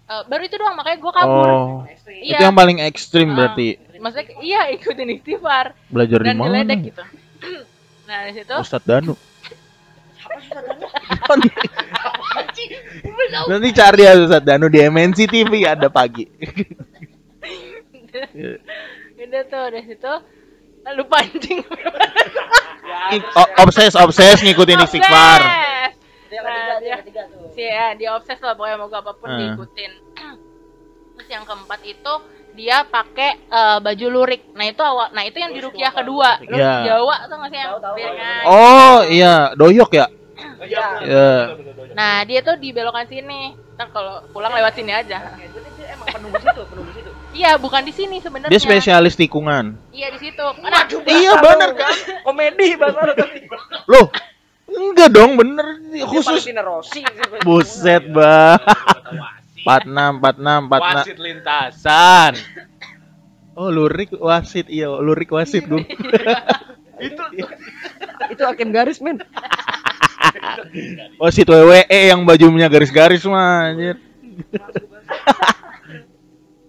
"Eh, 0.04 0.24
baru 0.26 0.42
itu 0.44 0.58
doang 0.58 0.74
makanya 0.74 0.98
gue 0.98 1.14
kabur 1.14 1.46
Oh. 1.46 1.78
iya 2.10 2.34
Itu 2.34 2.42
yang 2.44 2.58
paling 2.58 2.82
ekstrim 2.82 3.30
Ah, 3.30 3.36
berarti. 3.36 3.78
maksudnya 3.98 4.42
iya 4.42 4.62
ikutin 4.72 5.10
istighfar 5.12 5.78
Belajar 5.88 6.18
di 6.20 6.26
dan 6.26 6.36
mana? 6.36 6.46
geledek 6.50 6.80
gitu 6.90 7.04
nah 8.10 8.26
di 8.26 8.32
situ 8.34 8.50
Ustadz 8.58 8.90
Danu. 8.90 9.14
Nanti 13.48 13.70
cari 13.72 14.02
ya 14.04 14.18
Ustadz 14.18 14.46
Danu 14.46 14.66
di 14.68 14.80
MNC 14.82 15.20
TV 15.30 15.54
ada 15.64 15.88
pagi. 15.90 16.26
udah 19.20 19.44
tuh 19.46 19.66
dari 19.70 19.86
situ 19.86 20.14
lalu 20.82 21.04
pancing 21.06 21.60
I- 23.14 23.30
o- 23.38 23.52
obses 23.62 23.94
obses 23.94 24.42
ngikutin 24.42 24.82
istighfar. 24.82 25.42
Dia 26.30 26.42
Nah, 26.42 26.78
dia 26.82 26.98
dia- 27.06 27.30
ya, 27.54 27.88
dia 27.94 28.10
obses 28.16 28.38
lah 28.40 28.54
pokoknya 28.54 28.78
mau 28.80 28.90
apa 28.90 29.14
pun 29.14 29.30
Hmm. 29.30 29.38
diikutin 29.38 29.92
terus 31.14 31.28
yang 31.30 31.44
keempat 31.44 31.82
itu 31.84 32.14
dia 32.58 32.84
pakai 32.86 33.38
eh, 33.40 33.78
baju 33.80 34.06
lurik 34.10 34.42
nah 34.56 34.66
itu 34.66 34.82
awal 34.84 35.10
nah 35.14 35.24
itu 35.24 35.38
yang 35.40 35.52
di 35.54 35.62
rukiah 35.64 35.92
kedua 35.94 36.42
lu 36.46 36.58
Iya. 36.58 36.74
Jawa 36.86 37.16
tuh 37.30 37.36
nggak 37.40 37.50
sih 37.52 37.60
yang 37.60 37.72
kan? 38.18 38.42
Oh 38.48 38.98
iya 39.08 39.34
doyok 39.56 39.92
ya. 39.96 40.08
Iya. 40.60 40.86
Ya. 41.04 41.32
nah 41.96 42.24
dia 42.24 42.40
tuh 42.44 42.56
dibelokan 42.60 43.08
sini 43.08 43.56
ntar 43.76 43.92
kalau 43.96 44.24
pulang 44.36 44.52
lewat 44.52 44.76
sini 44.76 44.92
aja 44.92 45.36
emang 45.90 46.32
di 46.32 46.42
situ, 46.44 46.62
di 46.64 46.94
situ. 46.96 47.12
iya 47.36 47.52
bukan 47.56 47.82
di 47.84 47.94
sini 47.96 48.18
sebenarnya 48.24 48.52
Dia 48.52 48.62
spesialis 48.62 49.16
tikungan. 49.16 49.76
iya 49.92 50.08
di 50.12 50.20
situ 50.20 50.46
nah, 50.64 50.84
Iya 50.88 51.32
bener 51.40 51.72
kan? 51.76 51.94
Komedi 52.24 52.76
bahasa. 52.76 53.16
Loh, 53.88 54.12
enggak 54.68 55.10
dong 55.12 55.40
bener 55.40 55.80
khusus. 56.08 56.44
Buset 57.44 58.04
bah. 58.12 58.60
46 59.66 60.20
46 60.22 60.70
46. 60.70 60.80
Wasit 60.80 61.18
lintasan. 61.20 62.34
Oh 63.60 63.68
lurik 63.68 64.16
wasit 64.16 64.68
iya 64.72 64.88
lurik 64.88 65.30
wasit 65.36 65.68
gue. 65.68 65.84
Itu 68.30 68.44
hakim 68.44 68.72
garis, 68.76 69.00
men. 69.00 69.24
Wasit 71.22 71.48
WWE 71.48 72.12
yang 72.12 72.28
bajunya 72.28 72.68
garis-garis 72.68 73.24
mah 73.24 73.72
anjir. 73.72 73.98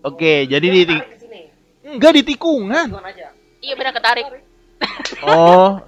Oke, 0.00 0.46
jadi 0.46 0.66
di 0.70 0.96
enggak 1.84 2.12
di 2.14 2.22
tikungan. 2.24 2.94
Iya 3.60 3.74
benar 3.76 3.92
ketarik 3.92 4.49
Oh, 5.22 5.80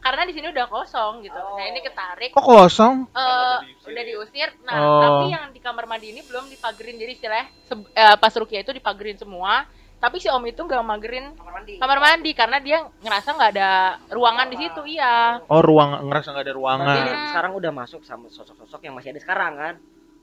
karena 0.00 0.22
di 0.22 0.32
sini 0.32 0.46
udah 0.46 0.66
kosong 0.66 1.20
gitu 1.20 1.36
nah 1.36 1.64
ini 1.64 1.80
ketarik 1.80 2.30
kok 2.30 2.40
kosong? 2.40 3.08
eh 3.10 3.56
udah 3.84 4.04
diusir. 4.04 4.48
Nah, 4.62 4.74
Oh. 4.76 5.00
tapi 5.00 5.24
yang 5.30 5.44
di 5.48 5.58
kamar 5.58 5.84
mandi 5.84 6.10
ini 6.10 6.20
belum 6.20 6.48
dipagerin. 6.48 6.96
Jadi 6.96 7.12
istilahnya 7.12 7.46
se- 7.62 7.90
eh, 7.90 8.16
pas 8.16 8.32
Rukia 8.32 8.60
itu 8.60 8.70
dipagerin 8.70 9.16
semua. 9.16 9.64
Tapi 9.96 10.16
si 10.16 10.26
Om 10.26 10.40
itu 10.46 10.56
nggak 10.58 10.80
magerin 10.80 11.26
Kamar 11.34 11.52
mandi. 11.54 11.74
kamar 11.76 11.98
mandi 12.00 12.30
karena 12.32 12.56
dia 12.58 12.78
ngerasa 12.98 13.28
nggak 13.30 13.50
ada 13.52 13.70
ruangan 14.08 14.48
di 14.48 14.56
situ. 14.58 14.80
Iya. 14.88 15.44
Oh, 15.46 15.60
ruang 15.60 16.00
ngerasa 16.02 16.28
nggak 16.30 16.40
ada 16.40 16.54
Berarti 16.54 16.56
ruangan. 16.56 17.28
sekarang 17.28 17.52
udah 17.54 17.72
masuk 17.74 18.00
sama 18.02 18.26
sosok-sosok 18.26 18.80
yang 18.80 18.94
masih 18.94 19.12
ada 19.12 19.20
sekarang 19.20 19.52
kan? 19.54 19.74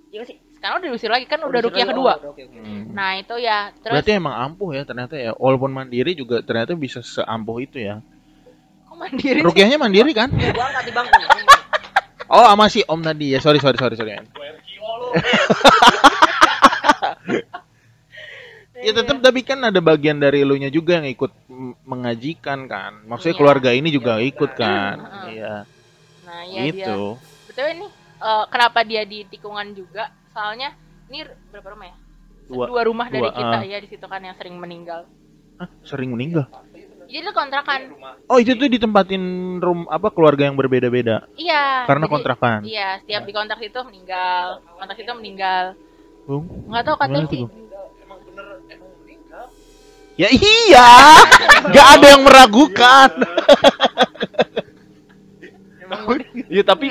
Iya 0.07 0.23
sih? 0.23 0.37
Sekarang 0.51 0.81
udah 0.81 0.87
diusir 0.87 1.11
lagi 1.11 1.25
kan 1.25 1.37
udah 1.39 1.51
Udah 1.51 1.61
Rukia 1.61 1.83
lagi. 1.83 1.91
kedua. 1.91 2.13
Oh, 2.17 2.33
oke, 2.33 2.41
oke. 2.41 2.57
Hmm. 2.57 2.89
Nah, 2.89 3.11
itu 3.15 3.35
ya. 3.37 3.69
Terus 3.75 3.93
Berarti 3.93 4.11
emang 4.13 4.35
ampuh 4.39 4.69
ya 4.71 4.81
ternyata 4.81 5.13
ya. 5.13 5.31
Walaupun 5.35 5.69
mandiri 5.69 6.11
juga 6.13 6.41
ternyata 6.41 6.73
bisa 6.73 6.99
seampuh 6.99 7.59
itu 7.59 7.77
ya. 7.77 8.01
Mandiri? 8.97 9.39
Rukiahnya 9.45 9.77
mandiri 9.77 10.11
kan? 10.11 10.29
Gua 10.33 10.65
angkat 10.67 10.83
di 10.89 10.93
bangku. 10.93 11.21
Oh, 12.27 12.43
sama 12.43 12.67
si 12.67 12.83
Om 12.83 12.99
tadi 13.07 13.31
ya. 13.31 13.39
Sorry, 13.39 13.55
sorry, 13.55 13.79
sorry, 13.79 13.95
sorry. 13.95 14.19
Ya 18.77 18.93
tetap 18.93 19.25
tapi 19.25 19.41
kan 19.41 19.57
ada 19.65 19.81
bagian 19.81 20.21
dari 20.21 20.45
elunya 20.45 20.69
juga 20.69 21.01
yang 21.01 21.09
ikut 21.09 21.33
mengajikan 21.81 22.69
kan. 22.69 23.01
Maksudnya 23.09 23.33
Iya. 23.33 23.41
keluarga 23.41 23.69
ini 23.73 23.89
juga 23.89 24.21
ikut 24.21 24.51
kan. 24.53 24.95
Iya. 25.33 25.53
Nah, 26.29 26.41
ya 26.45 26.61
dia. 26.69 26.85
gitu. 26.85 27.17
Betul 27.49 27.73
ini 27.73 27.87
eh, 28.21 28.43
kenapa 28.53 28.85
dia 28.85 29.01
di 29.01 29.25
tikungan 29.25 29.73
juga? 29.73 30.13
Soalnya 30.29 30.77
ini 31.09 31.25
berapa 31.49 31.73
rumah 31.73 31.89
ya? 31.89 31.97
Dua. 32.47 32.81
rumah 32.85 33.07
dari 33.09 33.27
Dua, 33.27 33.33
kita 33.33 33.57
ah. 33.59 33.63
ya 33.65 33.77
di 33.81 33.89
situ 33.89 34.05
kan 34.05 34.21
yang 34.21 34.37
sering 34.37 34.55
meninggal. 34.61 35.09
Hah, 35.57 35.69
sering 35.81 36.13
meninggal. 36.13 36.45
Jadi 37.07 37.17
itu 37.17 37.31
kontrakan. 37.31 37.79
Oh, 38.27 38.35
itu 38.35 38.51
tuh 38.53 38.67
ditempatin 38.67 39.23
rum 39.57 39.87
apa 39.87 40.11
keluarga 40.11 40.43
yang 40.43 40.53
berbeda-beda 40.53 41.23
Iya. 41.33 41.87
karena 41.87 42.03
jadi- 42.03 42.13
kontrakan. 42.13 42.59
Iya, 42.61 42.89
setiap 42.99 43.23
di 43.23 43.31
kontrak 43.31 43.59
itu 43.61 43.79
meninggal, 43.81 44.45
kontrak 44.75 44.97
itu 44.97 45.11
meninggal. 45.15 45.63
Bung. 46.27 46.43
Nggak 46.67 46.83
tahu 46.83 46.95
katanya 46.97 47.15
Gimana 47.17 47.31
tuh, 47.31 47.33
sih. 47.33 47.43
Bung? 47.47 47.65
Ya 50.17 50.29
iya, 50.33 50.89
nggak 51.63 51.87
ada 51.93 52.05
yang 52.09 52.23
meragukan. 52.25 53.09
Iya 56.49 56.63
tapi 56.65 56.87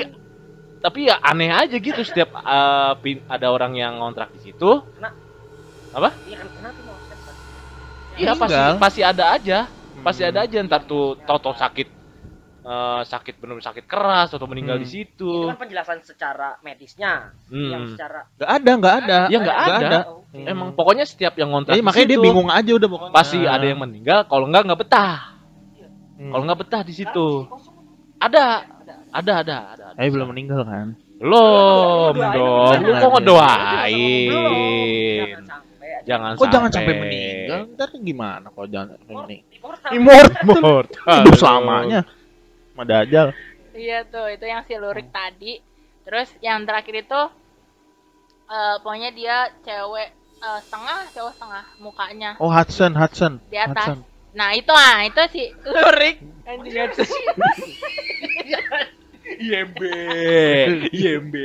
tapi 0.79 0.99
ya 1.05 1.19
aneh 1.19 1.51
aja 1.51 1.75
gitu 1.75 2.01
setiap 2.01 2.31
uh, 2.33 2.95
pin- 2.97 3.21
ada 3.27 3.51
orang 3.51 3.75
yang 3.75 3.99
ngontrak 3.99 4.31
di 4.31 4.39
situ. 4.41 4.81
Nah. 4.97 5.11
Apa? 5.91 6.09
Iya 6.23 6.35
kan 6.39 6.47
kenapa 6.49 6.79
Iya 8.17 8.31
pasti 8.33 8.41
Meninggal. 8.49 8.71
pasti 8.81 9.01
ada 9.03 9.25
aja. 9.35 9.59
Pasti 10.07 10.23
ada 10.23 10.39
aja 10.41 10.57
ntar 10.63 10.87
tuh 10.87 11.19
toto 11.21 11.51
sakit 11.51 11.99
eh, 12.63 13.01
sakit 13.03 13.39
benar 13.39 13.59
sakit 13.59 13.83
keras 13.83 14.31
atau 14.31 14.43
meninggal 14.43 14.75
Hmm. 14.75 14.83
di 14.83 14.89
situ. 14.89 15.23
Itu 15.23 15.47
kan 15.47 15.59
penjelasan 15.59 16.03
secara 16.03 16.59
medisnya, 16.59 17.31
Hmm. 17.47 17.71
yang 17.71 17.83
secara 17.91 18.27
Nggak 18.35 18.51
ada, 18.51 18.71
nggak 18.75 18.95
ada. 19.03 19.19
Ya 19.27 19.37
nggak 19.39 19.59
ada. 19.59 19.99
Oh, 20.03 20.23
oke. 20.23 20.39
Emang 20.43 20.69
pokoknya 20.75 21.03
setiap 21.03 21.35
yang 21.35 21.51
ngontrak 21.51 21.75
di 21.75 21.83
makanya 21.83 22.07
dia 22.11 22.19
bingung 22.19 22.47
aja 22.47 22.71
udah 22.71 22.87
pokoknya. 22.87 23.13
Pasti 23.15 23.39
ada 23.43 23.63
yang 23.63 23.79
meninggal, 23.79 24.27
kalau 24.27 24.47
enggak 24.47 24.63
nggak 24.67 24.79
betah. 24.83 25.35
Hmm. 26.19 26.31
Kalau 26.31 26.43
nggak 26.43 26.59
betah 26.59 26.81
di 26.83 26.91
situ. 26.91 27.27
Ada. 28.19 28.45
Ada, 29.15 29.31
ada, 29.39 29.55
ada. 29.71 29.87
ada. 29.95 30.03
Eh 30.03 30.11
belum 30.11 30.35
meninggal 30.35 30.67
kan? 30.67 30.87
Belum 31.17 32.13
dong. 32.13 32.83
Lu 32.83 32.91
doain. 32.91 32.99
kok 32.99 32.99
Belum. 32.99 33.13
ngedoain? 33.15 34.29
Jangan 36.07 36.31
sampai 36.31 36.39
aja. 36.39 36.39
Jangan 36.39 36.39
Kok 36.39 36.47
jangan 36.49 36.69
sampai 36.71 36.93
meninggal? 36.97 37.59
Ntar 37.75 37.89
gimana 37.99 38.45
kalau 38.49 38.67
jangan 38.67 38.87
sampai 38.95 39.13
meninggal? 39.13 39.53
Immortal. 39.53 39.91
Immortal. 39.91 41.17
Hidup 41.19 41.35
selamanya. 41.35 41.99
Sama 42.71 42.83
Dajjal. 42.83 43.27
Iya 43.73 43.99
tuh, 44.07 44.25
itu 44.31 44.45
yang 44.45 44.61
si 44.63 44.73
lurik 44.73 45.07
tadi. 45.09 45.53
Terus 46.01 46.31
yang 46.39 46.63
terakhir 46.63 47.03
itu 47.03 47.21
Eh, 48.47 48.75
pokoknya 48.79 49.11
dia 49.11 49.51
cewek 49.59 50.07
eh, 50.39 50.59
setengah 50.63 51.03
cowok 51.11 51.31
setengah 51.35 51.63
mukanya 51.83 52.31
Oh 52.39 52.47
Hudson, 52.47 52.95
Hudson. 52.95 53.43
di 53.51 53.59
atas 53.59 53.91
Hudson. 53.91 53.99
nah 54.31 54.55
itu 54.55 54.71
ah 54.71 55.03
itu 55.03 55.19
si 55.27 55.43
lurik. 55.67 56.23
IMB, 59.37 59.79
IMB. 60.87 61.35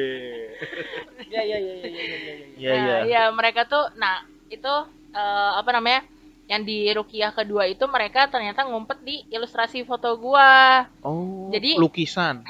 Iya 1.26 1.40
iya 1.42 1.58
iya 1.58 1.74
iya 1.74 1.90
iya 1.90 2.04
iya. 2.14 2.34
Iya, 2.54 2.70
Nah, 2.70 2.78
iya. 2.78 2.98
iya 3.02 3.22
mereka 3.32 3.66
tuh 3.66 3.90
nah 3.98 4.22
itu 4.52 4.74
eh, 5.10 5.52
apa 5.56 5.70
namanya 5.72 6.04
yang 6.44 6.62
di 6.62 6.90
rukiah 6.90 7.30
kedua 7.30 7.64
itu 7.64 7.80
mereka 7.86 8.28
ternyata 8.28 8.62
ngumpet 8.62 9.00
di 9.00 9.24
ilustrasi 9.28 9.82
foto 9.82 10.12
gua 10.14 10.84
Oh, 11.00 11.48
Jadi- 11.48 11.76
lukisan. 11.76 12.44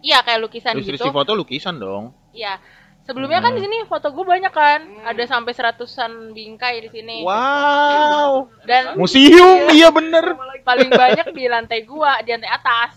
iya 0.00 0.20
kayak 0.20 0.40
lukisan 0.40 0.72
Ilustrasi 0.74 1.00
gitu 1.02 1.12
foto 1.12 1.32
lukisan 1.32 1.76
dong. 1.76 2.12
iya 2.30 2.56
sebelumnya 3.04 3.38
kan 3.38 3.52
Hmm. 3.52 3.58
di 3.58 3.62
sini 3.62 3.76
foto 3.84 4.08
gua 4.10 4.24
banyak 4.30 4.48
kan 4.48 4.80
ada 5.04 5.24
sampai 5.24 5.52
seratusan 5.52 6.32
bingkai 6.32 6.80
di 6.80 6.90
sini 6.90 7.16
Wow. 7.20 8.48
dan 8.64 8.96
Museum, 8.96 9.68
iya 9.70 9.88
bener. 9.90 10.36
paling 10.62 10.88
banyak 10.88 11.26
di 11.30 11.44
lantai 11.44 11.84
gua 11.84 12.20
di 12.20 12.32
lantai 12.32 12.48
atas 12.48 12.96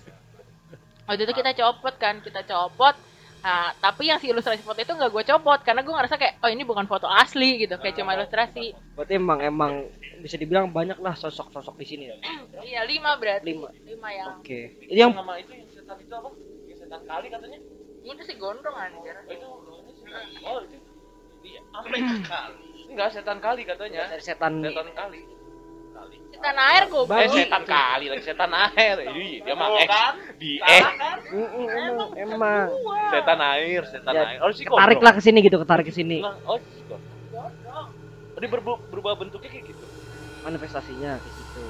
waktu 1.03 1.23
itu 1.23 1.33
kita 1.33 1.51
copot 1.53 1.95
kan 1.95 2.19
kita 2.19 2.43
copot 2.43 2.95
nah 3.47 3.71
tapi 3.79 4.11
yang 4.11 4.19
si 4.19 4.27
ilustrasi 4.27 4.59
foto 4.59 4.75
itu 4.83 4.91
nggak 4.91 5.07
gue 5.07 5.23
copot 5.23 5.59
karena 5.63 5.79
gue 5.79 5.93
ngerasa 5.95 6.19
kayak 6.19 6.43
oh 6.43 6.51
ini 6.51 6.67
bukan 6.67 6.83
foto 6.83 7.07
asli 7.07 7.63
gitu 7.63 7.79
kayak 7.79 7.95
cuma 7.95 8.11
ilustrasi 8.19 8.75
Berarti 8.91 9.13
emang 9.15 9.39
emang 9.39 9.71
bisa 10.19 10.35
dibilang 10.35 10.67
banyak 10.67 10.99
lah 10.99 11.15
sosok-sosok 11.15 11.79
di 11.79 11.85
sini 11.87 12.03
ya. 12.11 12.17
iya 12.67 12.81
lima 12.83 13.15
berarti 13.15 13.55
Lima. 13.55 13.71
lima 13.87 14.09
yang 14.11 14.43
Oke. 14.43 14.75
Ini 14.91 14.99
yang 14.99 15.15
nama 15.15 15.39
itu 15.39 15.55
yang 15.55 15.69
setan 15.71 15.95
itu 16.01 16.11
apa? 16.11 16.29
Yang 16.67 16.77
setan 16.83 17.01
kali 17.07 17.27
katanya. 17.31 17.59
itu 18.03 18.23
sih 18.23 18.35
gondrong 18.35 18.75
anjir 18.75 19.15
Oh, 19.15 19.31
itu 19.31 19.47
Oh, 20.43 20.59
itu. 20.63 20.77
Iya, 21.47 21.59
apa 21.71 21.87
kali? 22.27 22.67
Enggak, 22.91 23.09
setan 23.15 23.39
kali 23.39 23.61
katanya. 23.63 24.11
dari 24.11 24.23
setan 24.23 24.59
Setan 24.59 24.91
kali. 24.91 25.19
Kali. 25.97 26.15
setan 26.29 26.57
air 26.61 26.83
gue 26.85 27.01
Eh, 27.09 27.29
setan 27.33 27.63
kali 27.65 28.05
lagi 28.13 28.23
setan 28.23 28.51
air. 28.53 28.95
Iya, 29.09 29.37
dia 29.41 29.53
mah 29.57 29.67
eh 29.73 29.89
di 30.37 30.51
eh 30.61 30.83
mm, 31.33 31.65
emang 31.65 32.09
emang 32.13 32.69
setan 33.09 33.39
air, 33.41 33.81
setan 33.89 34.13
Ya, 34.13 34.21
air. 34.29 34.39
Oh, 34.45 34.53
si 34.53 34.61
ketarik 34.61 35.01
lah 35.01 35.13
ke 35.17 35.21
sini 35.25 35.41
gitu, 35.41 35.57
ketarik 35.57 35.89
ke 35.89 35.93
sini. 35.93 36.21
Nah, 36.21 36.37
oh. 36.45 36.61
Oh, 38.37 38.41
berbu- 38.45 38.85
berubah 38.93 39.17
bentuknya 39.17 39.49
kayak 39.49 39.73
gitu. 39.73 39.85
Manifestasinya 40.45 41.17
ke 41.17 41.29
situ. 41.33 41.63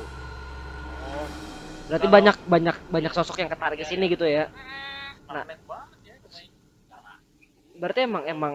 Berarti 1.87 2.03
Kalau- 2.03 2.15
banyak 2.19 2.35
banyak 2.43 2.75
banyak 2.91 3.11
sosok 3.15 3.39
yang 3.39 3.47
ketarik 3.47 3.79
ke 3.79 3.87
sini 3.87 4.11
gitu 4.11 4.27
ya. 4.27 4.51
Nah. 5.31 5.47
Banget 5.47 5.99
ya. 6.03 6.15
Berarti 7.79 7.99
emang 8.03 8.23
emang 8.27 8.53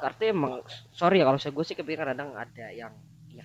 berarti 0.00 0.24
emang 0.30 0.62
sorry 0.94 1.20
ya 1.20 1.26
kalau 1.28 1.36
saya 1.36 1.52
gue 1.52 1.64
sih 1.66 1.76
kepikiran 1.76 2.14
kadang 2.16 2.30
ada 2.32 2.66
yang 2.72 2.94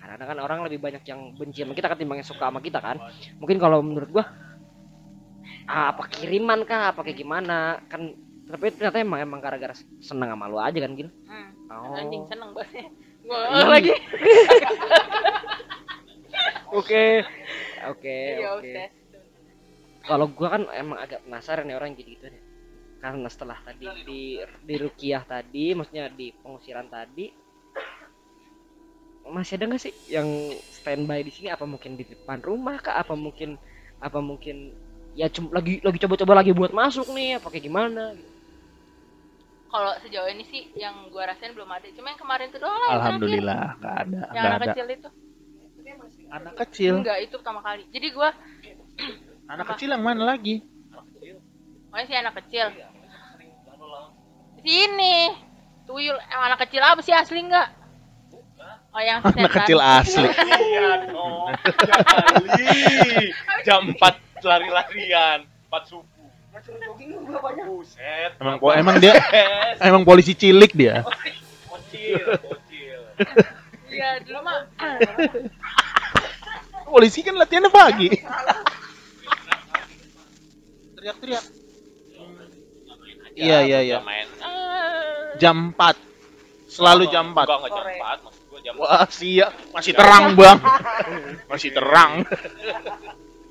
ya 0.04 0.20
kadang 0.20 0.28
kan 0.28 0.38
orang 0.44 0.58
lebih 0.68 0.84
banyak 0.84 1.00
yang 1.08 1.32
benci 1.32 1.64
sama 1.64 1.72
kita 1.72 1.88
ketimbang 1.96 2.20
yang 2.20 2.28
suka 2.28 2.52
sama 2.52 2.60
kita 2.60 2.76
kan. 2.84 3.00
Mungkin 3.40 3.56
kalau 3.56 3.80
menurut 3.80 4.12
gua 4.12 4.24
ah, 5.64 5.96
apa 5.96 6.04
kiriman 6.12 6.68
kah 6.68 6.92
apa 6.92 7.00
kayak 7.00 7.24
gimana 7.24 7.80
kan 7.88 8.12
tapi 8.44 8.68
ternyata 8.68 9.00
emang 9.00 9.24
emang 9.24 9.40
gara-gara 9.40 9.72
seneng 10.04 10.28
sama 10.28 10.44
lu 10.52 10.60
aja 10.60 10.76
kan 10.76 10.92
gitu. 10.92 11.08
hmm. 11.08 11.72
Oh. 11.72 11.96
anjing 11.96 12.28
seneng 12.28 12.52
banget 12.52 12.92
gue 13.24 13.32
Iya. 13.32 13.64
lagi 13.64 13.92
Oke. 16.74 17.22
Oke, 17.86 18.18
Iya, 18.36 18.48
oke. 18.58 18.82
Kalau 20.04 20.26
gua 20.28 20.58
kan 20.58 20.62
emang 20.74 20.98
agak 21.00 21.22
penasaran 21.24 21.70
ya 21.70 21.78
orang 21.78 21.94
gitu 21.96 22.18
gitu 22.18 22.26
deh. 22.28 22.42
Karena 23.00 23.28
setelah 23.30 23.56
tadi 23.62 23.86
di 24.04 24.20
di 24.42 24.74
Rukiah 24.76 25.22
tadi, 25.24 25.72
maksudnya 25.72 26.10
di 26.10 26.34
pengusiran 26.34 26.90
tadi 26.90 27.30
masih 29.24 29.56
ada 29.56 29.64
nggak 29.72 29.82
sih 29.82 29.94
yang 30.12 30.28
standby 30.68 31.24
di 31.24 31.32
sini 31.32 31.48
apa 31.48 31.64
mungkin 31.64 31.96
di 31.96 32.04
depan 32.04 32.44
rumah 32.44 32.76
kah 32.84 33.00
apa 33.00 33.16
mungkin 33.16 33.56
apa 33.98 34.20
mungkin 34.20 34.76
ya 35.16 35.26
cum- 35.32 35.52
lagi 35.56 35.80
lagi 35.80 35.98
coba-coba 36.02 36.32
lagi 36.44 36.52
buat 36.52 36.72
masuk 36.76 37.08
nih 37.16 37.40
apa 37.40 37.48
kayak 37.48 37.64
gimana 37.64 38.12
kalau 39.72 39.92
sejauh 40.02 40.28
ini 40.30 40.44
sih 40.46 40.62
yang 40.78 41.10
gue 41.10 41.22
rasain 41.24 41.50
belum 41.56 41.66
ada 41.66 41.88
cuma 41.96 42.14
yang 42.14 42.20
kemarin 42.20 42.46
itu 42.52 42.58
doang 42.62 42.78
lah 42.78 42.90
yang 42.94 43.02
terakhir. 43.02 43.42
Alhamdulillah, 43.42 43.62
nggak 43.80 43.96
ada, 44.06 44.22
yang 44.30 44.44
nggak 44.44 44.54
anak 44.54 44.60
ada. 44.60 44.72
kecil 44.72 44.86
itu 44.92 45.08
Anak 46.34 46.54
kecil, 46.60 46.94
enggak 47.00 47.18
itu 47.24 47.34
pertama 47.40 47.60
kali 47.64 47.82
jadi 47.90 48.08
gue 48.12 48.28
anak 49.52 49.66
kecil 49.74 49.88
yang 49.94 50.04
mana 50.04 50.22
lagi? 50.24 50.62
Makanya 51.90 52.06
sih 52.10 52.16
anak 52.18 52.34
kecil. 52.42 52.66
Sini. 54.64 55.16
Tuyul 55.84 56.16
anak 56.32 56.58
kecil 56.64 56.80
apa 56.80 57.00
sih 57.04 57.12
asli 57.12 57.44
enggak? 57.44 57.68
Oh 58.94 59.02
yang 59.02 59.18
Anak 59.26 59.50
kecil 59.50 59.82
asli. 59.82 60.30
Iya 60.74 61.10
dong. 61.10 61.50
Jam 63.66 63.82
4 63.90 64.46
lari-larian, 64.46 65.42
4 65.66 65.90
subuh. 65.90 66.06
Buset. 67.66 68.38
Emang 68.38 68.56
emang 68.78 68.96
dia 69.02 69.18
emang 69.82 70.06
polisi 70.06 70.38
cilik 70.38 70.70
dia. 70.70 71.02
Iya 73.90 74.22
dulu 74.22 74.40
mah. 74.46 74.62
Polisi 76.86 77.26
kan 77.26 77.34
latihannya 77.34 77.70
pagi. 77.74 78.08
Teriak-teriak. 80.94 81.44
Iya 83.34 83.58
iya 83.66 83.78
iya. 83.82 83.98
Jam 85.42 85.74
4. 85.74 85.98
Selalu 86.70 87.10
jam 87.10 87.34
4. 87.34 87.42
Enggak, 87.42 87.58
enggak 87.58 87.72
jam 87.74 87.86
4, 87.86 88.26
maksud 88.26 88.30
gua 88.30 88.33
jam 88.64 88.74
Wah, 88.80 89.04
siap. 89.06 89.52
Masih 89.76 89.92
terang, 89.92 90.32
Bang. 90.32 90.58
Masih 91.52 91.70
terang. 91.76 92.24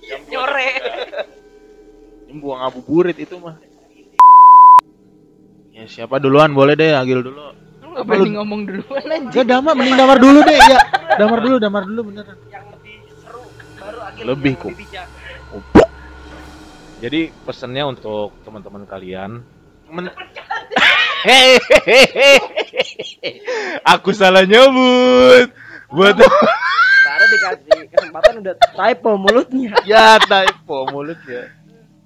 jam 0.03 0.21
Nyore. 0.27 0.71
Ini 2.27 2.41
buang 2.41 2.59
ngabuburit 2.65 3.17
itu 3.21 3.37
mah. 3.37 3.61
Ya 5.73 5.89
siapa 5.89 6.21
duluan 6.21 6.53
boleh 6.53 6.77
deh 6.77 6.93
Agil 6.93 7.21
dulu. 7.21 7.53
Lu 7.81 7.87
enggak 7.93 8.05
berani 8.09 8.29
ngomong 8.37 8.59
duluan 8.65 9.05
aja. 9.05 9.17
Enggak 9.29 9.45
Dama 9.45 9.69
mending 9.77 9.97
Damar 9.97 10.17
dulu 10.17 10.39
deh 10.41 10.57
ya. 10.57 10.79
Damar 11.17 11.39
dulu, 11.45 11.55
Damar 11.61 11.83
dulu 11.85 12.01
beneran. 12.09 12.37
Yang 12.49 12.65
lebih 12.73 12.95
seru 13.21 13.41
baru 13.77 13.99
akhirnya 14.01 14.27
Lebih, 14.33 14.53
kok. 14.57 14.73
Jadi 17.03 17.21
pesannya 17.43 17.83
untuk 17.83 18.31
teman-teman 18.47 18.87
kalian, 18.87 19.43
Men- 19.93 20.15
Hehehe. 21.23 22.33
Aku 23.93 24.11
salah 24.11 24.43
nyebut. 24.43 25.47
Buat 25.87 26.17
Baru 26.19 27.25
dikasih 27.29 27.79
kesempatan 27.87 28.41
udah 28.41 28.55
typo 28.57 29.11
mulutnya. 29.15 29.71
ya 29.85 30.17
typo 30.19 30.89
mulutnya. 30.89 31.47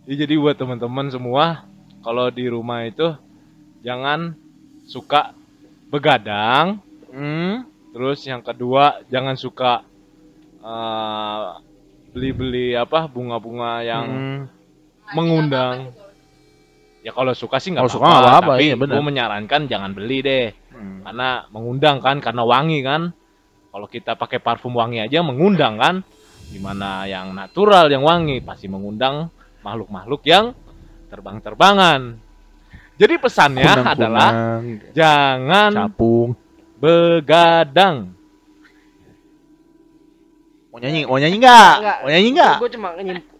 ya 0.04 0.14
jadi 0.14 0.36
buat 0.36 0.54
teman-teman 0.54 1.08
semua, 1.10 1.64
kalau 2.00 2.28
di 2.28 2.46
rumah 2.46 2.84
itu 2.84 3.16
jangan 3.82 4.36
suka 4.86 5.32
begadang. 5.88 6.84
Hmm. 7.10 7.64
Terus 7.96 8.22
yang 8.22 8.44
kedua 8.44 9.02
jangan 9.08 9.34
suka 9.34 9.82
eh, 10.60 11.46
beli-beli 12.12 12.76
apa 12.76 13.08
bunga-bunga 13.08 13.82
yang 13.82 14.06
Hmm. 14.06 14.42
mengundang. 15.16 15.96
Ya 17.08 17.16
kalau 17.16 17.32
suka 17.32 17.56
sih 17.64 17.72
nggak 17.72 17.88
apa-apa, 17.88 17.96
suka 17.96 18.04
nggak 18.04 18.20
apa-apa, 18.28 18.54
tapi 18.60 18.64
iya 18.68 18.76
gue 18.76 19.04
menyarankan 19.08 19.62
jangan 19.72 19.96
beli 19.96 20.20
deh, 20.20 20.48
Hmm. 20.76 21.08
karena 21.08 21.48
mengundang 21.56 22.04
kan, 22.04 22.20
karena 22.20 22.44
wangi 22.44 22.84
kan. 22.84 23.16
Kalau 23.72 23.88
kita 23.88 24.20
pakai 24.20 24.44
parfum 24.44 24.76
wangi 24.76 25.00
aja 25.00 25.24
mengundang 25.24 25.80
kan, 25.80 26.04
gimana 26.52 27.08
yang 27.08 27.32
natural 27.32 27.88
yang 27.88 28.04
wangi 28.04 28.44
pasti 28.44 28.68
mengundang 28.68 29.32
makhluk-makhluk 29.64 30.20
yang 30.28 30.52
terbang-terbangan. 31.08 32.20
Jadi 33.00 33.14
pesannya 33.24 33.72
adalah 33.96 34.30
jangan 34.92 35.72
capung. 35.88 36.36
begadang. 36.78 38.12
Mau 40.74 40.78
nyanyi, 40.78 41.08
mau 41.08 41.18
nyanyi 41.18 41.38
enggak? 41.40 41.74
Enggak. 41.80 41.98
Mau 42.04 42.10
nyanyi 42.12 42.30
enggak? 42.36 42.56
Gue 42.60 42.72
cuma 42.76 42.88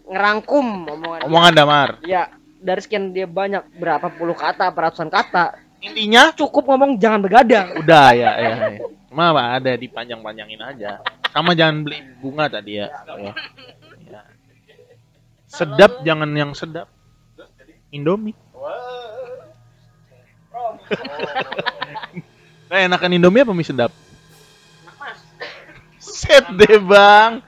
ngerangkum 0.08 0.66
omongan. 0.88 1.20
Omongan 1.28 1.52
Damar. 1.54 1.88
Ya, 2.02 2.32
dari 2.58 2.80
sekian 2.82 3.14
dia 3.14 3.26
banyak 3.26 3.64
berapa 3.78 4.10
puluh 4.14 4.34
kata, 4.34 4.70
ratusan 4.70 5.08
kata, 5.08 5.68
Intinya 5.78 6.34
cukup 6.34 6.66
ngomong 6.66 6.98
jangan 6.98 7.22
begadang. 7.22 7.78
udah 7.78 8.10
ya 8.10 8.30
ya. 8.34 8.54
ya. 8.74 8.82
Apa 9.14 9.62
ada 9.62 9.72
dipanjang-panjangin 9.78 10.58
aja. 10.58 10.98
Sama 11.30 11.54
jangan 11.54 11.86
beli 11.86 12.02
bunga 12.18 12.50
tadi 12.50 12.82
ya. 12.82 12.90
Ya. 12.90 13.32
Ya. 14.10 14.20
Sedap 15.46 16.02
jangan 16.02 16.30
yang 16.34 16.50
sedap. 16.54 16.90
Indomie. 17.94 18.34
Nah, 22.68 22.84
enakan 22.84 23.16
Indomie 23.16 23.40
apa 23.40 23.56
mie 23.56 23.64
sedap? 23.64 23.88
Set 25.96 26.44
deh, 26.52 26.76
Bang. 26.76 27.40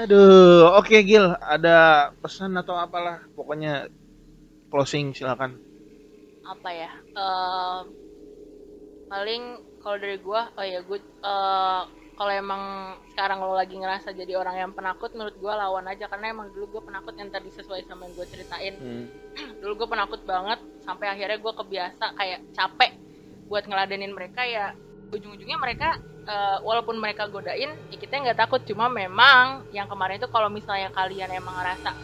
Aduh, 0.00 0.76
oke 0.78 0.96
Gil, 1.08 1.26
ada 1.54 1.76
pesan 2.22 2.52
atau 2.60 2.74
apalah, 2.84 3.16
pokoknya 3.36 3.72
closing 4.70 5.06
silakan. 5.18 5.52
Apa 6.52 6.70
ya? 6.72 6.90
Em, 7.16 7.84
paling 9.06 9.42
kalau 9.82 9.96
dari 10.02 10.18
gua 10.18 10.50
oh 10.58 10.66
ya 10.66 10.80
gue 10.82 10.98
eh, 10.98 11.82
kalau 12.16 12.32
emang 12.32 12.62
sekarang 13.12 13.38
lo 13.44 13.54
lagi 13.54 13.76
ngerasa 13.78 14.08
jadi 14.16 14.34
orang 14.40 14.56
yang 14.62 14.72
penakut 14.74 15.12
menurut 15.14 15.36
gua 15.38 15.52
lawan 15.62 15.86
aja 15.92 16.10
karena 16.10 16.32
emang 16.34 16.50
dulu 16.54 16.78
gue 16.78 16.82
penakut 16.88 17.14
yang 17.20 17.30
tadi 17.30 17.48
sesuai 17.54 17.86
sama 17.86 18.08
yang 18.08 18.14
gue 18.18 18.26
ceritain 18.26 18.74
Hmm. 18.80 19.06
dulu 19.60 19.84
gue 19.84 19.88
penakut 19.94 20.20
banget 20.26 20.58
sampai 20.82 21.06
akhirnya 21.12 21.38
gue 21.38 21.52
kebiasa 21.54 22.04
kayak 22.18 22.40
capek 22.56 22.92
buat 23.46 23.64
ngeladenin 23.68 24.10
mereka 24.16 24.42
ya 24.42 24.74
ujung-ujungnya 25.12 25.58
mereka 25.58 25.98
eh, 26.26 26.58
walaupun 26.62 26.98
mereka 26.98 27.30
godain 27.30 27.72
ya 27.92 27.96
kita 27.96 28.22
nggak 28.22 28.38
takut 28.38 28.60
cuma 28.66 28.90
memang 28.90 29.66
yang 29.70 29.86
kemarin 29.86 30.18
itu 30.18 30.28
kalau 30.30 30.50
misalnya 30.50 30.90
kalian 30.90 31.30
emang 31.30 31.54
ngerasa 31.54 31.94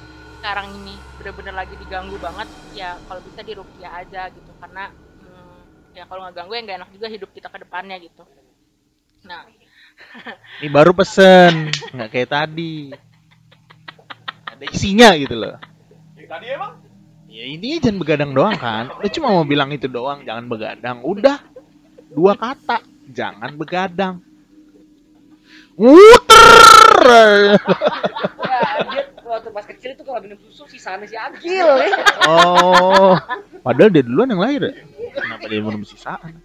sekarang 0.42 0.74
ini 0.82 0.94
bener-bener 1.18 1.54
lagi 1.54 1.74
diganggu 1.78 2.18
banget 2.18 2.50
ya 2.74 2.98
kalau 3.06 3.22
bisa 3.22 3.46
dirupiah 3.46 4.02
aja 4.02 4.26
gitu 4.30 4.50
karena 4.58 4.90
hmm, 5.22 5.94
ya 5.94 6.02
kalau 6.10 6.26
nggak 6.26 6.34
ganggu 6.34 6.52
ya 6.58 6.62
nggak 6.66 6.78
enak 6.82 6.90
juga 6.94 7.06
hidup 7.10 7.30
kita 7.30 7.46
ke 7.50 7.58
depannya 7.62 7.96
gitu 8.02 8.22
nah 9.22 9.46
Ini 10.60 10.68
baru 10.72 10.92
pesen, 10.96 11.68
nggak 11.94 12.08
kayak 12.10 12.30
tadi. 12.32 12.92
Ada 14.48 14.64
isinya 14.72 15.14
gitu 15.16 15.36
loh. 15.36 15.56
tadi 16.22 16.48
emang 16.48 16.80
Ya 17.32 17.48
ini 17.48 17.80
jangan 17.80 17.96
begadang 17.96 18.32
doang 18.36 18.56
kan. 18.60 18.92
Udah 18.92 19.10
cuma 19.12 19.32
mau 19.32 19.44
bilang 19.48 19.72
itu 19.72 19.88
doang, 19.88 20.20
jangan 20.20 20.44
begadang. 20.52 21.00
Udah. 21.00 21.40
Dua 22.12 22.36
kata, 22.36 22.84
jangan 23.12 23.54
begadang. 23.54 24.24
Muter. 25.76 27.56
Ya, 28.42 28.60
dia 28.92 29.02
waktu 29.24 29.48
pas 29.48 29.64
kecil 29.64 29.96
itu 29.96 30.02
kalau 30.04 30.20
minum 30.20 30.36
susu 30.44 30.68
sisanya 30.68 31.08
si 31.08 31.16
Agil. 31.16 31.64
Oh, 32.28 33.16
padahal 33.64 33.88
dia 33.88 34.04
duluan 34.04 34.28
yang 34.28 34.42
lahir 34.44 34.60
ya? 34.68 34.74
Kenapa 35.16 35.44
dia 35.48 35.60
minum 35.64 35.82
sisaan? 35.88 36.40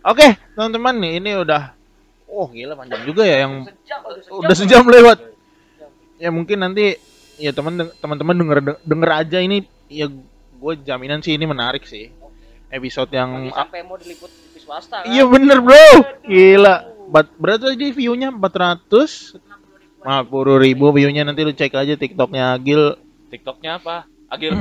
Oke, 0.00 0.40
teman-teman 0.56 0.96
nih 0.96 1.12
ini 1.20 1.30
udah 1.36 1.76
Oh 2.30 2.46
gila 2.46 2.78
panjang 2.78 3.02
juga 3.02 3.26
ya 3.26 3.42
yang 3.42 3.66
Sejam, 3.66 4.00
udah 4.06 4.22
sejam. 4.22 4.38
udah 4.38 4.56
sejam 4.56 4.82
lewat. 4.86 5.18
Ya 6.22 6.30
mungkin 6.30 6.62
nanti 6.62 6.94
ya 7.42 7.50
teman 7.50 7.90
teman-teman 7.98 8.36
denger 8.38 8.58
denger 8.86 9.10
aja 9.10 9.38
ini 9.42 9.66
ya 9.90 10.06
gue 10.60 10.72
jaminan 10.86 11.20
sih 11.26 11.34
ini 11.34 11.42
menarik 11.42 11.82
sih. 11.84 12.14
Episode 12.70 13.10
yang 13.10 13.50
sampai 13.50 13.82
mau 13.82 13.98
diliput 13.98 14.30
di 14.30 14.49
swasta 14.70 15.02
kan. 15.02 15.10
Iya 15.10 15.26
bener 15.26 15.58
bro, 15.58 15.86
gila. 16.22 16.76
Bat, 17.10 17.26
berapa 17.42 17.74
tadi 17.74 17.90
view-nya 17.90 18.30
400 18.30 19.34
50 19.98 20.64
ribu 20.64 20.86
view-nya 20.94 21.26
nanti 21.26 21.42
lu 21.42 21.50
cek 21.50 21.74
aja 21.74 21.98
TikToknya 21.98 22.54
Agil. 22.54 22.94
TikToknya 23.34 23.82
apa 23.82 24.06
Agil 24.30 24.54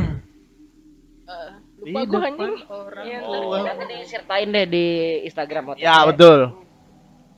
eh, 1.29 1.49
lupa 1.79 1.99
gue 2.09 2.19
anjing 2.25 2.53
orang 2.67 3.05
Iya, 3.05 3.19
tua. 3.21 3.57
Nanti 3.61 3.85
disertain 4.01 4.49
deh 4.49 4.65
di 4.65 4.85
Instagram 5.29 5.77
OTT. 5.77 5.85
Ya 5.85 6.01
betul. 6.09 6.39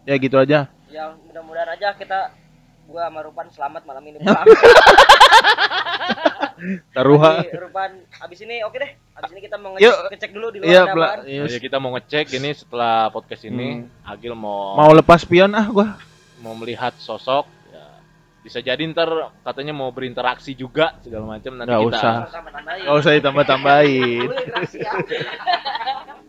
Ya 0.07 0.15
gitu 0.15 0.39
aja. 0.39 0.71
Ya 0.87 1.03
mudah-mudahan 1.27 1.75
aja 1.75 1.91
kita 1.99 2.31
gua 2.87 3.07
sama 3.07 3.19
Rupan 3.23 3.47
selamat 3.51 3.83
malam 3.83 4.03
ini 4.07 4.17
pulang. 4.23 4.47
Taruha. 6.95 7.31
Jadi, 7.43 7.57
Rupan 7.59 7.91
abis 8.23 8.39
ini 8.41 8.63
oke 8.63 8.79
deh. 8.79 8.91
Abis 9.11 9.29
ini 9.29 9.41
kita 9.41 9.55
mau 9.55 9.73
Yuk. 9.73 9.81
ngecek, 9.83 10.07
ngecek 10.09 10.31
dulu 10.31 10.47
di 10.49 10.57
luar 10.57 10.67
Iya, 10.67 10.81
ada 10.81 10.93
apaan. 10.93 11.19
Iya. 11.25 11.43
Ya, 11.45 11.59
kita 11.59 11.77
mau 11.77 11.91
ngecek 11.91 12.25
ini 12.33 12.49
setelah 12.51 12.93
podcast 13.09 13.43
ini 13.43 13.67
Hmm. 13.81 13.87
Agil 14.03 14.33
mau 14.33 14.75
Mau 14.75 14.91
lepas 14.91 15.21
pion 15.21 15.51
ah 15.51 15.67
gua. 15.67 15.99
mau 16.39 16.55
melihat 16.55 16.95
sosok 16.97 17.45
ya, 17.67 17.85
bisa 18.41 18.57
jadi 18.59 18.81
ntar 18.87 19.05
katanya 19.41 19.71
mau 19.71 19.89
berinteraksi 19.89 20.51
juga 20.53 20.97
segala 20.99 21.27
macam 21.29 21.53
nanti 21.53 21.69
Nggak 21.69 21.81
kita 21.83 21.91
usah. 21.93 22.13
Sama-sama 22.25 22.49
nambahin. 22.51 22.81
Gak 22.81 22.95
usah 22.97 23.11
ditambah-tambahin. 23.13 24.27